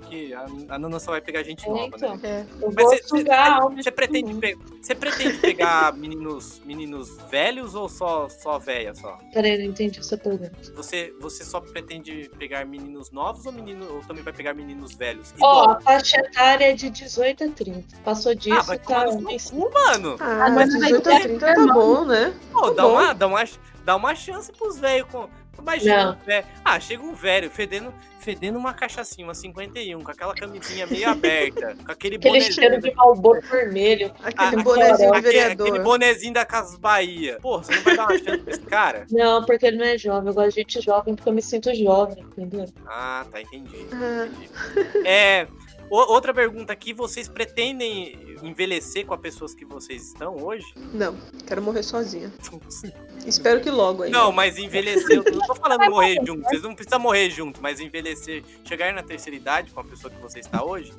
Que 0.08 0.32
a, 0.34 0.46
a 0.68 0.78
Nana 0.78 1.00
só 1.00 1.10
vai 1.10 1.20
pegar 1.20 1.42
gente 1.42 1.64
É, 1.66 1.68
nova, 1.68 1.96
então. 1.96 2.16
né? 2.18 2.46
É. 2.60 2.64
Eu 2.64 2.72
Mas 2.72 2.74
vou 2.74 2.84
você- 2.90 3.02
Você 3.02 3.82
de 3.82 3.90
pretende, 3.90 4.34
pe- 4.34 4.56
você 4.80 4.94
pretende 4.94 5.38
pegar 5.38 5.92
meninos, 5.98 6.60
meninos 6.64 7.16
velhos 7.28 7.74
ou 7.74 7.88
só, 7.88 8.28
só 8.28 8.56
velha 8.58 8.94
só? 8.94 9.18
Peraí, 9.32 9.58
não 9.58 9.64
entendi 9.64 9.98
essa 9.98 10.16
pergunta. 10.16 10.52
Você, 10.76 11.12
você 11.18 11.42
só 11.44 11.60
pretende 11.60 12.30
pegar 12.38 12.64
meninos 12.66 13.10
novos 13.10 13.46
ou, 13.46 13.52
menino, 13.52 13.86
ou 13.94 14.00
também 14.02 14.22
vai 14.22 14.32
pegar 14.32 14.54
meninos 14.54 14.94
velhos? 14.94 15.32
Ó, 15.46 15.62
Idosos? 15.64 15.76
a 15.76 15.80
faixa 15.80 16.16
etária 16.18 16.70
é 16.70 16.72
de 16.74 16.90
18 16.90 17.44
a 17.44 17.48
30. 17.48 17.96
Passou 18.04 18.35
disso, 18.35 18.59
ah, 18.59 18.62
vai 18.62 18.78
tá. 18.78 19.04
cu, 19.06 19.70
mano. 19.72 20.16
Ah, 20.20 20.48
Nana 20.50 20.54
vai 20.54 20.64
18 20.66 20.96
a 20.96 21.12
ter 21.12 21.22
30 21.22 21.54
tá 21.54 21.66
bom, 21.72 22.04
né? 22.04 22.35
Pô, 22.53 22.70
Tá 22.70 22.74
dá 22.74 22.82
bom. 22.82 22.92
uma, 22.92 23.12
dá, 23.14 23.26
uma, 23.26 23.44
dá 23.84 23.97
uma 23.97 24.14
chance 24.14 24.53
pros 24.53 24.78
velhos. 24.78 25.09
Com... 25.11 25.28
Imagina, 25.61 26.04
Não. 26.12 26.18
velho. 26.24 26.46
Ah, 26.64 26.78
chega 26.80 27.02
um 27.02 27.14
velho 27.14 27.50
fedendo, 27.50 27.92
fedendo 28.20 28.59
uma 28.59 28.72
cachaçinha, 28.74 29.26
uma 29.26 29.34
51, 29.34 30.02
com 30.02 30.11
aquela 30.11 30.34
camisinha 30.34 30.86
meio 30.86 31.09
aberta, 31.09 31.76
com 31.84 31.90
aquele 31.92 32.16
Aquele 32.16 32.18
bonezinho. 32.18 32.52
cheiro 32.52 32.80
de 32.80 32.94
malboro 32.94 33.40
vermelho. 33.42 34.12
Aquele 34.22 34.61
Ah, 34.61 34.62
bonezinho 34.62 35.09
aquele, 35.14 35.32
vereador. 35.32 35.66
aquele 35.68 35.82
bonezinho 35.84 36.32
da 36.34 36.44
Casas 36.44 36.78
Bahia. 36.78 37.38
Pô, 37.40 37.59
você 37.62 37.74
não 37.74 37.82
vai 37.82 37.96
dar 37.96 38.04
uma 38.04 38.18
chance 38.18 38.38
pra 38.38 38.52
esse 38.52 38.62
cara? 38.62 39.07
Não, 39.11 39.44
porque 39.44 39.66
ele 39.66 39.76
não 39.78 39.84
é 39.84 39.96
jovem. 39.98 40.28
Eu 40.28 40.34
gosto 40.34 40.50
de 40.50 40.54
gente 40.57 40.80
jovem 40.80 41.14
porque 41.14 41.28
eu 41.28 41.32
me 41.32 41.42
sinto 41.42 41.74
jovem, 41.74 42.24
entendeu? 42.36 42.66
Ah, 42.86 43.24
tá, 43.30 43.40
entendi. 43.40 43.86
Ah. 43.92 44.26
entendi. 44.26 45.07
É. 45.07 45.46
o- 45.91 46.12
outra 46.12 46.32
pergunta 46.34 46.72
aqui, 46.72 46.93
vocês 46.93 47.28
pretendem 47.28 48.37
envelhecer 48.43 49.07
com 49.07 49.14
as 49.14 49.20
pessoas 49.20 49.55
que 49.55 49.64
vocês 49.64 50.09
estão 50.09 50.37
hoje? 50.37 50.66
Não, 50.93 51.16
quero 51.47 51.62
morrer 51.62 51.82
sozinha. 51.82 52.32
Espero 53.26 53.61
que 53.61 53.70
logo 53.70 54.03
aí. 54.05 54.11
Não, 54.11 54.30
mas 54.32 54.59
envelhecer, 54.59 55.22
eu 55.24 55.32
não 55.32 55.47
tô 55.47 55.55
falando 55.55 55.89
morrer 55.91 56.16
junto, 56.24 56.43
vocês 56.49 56.62
não 56.62 56.74
precisam 56.74 56.99
morrer 57.01 57.30
junto, 57.30 57.61
mas 57.62 57.80
envelhecer, 57.80 58.43
chegar 58.64 58.93
na 58.93 59.03
terceira 59.03 59.37
idade 59.37 59.70
com 59.72 59.80
a 59.80 59.84
pessoa 59.84 60.12
que 60.12 60.20
você 60.20 60.41
está 60.41 60.62
hoje? 60.64 60.93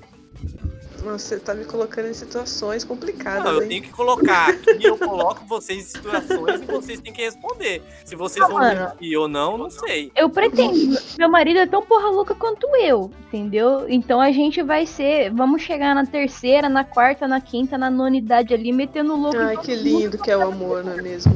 Você 1.13 1.39
tá 1.39 1.53
me 1.53 1.65
colocando 1.65 2.07
em 2.07 2.13
situações 2.13 2.83
complicadas, 2.83 3.43
Não, 3.43 3.53
eu 3.53 3.61
hein? 3.63 3.67
tenho 3.69 3.83
que 3.83 3.89
colocar 3.89 4.49
aqui, 4.49 4.83
eu 4.83 4.97
coloco 4.97 5.45
vocês 5.45 5.79
em 5.79 5.87
situações 5.87 6.61
e 6.61 6.65
vocês 6.65 6.99
têm 7.01 7.13
que 7.13 7.21
responder. 7.23 7.81
Se 8.05 8.15
vocês 8.15 8.41
Não, 8.41 8.49
vão 8.55 8.57
mano. 8.63 8.91
mentir 8.99 9.17
ou 9.19 9.27
não, 9.27 9.57
não 9.57 9.69
sei. 9.69 10.11
Eu 10.15 10.29
pretendo. 10.29 10.97
Meu 11.17 11.29
marido 11.29 11.59
é 11.59 11.65
tão 11.65 11.81
porra 11.81 12.09
louca 12.09 12.35
quanto 12.35 12.67
eu, 12.77 13.11
entendeu? 13.27 13.85
Então 13.87 14.19
a 14.21 14.31
gente 14.31 14.61
vai 14.61 14.85
ser. 14.85 15.31
Vamos 15.33 15.61
chegar 15.61 15.93
na 15.95 16.05
terceira, 16.05 16.67
na 16.69 16.83
quarta, 16.83 17.27
na 17.27 17.39
quinta, 17.41 17.77
na 17.77 17.89
nona 17.89 18.17
idade 18.17 18.53
ali, 18.53 18.71
metendo 18.71 19.15
louco. 19.15 19.37
Ai, 19.37 19.57
que 19.57 19.75
lindo 19.75 20.17
que 20.17 20.29
é 20.31 20.37
o 20.37 20.43
amor, 20.47 20.83
não 20.83 20.93
é 20.93 21.01
mesmo? 21.01 21.33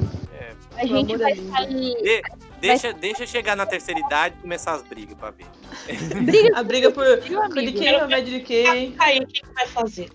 A 0.78 0.86
gente 0.86 1.16
vai 1.18 1.32
é 1.32 1.36
lindo. 1.36 1.52
sair. 1.52 2.22
Deixa, 2.62 2.94
deixa 2.94 3.26
chegar 3.26 3.56
na 3.56 3.66
terceira 3.66 4.00
idade 4.00 4.36
e 4.38 4.42
começar 4.42 4.74
as 4.74 4.82
brigas 4.84 5.18
pra 5.18 5.32
ver. 5.32 5.46
Briga, 6.24 6.60
A 6.60 6.64
briga 6.64 6.92
por, 6.92 7.06
por 7.06 7.62
de 7.62 7.72
quem 7.72 7.88
é 7.88 8.04
o 8.04 8.08
médio 8.08 8.34
de 8.40 8.40
quem. 8.42 8.94
Aí, 9.00 9.20
o 9.20 9.28
que 9.28 9.42
vai 9.54 9.68
fazer? 9.68 10.10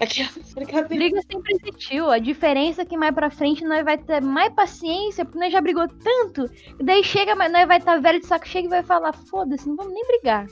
Briga 0.88 1.20
sempre 1.30 1.54
existiu. 1.60 2.10
A 2.10 2.18
diferença 2.18 2.82
é 2.82 2.84
que 2.84 2.96
mais 2.96 3.14
pra 3.14 3.30
frente 3.30 3.64
nós 3.64 3.84
vai 3.84 3.96
ter 3.98 4.20
mais 4.20 4.52
paciência, 4.54 5.24
porque 5.24 5.38
nós 5.38 5.52
já 5.52 5.60
brigou 5.60 5.88
tanto. 5.88 6.50
E 6.78 6.84
daí 6.84 7.02
chega, 7.02 7.34
mas 7.34 7.50
nós 7.50 7.66
vai 7.66 7.78
estar 7.78 8.00
velho 8.00 8.20
de 8.20 8.26
saco 8.26 8.46
cheio 8.46 8.66
e 8.66 8.68
vai 8.68 8.82
falar: 8.82 9.12
foda-se, 9.12 9.66
não 9.68 9.76
vamos 9.76 9.92
nem 9.94 10.06
brigar. 10.06 10.46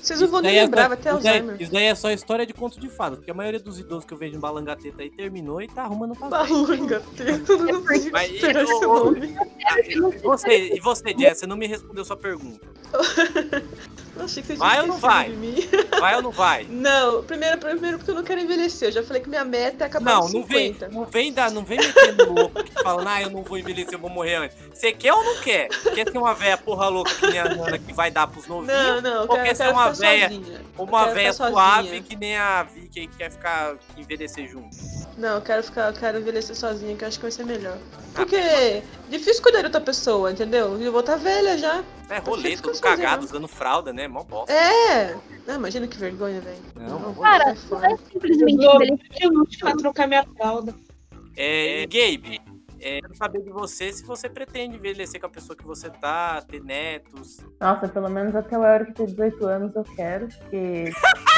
Vocês 0.00 0.20
não 0.20 0.28
vão 0.28 0.40
nem 0.40 0.58
é 0.58 0.62
lembrar, 0.62 0.88
vai 0.88 0.96
ter 0.96 1.10
isso 1.10 1.22
daí- 1.22 1.38
Alzheimer. 1.38 1.62
Isso 1.62 1.72
daí 1.72 1.84
é 1.84 1.94
só 1.94 2.10
história 2.10 2.44
de 2.46 2.52
conto 2.52 2.80
de 2.80 2.88
fada, 2.88 3.16
porque 3.16 3.30
a 3.30 3.34
maioria 3.34 3.60
dos 3.60 3.78
idosos 3.78 4.04
que 4.04 4.12
eu 4.14 4.18
vejo 4.18 4.36
em 4.36 4.40
Balangateta 4.40 5.02
aí 5.02 5.10
terminou 5.10 5.62
e 5.62 5.68
tá 5.68 5.82
arrumando 5.84 6.14
pra 6.16 6.28
velho. 6.28 6.64
Balanga, 6.66 7.02
tudo 7.46 7.64
não 7.72 7.84
tem 7.84 8.10
Mas, 8.10 8.30
ô, 8.82 9.10
ô. 9.10 9.14
E 9.14 10.18
você, 10.22 10.74
e 10.74 10.80
você, 10.80 11.14
Jess, 11.16 11.29
você 11.34 11.46
não 11.46 11.56
me 11.56 11.66
respondeu 11.66 12.04
sua 12.04 12.16
pergunta. 12.16 12.66
Eu 14.16 14.24
achei 14.24 14.42
que 14.42 14.48
você 14.48 14.56
Vai 14.56 14.80
ou 14.80 14.86
não 14.86 14.98
vai? 14.98 15.32
Vai 15.98 16.16
ou 16.16 16.22
não 16.22 16.30
vai? 16.30 16.66
Não, 16.68 17.22
primeiro, 17.22 17.58
primeiro 17.58 17.96
porque 17.96 18.10
eu 18.10 18.14
não 18.14 18.24
quero 18.24 18.40
envelhecer. 18.40 18.88
Eu 18.88 18.92
já 18.92 19.02
falei 19.02 19.22
que 19.22 19.28
minha 19.28 19.44
meta 19.44 19.84
é 19.84 19.86
acabar 19.86 20.12
Não, 20.12 20.28
não 20.28 20.44
vem, 20.44 20.74
50. 20.74 20.88
não 20.88 21.04
vem 21.04 21.32
dar, 21.32 21.50
não 21.50 21.64
vem 21.64 21.78
metendo 21.78 22.32
louco 22.32 22.58
aqui 22.58 22.72
falando, 22.82 23.08
ah, 23.08 23.22
eu 23.22 23.30
não 23.30 23.42
vou 23.42 23.56
envelhecer, 23.56 23.94
eu 23.94 23.98
vou 23.98 24.10
morrer 24.10 24.34
antes. 24.34 24.56
Você 24.74 24.92
quer 24.92 25.12
ou 25.14 25.24
não 25.24 25.36
quer? 25.40 25.68
Quer 25.68 26.10
ser 26.10 26.18
uma 26.18 26.34
velha 26.34 26.58
porra 26.58 26.88
louca 26.88 27.14
que 27.14 27.26
nem 27.28 27.38
a 27.38 27.48
Nana 27.48 27.78
que 27.78 27.92
vai 27.92 28.10
dar 28.10 28.26
pros 28.26 28.46
novinhos? 28.46 28.76
Não, 28.76 29.00
não, 29.00 29.10
eu 29.10 29.20
Ou 29.22 29.28
quero, 29.28 29.42
quer 29.44 29.56
ser 29.56 29.68
uma 29.68 29.86
Eu 29.86 30.84
uma 30.84 31.06
velha 31.06 31.32
suave 31.32 32.00
que 32.02 32.16
nem 32.16 32.36
a 32.36 32.62
Vicky 32.62 33.00
aí 33.00 33.06
que 33.06 33.16
quer 33.16 33.30
ficar 33.30 33.76
envelhecer 33.96 34.48
junto. 34.48 34.76
Não, 35.16 35.36
eu 35.36 35.42
quero 35.42 35.62
ficar, 35.62 35.88
eu 35.88 35.98
quero 35.98 36.18
envelhecer 36.18 36.56
sozinha, 36.56 36.96
que 36.96 37.04
eu 37.04 37.08
acho 37.08 37.18
que 37.18 37.22
vai 37.22 37.30
ser 37.30 37.44
melhor. 37.44 37.78
Ah. 37.78 38.08
Porque 38.14 38.82
difícil 39.10 39.42
cuidar 39.42 39.60
de 39.60 39.66
outra 39.66 39.80
pessoa, 39.80 40.30
entendeu? 40.30 40.80
E 40.80 40.84
eu 40.84 40.92
vou 40.92 41.00
estar 41.00 41.16
velha 41.16 41.58
já. 41.58 41.84
É 42.08 42.18
rolê, 42.18 42.56
ficar 42.56 42.62
todo 42.62 42.76
sozinha, 42.76 42.96
cagado, 42.96 43.22
não. 43.22 43.28
usando 43.28 43.48
fralda, 43.48 43.92
né? 43.92 44.08
Mó 44.08 44.24
bosta. 44.24 44.52
É! 44.52 45.16
Ah, 45.46 45.54
imagina 45.54 45.86
que 45.86 45.98
vergonha, 45.98 46.40
velho. 46.40 46.58
Não. 46.76 47.14
Cara, 47.14 47.54
sai 47.56 47.80
não 47.80 47.94
é 47.94 47.98
simplesmente 48.12 48.64
Eu 48.64 48.98
que 48.98 49.26
lute 49.26 49.58
pra 49.58 49.76
trocar 49.76 50.06
minha 50.06 50.24
fralda. 50.36 50.74
É, 51.36 51.86
Gabe, 51.86 52.40
é, 52.82 53.00
quero 53.00 53.14
saber 53.16 53.42
de 53.42 53.50
você 53.50 53.92
se 53.92 54.04
você 54.04 54.28
pretende 54.28 54.76
envelhecer 54.76 55.20
com 55.20 55.26
a 55.26 55.30
pessoa 55.30 55.56
que 55.56 55.64
você 55.66 55.88
tá, 55.90 56.40
ter 56.42 56.62
netos. 56.62 57.38
Nossa, 57.60 57.88
pelo 57.88 58.08
menos 58.08 58.34
até 58.34 58.58
o 58.58 58.64
Eurico 58.64 58.92
ter 58.94 59.06
18 59.06 59.46
anos 59.46 59.76
eu 59.76 59.84
quero, 59.96 60.28
porque. 60.28 60.90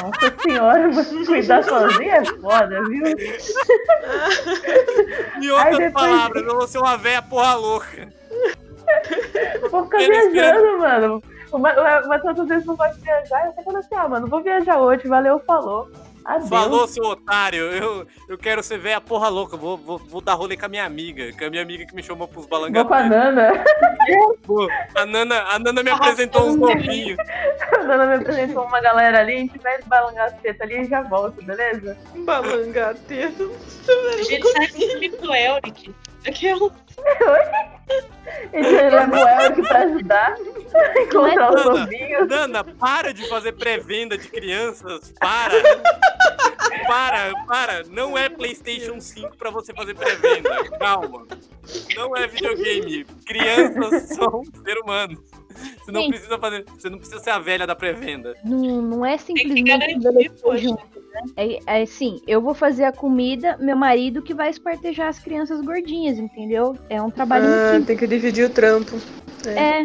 Nossa 0.02 0.38
senhora, 0.42 0.88
mas 0.92 1.08
cuidar 1.26 1.62
sozinha 1.64 2.14
é 2.16 2.24
foda, 2.24 2.82
viu? 2.88 3.04
Em 5.42 5.50
outras 5.50 5.78
depois- 5.78 5.92
palavras, 5.92 6.42
eu 6.42 6.56
vou 6.56 6.66
ser 6.68 6.78
uma 6.78 6.96
velha 6.96 7.22
porra 7.22 7.54
louca. 7.54 8.08
Vou 9.70 9.84
ficar 9.84 10.02
Eles 10.02 10.32
viajando, 10.32 10.78
mano. 10.78 11.22
O 11.50 11.58
Ma- 11.58 11.74
o 12.04 12.08
Matheus 12.08 12.38
às 12.40 12.48
vezes 12.48 12.64
não 12.66 12.76
pode 12.76 12.98
viajar, 13.00 13.44
eu 13.44 13.50
até 13.50 13.62
falo 13.62 13.76
assim, 13.76 13.94
ah, 13.94 14.08
mano, 14.08 14.26
vou 14.26 14.42
viajar 14.42 14.78
hoje, 14.80 15.06
valeu, 15.06 15.38
falou. 15.40 15.90
Adeus. 16.24 16.48
Falou, 16.48 16.86
seu 16.86 17.04
otário. 17.04 17.60
Eu, 17.72 18.06
eu 18.28 18.38
quero 18.38 18.62
ser 18.62 18.78
velha 18.78 19.00
porra 19.00 19.28
louca. 19.28 19.56
Vou, 19.56 19.76
vou, 19.76 19.98
vou 19.98 20.20
dar 20.20 20.34
rolê 20.34 20.56
com 20.56 20.66
a 20.66 20.68
minha 20.68 20.84
amiga. 20.84 21.32
Com 21.36 21.44
a 21.44 21.50
minha 21.50 21.62
amiga 21.62 21.86
que 21.86 21.94
me 21.94 22.02
chamou 22.02 22.28
pros 22.28 22.46
Vou 22.46 22.58
com 22.58 22.66
a 22.66 22.70
balangados. 22.70 23.08
Nana. 23.08 23.64
A 24.94 25.06
Nana, 25.06 25.42
a 25.50 25.58
Nana 25.58 25.82
me 25.82 25.90
apresentou 25.90 26.48
uns 26.48 26.56
novinhos. 26.56 27.18
A 27.72 27.82
Nana 27.84 28.06
me 28.06 28.14
apresentou 28.16 28.64
uma 28.64 28.80
galera 28.80 29.20
ali, 29.20 29.34
a 29.34 29.38
gente 29.38 29.58
vai 29.58 29.78
tetas 30.42 30.60
ali 30.60 30.82
e 30.82 30.84
já 30.88 31.02
volta, 31.02 31.40
beleza? 31.42 31.96
Balangateiro. 32.24 33.56
A 33.88 34.22
gente 34.22 34.48
sai 34.48 35.08
com 35.10 35.26
o 35.26 35.34
Elric. 35.34 35.94
Aquela. 36.26 36.70
A 38.52 38.56
gente 38.56 38.70
leva 38.70 39.16
o 39.16 39.42
Eurico 39.42 39.68
pra 39.68 39.78
ajudar 39.80 40.34
a 40.74 41.02
encontrar 41.02 41.54
os 41.54 41.64
Nana, 41.64 41.80
novinhos. 41.80 42.28
Nana, 42.28 42.64
para 42.64 43.12
de 43.12 43.28
fazer 43.28 43.52
pré-venda 43.52 44.16
de 44.16 44.28
crianças. 44.28 45.12
Para. 45.18 45.54
Para, 46.86 47.32
para. 47.46 47.82
Não 47.88 48.16
é 48.16 48.28
PlayStation 48.28 49.00
5 49.00 49.36
pra 49.36 49.50
você 49.50 49.72
fazer 49.72 49.94
pré-venda. 49.94 50.50
Calma. 50.78 51.26
Não 51.96 52.16
é 52.16 52.26
videogame. 52.26 53.04
Crianças 53.26 54.08
são 54.08 54.42
ser 54.44 54.78
humanos. 54.78 55.18
Você 55.52 55.92
não 55.92 56.00
Gente. 56.02 56.10
precisa 56.10 56.38
fazer. 56.38 56.64
Você 56.64 56.90
não 56.90 56.98
precisa 56.98 57.20
ser 57.20 57.30
a 57.30 57.38
velha 57.38 57.66
da 57.66 57.74
pré-venda. 57.74 58.34
Não, 58.44 58.82
não 58.82 59.06
é 59.06 59.16
Tem 59.16 59.34
que 59.34 59.42
simplesmente 59.42 59.68
garantir, 59.68 59.94
envelhecer 59.96 60.58
junto, 60.58 60.82
né? 61.12 61.22
É, 61.36 61.78
é 61.80 61.82
assim, 61.82 62.20
eu 62.26 62.40
vou 62.40 62.54
fazer 62.54 62.84
a 62.84 62.92
comida, 62.92 63.56
meu 63.58 63.76
marido 63.76 64.22
que 64.22 64.34
vai 64.34 64.50
espartejar 64.50 65.08
as 65.08 65.18
crianças 65.18 65.60
gordinhas, 65.60 66.18
entendeu? 66.18 66.76
É 66.88 67.00
um 67.00 67.10
trabalho 67.10 67.46
Ah, 67.46 67.80
tem 67.86 67.96
que 67.96 68.06
dividir 68.06 68.46
o 68.46 68.50
trampo. 68.50 68.96
É, 69.46 69.84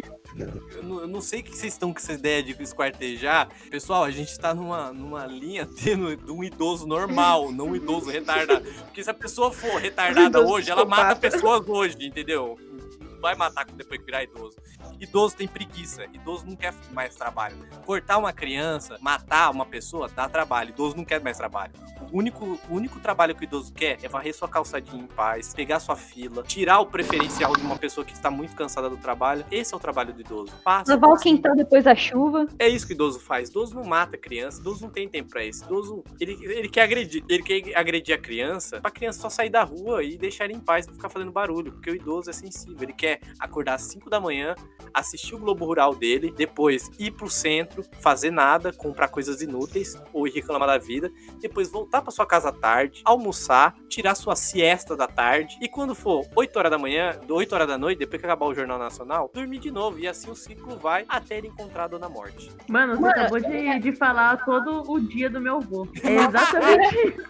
Eu 0.76 0.84
não, 0.84 1.01
eu 1.01 1.07
não 1.07 1.20
sei 1.22 1.39
o 1.39 1.43
que 1.43 1.55
vocês 1.55 1.74
estão 1.74 1.91
com 1.91 1.97
essa 1.99 2.13
ideia 2.13 2.43
de 2.43 2.51
esquartejar. 2.61 3.49
Pessoal, 3.72 4.03
a 4.03 4.11
gente 4.11 4.38
tá 4.39 4.53
numa, 4.53 4.93
numa 4.93 5.26
linha 5.26 5.65
tênue 5.65 6.15
de 6.15 6.32
um 6.32 6.43
idoso 6.43 6.86
normal, 6.86 7.51
não 7.51 7.70
um 7.70 7.76
idoso 7.76 8.09
retardado. 8.09 8.63
Porque 8.86 9.03
se 9.03 9.09
a 9.09 9.13
pessoa 9.15 9.51
for 9.51 9.82
retardada 9.82 10.39
hoje, 10.39 10.70
ela 10.70 10.86
mata 10.86 11.15
pessoas 11.15 11.68
hoje, 11.68 11.97
entendeu? 12.01 12.55
Não 13.01 13.20
vai 13.20 13.36
matar 13.36 13.65
depois 13.65 13.99
que 13.99 14.05
virar 14.05 14.24
idoso. 14.24 14.55
Idoso 15.00 15.36
tem 15.36 15.48
preguiça. 15.48 16.06
Idoso 16.14 16.45
não 16.45 16.56
quer 16.56 16.74
mais 16.91 17.16
trabalho. 17.16 17.58
Cortar 17.86 18.18
uma 18.18 18.34
criança, 18.34 18.98
matar 19.02 19.52
uma 19.52 19.66
pessoa, 19.66 20.10
dá 20.14 20.28
trabalho. 20.28 20.70
Idoso 20.70 20.95
não 20.98 21.06
quer 21.06 21.22
mais 21.22 21.38
trabalho. 21.38 21.74
O 22.12 22.18
único, 22.18 22.60
o 22.70 22.76
único 22.76 23.00
trabalho 23.00 23.36
que 23.36 23.41
o 23.41 23.45
idoso 23.45 23.74
quer 23.74 23.98
é 24.02 24.08
varrer 24.08 24.34
sua 24.34 24.48
calçadinha 24.48 25.04
em 25.04 25.08
paz, 25.08 25.54
pegar 25.54 25.80
sua 25.80 25.95
fila, 25.95 26.43
tirar 26.43 26.80
o 26.80 26.86
preferencial 26.86 27.54
de 27.54 27.62
uma 27.62 27.78
pessoa 27.78 28.06
que 28.06 28.14
está 28.14 28.32
muito 28.32 28.56
cansada 28.56 28.89
do 28.89 28.98
trabalho. 28.98 29.45
Esse 29.52 29.74
é 29.74 29.78
o 29.78 29.80
trabalho 29.80 30.14
do 30.14 30.22
idoso. 30.22 30.54
Passa. 30.64 30.93
lavar 30.93 31.12
o 31.12 31.18
quintal 31.18 31.56
depois 31.56 31.84
da 31.84 31.95
chuva. 31.95 32.48
É 32.58 32.68
isso 32.68 32.86
que 32.88 32.93
o 32.93 32.95
idoso 32.95 33.20
faz. 33.20 33.50
Idoso 33.50 33.76
não 33.76 33.84
mata 33.84 34.18
criança, 34.18 34.62
idoso 34.62 34.84
não 34.84 34.89
tem 34.89 35.08
tempo 35.08 35.30
pra 35.30 35.43
isso. 35.43 35.66
Idoso, 35.66 36.04
ele, 36.20 36.38
ele 36.43 36.70
quer 36.70 36.84
agredir, 36.84 37.24
ele 37.28 37.43
quer 37.43 37.76
agredir 37.76 38.16
a 38.16 38.18
criança 38.18 38.80
pra 38.80 38.91
criança 38.91 39.20
só 39.20 39.30
sair 39.30 39.50
da 39.50 39.64
rua 39.64 40.04
e 40.04 40.18
deixar 40.18 40.45
ele 40.45 40.54
em 40.54 40.60
paz 40.60 40.88
e 40.88 40.91
ficar 40.91 41.10
fazendo 41.10 41.32
barulho, 41.32 41.72
porque 41.72 41.91
o 41.91 41.95
idoso 41.95 42.30
é 42.30 42.34
sensível. 42.34 42.78
Ele 42.82 42.93
quer 42.93 43.20
acordar 43.39 43.76
às 43.76 43.84
5 43.84 44.10
da 44.10 44.20
manhã, 44.20 44.56
assistir 44.93 45.35
o 45.35 45.39
Globo 45.39 45.65
Rural 45.65 45.93
dele, 45.95 46.33
depois 46.35 46.89
ir 46.99 47.11
pro 47.11 47.29
centro, 47.29 47.83
fazer 48.01 48.31
nada, 48.31 48.71
comprar 48.73 49.07
coisas 49.09 49.41
inúteis 49.41 49.95
ou 50.13 50.27
ir 50.27 50.31
reclamar 50.33 50.67
da 50.67 50.77
vida, 50.77 51.11
depois 51.39 51.69
voltar 51.71 52.01
pra 52.01 52.11
sua 52.11 52.25
casa 52.25 52.49
à 52.49 52.51
tarde, 52.51 53.01
almoçar, 53.05 53.75
tirar 53.89 54.15
sua 54.15 54.35
siesta 54.35 54.95
da 54.95 55.07
tarde 55.07 55.57
e 55.61 55.67
quando 55.67 55.93
for 55.95 56.25
8 56.35 56.57
horas 56.57 56.71
da 56.71 56.77
manhã, 56.77 57.19
8 57.29 57.53
horas 57.55 57.67
da 57.67 57.77
noite, 57.77 57.99
depois 57.99 58.19
que 58.19 58.25
acabar 58.25 58.45
o 58.45 58.53
Jornal 58.53 58.77
Nacional, 58.79 59.29
dormir 59.33 59.59
de 59.59 59.71
novo 59.71 59.99
e 59.99 60.07
assim 60.07 60.29
o 60.29 60.35
ciclo 60.35 60.77
vai 60.77 61.05
até 61.07 61.38
ele 61.38 61.47
encontrar 61.47 61.85
a 61.85 61.88
Dona 61.88 62.09
Morte. 62.09 62.51
Mano, 62.67 62.95
você 62.95 63.01
Mano, 63.01 63.11
acabou 63.13 63.39
de, 63.39 63.79
de 63.79 63.91
falar 63.95 64.43
todo 64.45 64.83
o 64.91 64.99
dia 64.99 65.29
do 65.29 65.39
meu 65.39 65.57
avô. 65.57 65.88
É 66.03 66.15
exatamente 66.15 66.95
isso. 67.07 67.27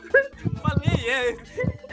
Falei, 0.62 1.10
é. 1.10 1.38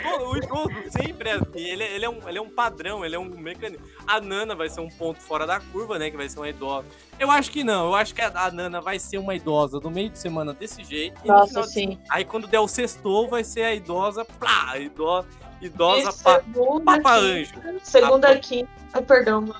Pô, 0.03 0.31
o 0.33 0.37
idoso 0.37 0.91
sempre 0.91 1.29
é 1.31 1.33
assim. 1.35 1.61
Ele, 1.61 1.83
é- 1.83 1.95
ele, 1.95 2.05
é 2.05 2.11
um, 2.11 2.29
ele 2.29 2.39
é 2.39 2.43
um 2.43 2.51
padrão, 2.51 3.05
ele 3.05 3.15
é 3.15 3.19
um 3.19 3.25
mecanismo. 3.25 3.85
A 4.07 4.21
Nana 4.21 4.55
vai 4.55 4.69
ser 4.69 4.81
um 4.81 4.89
ponto 4.89 5.21
fora 5.21 5.47
da 5.47 5.54
curva, 5.61 5.99
né? 5.99 6.11
Que 6.11 6.17
vai 6.17 6.29
ser 6.29 6.39
uma 6.39 6.49
idosa. 6.49 6.87
Eu 7.19 7.31
acho 7.31 7.51
que 7.51 7.63
não. 7.65 7.87
Eu 7.87 7.95
acho 7.95 8.15
que 8.15 8.21
a, 8.21 8.33
a 8.35 8.51
Nana 8.51 8.81
vai 8.81 8.99
ser 8.99 9.19
uma 9.19 9.35
idosa 9.35 9.79
no 9.81 9.91
meio 9.91 10.11
de 10.11 10.19
semana 10.19 10.53
desse 10.53 10.83
jeito. 10.85 11.21
e 11.25 11.29
no 11.29 11.35
Nossa, 11.35 11.49
final 11.49 11.63
de- 11.65 11.71
sim. 11.71 11.99
Aí 12.11 12.25
quando 12.25 12.47
der 12.47 12.61
o 12.61 12.69
sextou, 12.69 13.29
vai 13.29 13.45
ser 13.45 13.63
a 13.63 13.75
idosa. 13.75 14.25
Plá, 14.25 14.71
a 14.73 14.79
idosa, 14.79 15.29
idosa 15.61 16.11
E 16.11 16.23
pa, 16.23 16.41
segunda, 16.41 16.85
papa 16.85 17.15
anjo. 17.17 17.55
Segunda, 17.83 18.29
Ah, 18.31 18.37
quinta. 18.39 18.69
Ai, 18.93 19.03
perdão, 19.03 19.41
mano. 19.41 19.55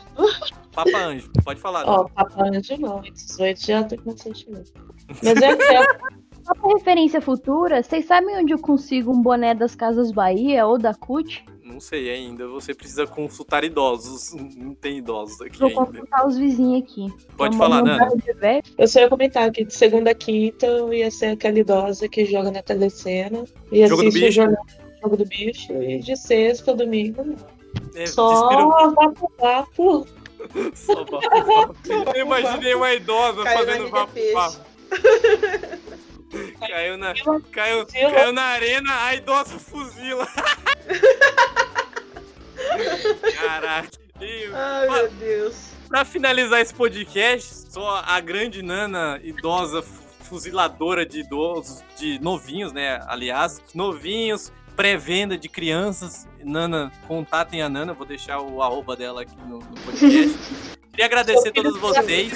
Papa 0.73 0.97
Anjo, 0.99 1.31
pode 1.45 1.61
falar. 1.61 1.85
Ó, 1.87 1.97
Nana. 1.99 2.09
Papa 2.11 2.45
Anjo 2.45 2.77
não, 2.81 3.01
18 3.01 3.67
já 3.67 3.85
tem 3.85 3.99
consentimento. 3.99 4.73
Mas 5.23 5.41
é 5.43 5.51
aquela. 5.51 5.87
Só 6.45 6.53
pra 6.55 6.73
referência 6.77 7.21
futura, 7.23 7.83
vocês 7.83 8.05
sabem 8.05 8.37
onde 8.37 8.53
eu 8.53 8.59
consigo 8.59 9.11
um 9.13 9.23
boné 9.23 9.55
das 9.55 9.75
Casas 9.75 10.13
Bahia 10.13 10.67
ou 10.67 10.77
da 10.79 10.93
CUT? 10.95 11.45
Não 11.65 11.81
sei 11.81 12.11
ainda. 12.11 12.47
Você 12.49 12.75
precisa 12.75 13.07
consultar 13.07 13.65
idosos. 13.65 14.35
Não 14.35 14.75
tem 14.75 14.99
idosos 14.99 15.41
aqui 15.41 15.59
Vou 15.59 15.69
ainda. 15.71 15.85
consultar 15.87 16.27
os 16.27 16.37
vizinhos 16.37 16.83
aqui. 16.83 17.07
Pode 17.37 17.55
Então, 17.57 17.67
falar, 17.69 17.83
Nana. 17.83 18.09
Eu 18.77 18.87
só 18.87 19.01
ia 19.01 19.09
comentar 19.09 19.51
que 19.51 19.65
de 19.65 19.73
segunda 19.75 20.11
a 20.11 20.15
quinta 20.15 20.67
eu 20.67 20.93
ia 20.93 21.11
ser 21.11 21.27
aquela 21.33 21.59
idosa 21.59 22.07
que 22.09 22.25
joga 22.27 22.51
na 22.51 22.63
telecena 22.63 23.45
e 23.73 23.87
Jogo 23.89 24.03
assiste 24.07 24.29
o 24.29 24.33
jornal 24.33 24.67
Jogo 25.03 25.17
do 25.17 25.25
Bicho. 25.25 25.73
E 25.83 25.99
de 26.01 26.17
sexta 26.17 26.71
a 26.73 26.75
domingo. 26.75 27.35
É, 27.95 28.07
só 28.07 28.29
desespero- 28.29 28.95
vapo 28.95 29.33
vapo. 29.41 30.07
Só 30.75 30.95
vapo, 31.05 31.21
vapo. 31.47 31.77
Eu 32.15 32.27
imaginei 32.27 32.75
uma 32.75 32.93
idosa 32.93 33.43
Caiu 33.43 33.59
fazendo 33.59 33.85
Liga 33.85 33.91
vapo, 33.99 34.13
Peixe. 34.13 34.33
vapo. 34.35 34.61
Caiu 36.69 36.97
na, 36.97 37.15
caiu, 37.53 37.87
caiu 37.87 38.33
na 38.33 38.43
arena, 38.43 39.05
a 39.05 39.15
idosa 39.15 39.59
fuzila. 39.59 40.27
Caraca. 43.41 43.89
Ai, 44.55 44.89
meu 44.89 45.11
Deus. 45.13 45.71
pra 45.89 46.05
finalizar 46.05 46.61
esse 46.61 46.73
podcast, 46.75 47.73
só 47.73 48.03
a 48.07 48.21
grande 48.21 48.63
nana 48.63 49.21
idosa 49.23 49.83
fu- 49.83 50.03
fuziladora 50.25 51.05
de 51.05 51.21
idosos, 51.21 51.83
de 51.99 52.19
novinhos, 52.21 52.73
né? 52.73 53.01
Aliás, 53.07 53.61
novinhos, 53.75 54.53
pré-venda 54.77 55.37
de 55.37 55.49
crianças. 55.49 56.27
Nana, 56.43 56.93
contatem 57.09 57.61
a 57.63 57.69
Nana, 57.69 57.93
vou 57.93 58.07
deixar 58.07 58.41
o 58.41 58.63
arroba 58.63 58.95
dela 58.97 59.23
aqui 59.23 59.37
no, 59.37 59.59
no 59.59 59.81
podcast. 59.85 60.39
Queria 60.95 61.07
agradecer 61.07 61.49
a 61.49 61.53
todos 61.53 61.81
vocês. 61.81 62.33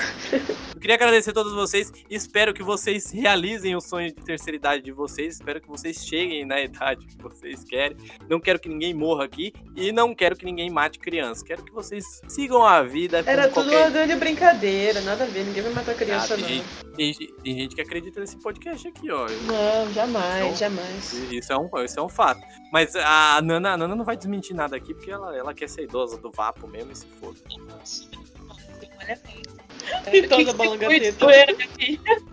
Eu 0.75 0.81
queria 0.81 0.95
agradecer 0.97 1.31
a 1.31 1.33
todos 1.33 1.53
vocês. 1.53 1.93
Espero 2.11 2.53
que 2.53 2.63
vocês 2.63 3.11
realizem 3.13 3.77
o 3.77 3.81
sonho 3.81 4.09
de 4.09 4.15
terceira 4.23 4.57
idade 4.57 4.83
de 4.83 4.91
vocês. 4.93 5.35
Espero 5.35 5.61
que 5.61 5.69
vocês 5.69 6.05
cheguem 6.05 6.45
na 6.45 6.61
idade 6.61 7.07
que 7.07 7.17
vocês 7.23 7.63
querem. 7.65 7.97
Não 8.29 8.41
quero 8.41 8.59
que 8.59 8.69
ninguém 8.69 8.93
morra 8.95 9.25
aqui 9.25 9.53
e 9.77 9.93
não 9.93 10.13
quero 10.15 10.37
que 10.37 10.45
ninguém 10.45 10.71
mate 10.71 10.99
criança. 10.99 11.45
Quero 11.45 11.65
que 11.65 11.73
vocês 11.73 12.05
sigam 12.29 12.65
a 12.65 12.83
vida. 12.83 13.23
Era 13.27 13.45
tudo 13.49 13.55
qualquer- 13.55 13.83
uma 13.83 13.91
grande 13.91 14.15
brincadeira, 14.17 15.01
nada 15.03 15.25
a 15.25 15.27
ver, 15.27 15.45
ninguém 15.45 15.63
vai 15.63 15.73
matar 15.73 15.95
criança, 15.95 16.35
Ah, 16.35 16.37
não. 16.37 16.47
tem, 16.47 16.63
tem 16.97 17.15
tem 17.15 17.55
gente 17.59 17.75
que 17.77 17.81
acredita 17.81 18.19
nesse 18.21 18.37
podcast 18.39 18.87
aqui, 18.89 19.11
ó. 19.11 19.27
Não, 19.29 19.93
jamais, 19.93 20.45
Então, 20.47 20.57
jamais. 20.57 21.13
Isso 21.33 21.53
é 21.53 21.57
um, 21.59 21.71
isso 21.85 21.99
é 21.99 22.03
um 22.03 22.09
fato. 22.09 22.41
Mas 22.73 22.95
a 22.97 23.41
Nana, 23.43 23.73
a 23.73 23.77
Nana 23.77 23.95
não 23.97 24.05
vai 24.05 24.17
desmentir 24.17 24.55
nada 24.55 24.77
aqui, 24.77 24.95
porque 24.95 25.11
ela, 25.11 25.37
ela 25.37 25.55
quer 25.55 25.69
ser 25.69 25.83
idosa 25.85 26.19
do 26.19 26.31
Vapo 26.31 26.67
mesmo 26.69 26.91
e 26.93 26.97
se 26.97 27.07
foda. 27.21 27.39
Idosa 30.13 30.53
balangateta. 30.55 31.27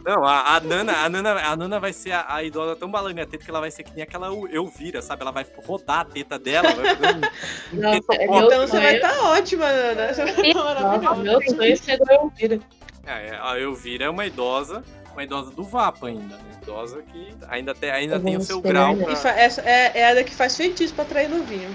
Não, 0.06 0.26
a, 0.26 0.56
a 0.56 0.60
Nana, 0.60 0.94
a 0.94 1.10
Nana, 1.10 1.32
a 1.32 1.56
Nana 1.56 1.80
vai 1.80 1.94
ser 1.94 2.12
a, 2.12 2.36
a 2.36 2.44
idosa 2.44 2.76
tão 2.76 2.90
balangateta 2.90 3.44
que 3.44 3.50
ela 3.50 3.60
vai 3.60 3.72
ser 3.72 3.84
que 3.84 3.94
nem 3.94 4.04
aquela 4.04 4.28
Elvira, 4.28 5.02
sabe? 5.02 5.22
Ela 5.22 5.32
vai 5.32 5.46
rodar 5.66 6.00
a 6.02 6.06
teta 6.06 6.38
dela, 6.38 6.74
vai 6.74 6.96
fazer 6.96 7.16
um, 7.16 7.78
um 7.78 7.82
Nossa, 7.82 8.02
teta 8.02 8.16
é 8.16 8.26
Então 8.26 8.68
você 8.68 8.80
vai 8.80 8.96
estar 8.96 9.24
ótima, 9.24 9.66
Ana. 9.66 10.14
Você 10.14 10.26
vai 10.26 10.48
estar 10.48 10.64
Nossa, 10.64 10.82
maravilhosa. 10.82 11.24
meu 11.24 11.56
sonho 11.56 11.74
é 11.74 11.76
ser 11.76 12.00
a 12.10 12.14
Elvira. 12.14 12.60
É, 13.06 13.40
a 13.42 13.60
Elvira 13.60 14.06
é 14.06 14.10
uma 14.10 14.26
idosa, 14.26 14.84
uma 15.14 15.24
idosa 15.24 15.52
do 15.52 15.64
Vapo 15.64 16.08
ainda, 16.08 16.38
né? 16.38 16.44
Idosa 16.62 17.02
que 17.04 17.34
ainda 17.48 17.74
tem, 17.74 17.92
ainda 17.92 18.20
tem 18.20 18.36
o 18.36 18.42
seu 18.42 18.60
grau 18.62 18.96
pra... 18.96 19.12
Essa 19.12 19.62
é, 19.62 19.92
é 19.94 20.10
a 20.10 20.14
da 20.16 20.24
que 20.24 20.34
faz 20.34 20.58
feitiço 20.58 20.94
pra 20.94 21.04
atrair 21.04 21.30
novinho. 21.30 21.70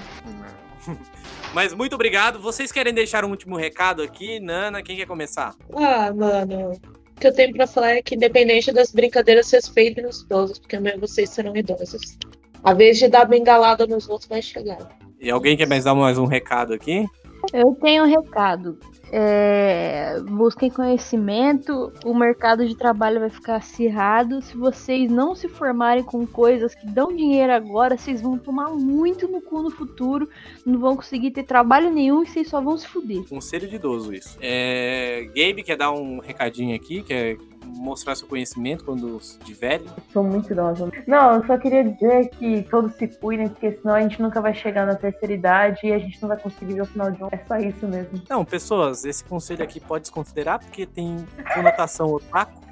Mas 1.55 1.75
muito 1.75 1.95
obrigado. 1.95 2.39
Vocês 2.39 2.71
querem 2.71 2.95
deixar 2.95 3.25
um 3.25 3.31
último 3.31 3.57
recado 3.57 4.03
aqui? 4.03 4.39
Nana, 4.41 4.83
quem 4.83 4.97
quer 4.97 5.07
começar? 5.07 5.55
Ah, 5.75 6.13
mano. 6.13 6.73
O 7.17 7.21
que 7.21 7.27
eu 7.27 7.35
tenho 7.35 7.53
pra 7.53 7.67
falar 7.67 7.91
é 7.91 8.03
que, 8.03 8.15
independente 8.15 8.73
das 8.73 8.93
brincadeiras, 8.93 9.51
respeitem 9.51 10.07
os 10.07 10.23
idosos, 10.23 10.59
porque 10.59 10.77
amanhã 10.77 10.97
vocês 10.99 11.31
serão 11.31 11.55
idosos. 11.57 12.19
A 12.63 12.73
vez 12.73 12.99
de 12.99 13.09
dar 13.09 13.25
bengalada 13.25 13.87
nos 13.87 14.09
outros 14.09 14.29
vai 14.29 14.41
chegar. 14.41 14.79
E 15.21 15.31
alguém 15.31 15.57
quer 15.57 15.67
mais 15.67 15.85
dar 15.85 15.95
mais 15.95 16.19
um 16.19 16.25
recado 16.25 16.73
aqui? 16.73 17.07
Eu 17.53 17.77
tenho 17.81 18.05
um 18.05 18.07
recado. 18.07 18.79
É, 19.13 20.21
busquem 20.21 20.71
conhecimento, 20.71 21.93
o 22.05 22.15
mercado 22.15 22.67
de 22.67 22.77
trabalho 22.77 23.21
vai 23.21 23.31
ficar 23.31 23.57
acirrado. 23.57 24.41
Se 24.41 24.57
vocês 24.57 25.11
não 25.11 25.35
se 25.35 25.49
formarem 25.49 26.05
com 26.05 26.27
coisas 26.27 26.75
que 26.75 26.87
dão 26.87 27.15
dinheiro 27.15 27.53
agora, 27.53 27.97
vocês 27.97 28.23
vão 28.23 28.39
tomar 28.39 28.71
muito 28.71 29.27
no 29.27 29.41
cu 29.41 29.63
no 29.63 29.71
futuro, 29.71 30.29
não 30.65 30.79
vão 30.79 30.95
conseguir 30.95 31.33
ter 31.33 31.43
trabalho 31.43 31.91
nenhum 31.91 32.23
e 32.23 32.27
vocês 32.27 32.49
só 32.49 32.61
vão 32.61 32.79
se 32.79 32.87
fuder. 32.87 33.25
Conselho 33.29 33.69
de 33.69 33.77
idoso, 33.77 34.15
isso. 34.15 34.39
É, 34.41 35.29
Gabe 35.35 35.63
quer 35.65 35.77
dar 35.77 35.93
um 35.93 36.21
recadinho 36.21 36.75
aqui, 36.77 37.03
quer 37.03 37.37
mostrar 37.77 38.15
seu 38.15 38.27
conhecimento 38.27 38.85
quando 38.85 39.21
de 39.45 39.55
velho. 39.55 39.85
Sou 40.13 40.23
muito 40.23 40.53
idosa. 40.53 40.91
Não, 41.07 41.35
eu 41.35 41.47
só 41.47 41.59
queria 41.59 41.85
dizer 41.85 42.29
que 42.31 42.63
todos 42.63 42.95
se 42.95 43.09
cuidem, 43.09 43.49
porque 43.49 43.73
senão 43.73 43.95
a 43.95 44.03
gente 44.03 44.21
nunca 44.21 44.41
vai 44.41 44.55
chegar 44.55 44.87
na 44.87 44.95
terceira 44.95 45.35
idade 45.35 45.87
e 45.87 45.93
a 45.93 45.99
gente 45.99 46.21
não 46.21 46.29
vai 46.29 46.39
conseguir 46.39 46.75
ver 46.75 46.83
o 46.83 46.87
final 46.87 47.11
de 47.11 47.23
um. 47.23 47.29
É 47.31 47.39
só 47.47 47.57
isso 47.57 47.87
mesmo. 47.87 48.23
Não, 48.29 48.45
pessoas, 48.45 49.05
esse 49.05 49.25
conselho 49.25 49.63
aqui 49.63 49.81
pode 49.81 50.03
desconsiderar 50.03 50.59
porque 50.59 50.87
tem 50.87 51.17
conotação 51.55 52.09
otaku. 52.09 52.70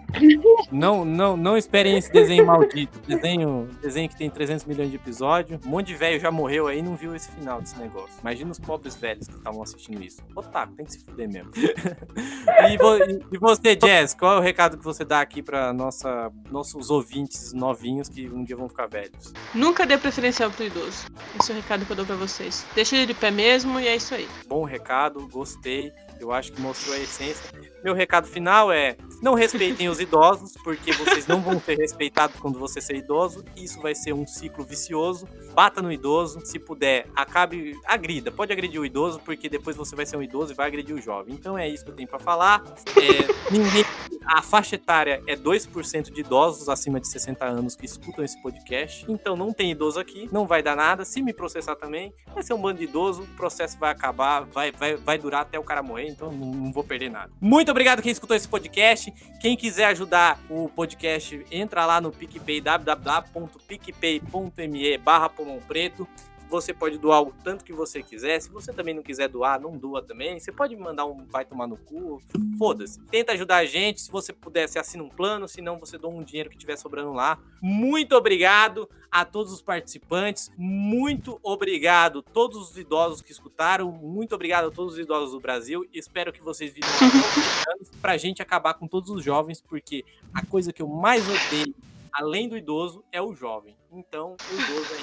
Não, 0.71 1.05
não, 1.05 1.37
não 1.37 1.57
esperem 1.57 1.97
esse 1.99 2.11
desenho 2.11 2.47
maldito. 2.47 2.99
Desenho, 3.07 3.69
desenho 3.81 4.09
que 4.09 4.17
tem 4.17 4.29
300 4.31 4.65
milhões 4.65 4.91
de 4.91 4.97
episódios. 4.97 5.65
Um 5.65 5.69
monte 5.71 5.89
de 5.89 5.95
velho 5.95 6.19
já 6.21 6.31
morreu 6.31 6.67
aí 6.67 6.79
e 6.79 6.83
não 6.83 6.97
viu 6.97 7.15
esse 7.15 7.31
final 7.33 7.61
desse 7.61 7.79
negócio. 7.79 8.11
Imagina 8.21 8.51
os 8.51 8.59
pobres 8.59 8.95
velhos 8.97 9.27
que 9.29 9.35
estavam 9.35 9.63
assistindo 9.63 10.03
isso. 10.03 10.23
Otaku, 10.35 10.73
tem 10.75 10.87
que 10.87 10.93
se 10.93 11.05
fuder 11.05 11.29
mesmo. 11.31 11.51
e, 12.73 12.77
vo- 12.79 12.97
e- 12.97 13.23
e 13.33 13.39
você, 13.39 13.77
Jazz, 13.77 14.15
qual 14.15 14.35
é 14.37 14.39
o 14.39 14.43
recado 14.43 14.79
que 14.79 14.85
você 14.85 15.05
dá 15.05 15.21
aqui 15.21 15.43
para 15.43 15.73
nossa, 15.73 16.31
nossos 16.51 16.91
ouvintes 16.91 17.53
novinhos 17.53 18.09
que 18.09 18.29
um 18.29 18.45
dia 18.45 18.57
vão 18.57 18.69
ficar 18.69 18.87
velhos? 18.87 19.33
Nunca 19.55 19.87
dê 19.87 19.97
preferencial 19.99 20.51
pro 20.51 20.65
idoso. 20.65 21.07
Esse 21.39 21.53
é 21.53 21.55
o 21.55 21.59
recado 21.59 21.85
que 21.85 21.93
eu 21.93 21.97
dou 21.97 22.07
pra 22.07 22.17
vocês. 22.17 22.65
Deixa 22.75 22.97
ele 22.97 23.07
de 23.07 23.15
pé 23.15 23.31
mesmo 23.31 23.79
e 23.79 23.87
é 23.87 23.97
isso 23.97 24.15
aí. 24.15 24.29
Bom 24.49 24.65
recado, 24.65 25.27
gostei. 25.29 25.93
Eu 26.21 26.33
acho 26.33 26.53
que 26.53 26.61
mostrou 26.61 26.95
a 26.95 26.99
essência. 26.99 27.51
Meu 27.83 27.95
recado 27.95 28.27
final 28.27 28.73
é: 28.73 28.97
não 29.23 29.35
respeitem 29.35 29.89
os 29.89 30.01
idosos, 30.01 30.55
porque 30.63 30.93
vocês 30.93 31.27
não 31.27 31.41
vão 31.41 31.61
ser 31.61 31.77
respeitados 31.77 32.39
quando 32.39 32.59
você 32.59 32.81
ser 32.81 32.97
idoso. 32.97 33.45
Isso 33.57 33.81
vai 33.81 33.95
ser 33.95 34.13
um 34.13 34.27
ciclo 34.27 34.65
vicioso. 34.65 35.27
Bata 35.55 35.83
no 35.83 35.91
idoso, 35.91 36.41
se 36.45 36.59
puder, 36.59 37.07
acabe, 37.17 37.75
agrida. 37.85 38.31
Pode 38.31 38.53
agredir 38.53 38.81
o 38.81 38.87
idoso, 38.87 39.21
porque 39.25 39.49
depois 39.49 39.77
você 39.77 39.97
vai 39.97 40.07
ser 40.07 40.17
um 40.17 40.23
idoso 40.23 40.53
e 40.53 40.55
vai 40.55 40.69
agredir 40.69 40.95
o 40.95 41.01
jovem. 41.01 41.35
Então 41.35 41.59
é 41.59 41.69
isso 41.69 41.85
que 41.85 41.91
eu 41.91 41.97
tenho 41.97 42.09
pra 42.09 42.19
falar. 42.19 42.63
É, 42.97 43.53
ninguém, 43.53 43.85
a 44.25 44.43
faixa 44.43 44.77
etária 44.77 45.23
é 45.27 45.35
2% 45.35 46.13
de 46.13 46.21
idosos 46.21 46.69
acima 46.69 47.01
de 47.01 47.09
60 47.09 47.45
anos 47.45 47.75
que 47.75 47.87
escutam 47.87 48.25
esse 48.25 48.41
podcast. 48.43 49.05
Então 49.09 49.37
não 49.37 49.53
tem 49.53 49.71
idoso 49.71 49.99
aqui, 49.99 50.29
não 50.31 50.47
vai 50.47 50.63
dar 50.63 50.77
nada. 50.77 51.05
Se 51.05 51.23
me 51.23 51.33
processar 51.33 51.77
também, 51.77 52.13
vai 52.33 52.43
ser 52.43 52.55
um 52.55 52.61
bando 52.61 52.79
de 52.79 52.85
idoso, 52.85 53.23
o 53.23 53.37
processo 53.37 53.79
vai 53.79 53.91
acabar, 53.91 54.45
vai, 54.45 54.71
vai, 54.71 54.97
vai 54.97 55.19
durar 55.19 55.43
até 55.43 55.59
o 55.59 55.65
cara 55.65 55.83
morrer, 55.83 56.08
então 56.09 56.33
não, 56.33 56.73
vou 56.73 56.85
perder 56.85 57.11
nada. 57.11 57.31
Muito 57.41 57.71
obrigado 57.71 58.03
quem 58.03 58.13
escutou 58.13 58.37
esse 58.37 58.49
podcast. 58.49 59.11
Quem 59.41 59.57
quiser 59.57 59.87
ajudar 59.87 60.39
o 60.49 60.69
podcast, 60.69 61.45
entra 61.51 61.87
lá 61.87 62.01
no 62.01 62.11
PicPay, 62.11 62.61
www.picpay.me 62.61 64.99
barra 64.99 65.31
Preto. 65.67 66.07
Você 66.49 66.73
pode 66.73 66.99
doar 66.99 67.23
o 67.23 67.33
tanto 67.45 67.65
que 67.65 67.73
você 67.73 68.03
quiser. 68.03 68.41
Se 68.41 68.51
você 68.51 68.73
também 68.73 68.95
não 68.95 69.03
quiser 69.03 69.29
doar, 69.29 69.61
não 69.61 69.77
doa 69.77 70.03
também. 70.03 70.39
Você 70.39 70.51
pode 70.51 70.75
me 70.75 70.83
mandar 70.83 71.05
um 71.07 71.25
vai 71.27 71.45
tomar 71.45 71.67
no 71.67 71.77
cu. 71.77 72.23
Foda-se. 72.59 72.99
Tenta 73.11 73.33
ajudar 73.33 73.57
a 73.57 73.67
gente. 73.67 74.01
Se 74.01 74.11
você 74.11 74.33
puder, 74.33 74.69
você 74.69 74.79
assina 74.79 75.03
um 75.03 75.09
plano. 75.09 75.47
Se 75.47 75.61
não, 75.61 75.79
você 75.79 75.99
doa 75.99 76.11
um 76.11 76.23
dinheiro 76.23 76.49
que 76.49 76.57
estiver 76.57 76.77
sobrando 76.77 77.13
lá. 77.13 77.39
Muito 77.61 78.17
obrigado 78.17 78.89
a 79.11 79.25
todos 79.25 79.53
os 79.53 79.63
participantes. 79.63 80.51
Muito 80.57 81.39
obrigado 81.43 82.25
a 82.27 82.33
todos 82.33 82.71
os 82.71 82.79
idosos 82.79 83.21
que 83.21 83.33
escutaram. 83.33 83.91
Muito 83.91 84.35
obrigado 84.35 84.69
a 84.69 84.71
todos 84.71 84.95
os 84.95 84.99
idosos 84.99 85.33
do 85.33 85.41
Brasil. 85.41 85.87
Espero 85.93 86.33
que 86.33 86.43
vocês 86.43 86.73
vivam 86.73 86.91
até 86.91 87.07
os 87.07 87.13
30 87.13 87.71
anos 87.71 87.91
pra 88.01 88.17
gente 88.17 88.43
acabar 88.43 88.75
com 88.75 88.87
todos 88.87 89.11
os 89.11 89.23
jovens, 89.23 89.61
porque 89.61 90.05
a 90.33 90.45
coisa 90.45 90.73
que 90.73 90.83
eu 90.83 90.89
mais 90.89 91.25
odeio, 91.29 91.75
além 92.13 92.49
do 92.49 92.57
idoso, 92.57 93.05
é 93.13 93.21
o 93.21 93.35
jovem. 93.35 93.77
Então, 93.91 94.37
o 94.51 94.55
idoso 94.55 94.95
é. 94.95 94.99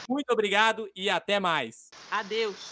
Muito 0.08 0.30
obrigado 0.30 0.90
e 0.94 1.08
até 1.08 1.38
mais. 1.38 1.90
Adeus. 2.10 2.68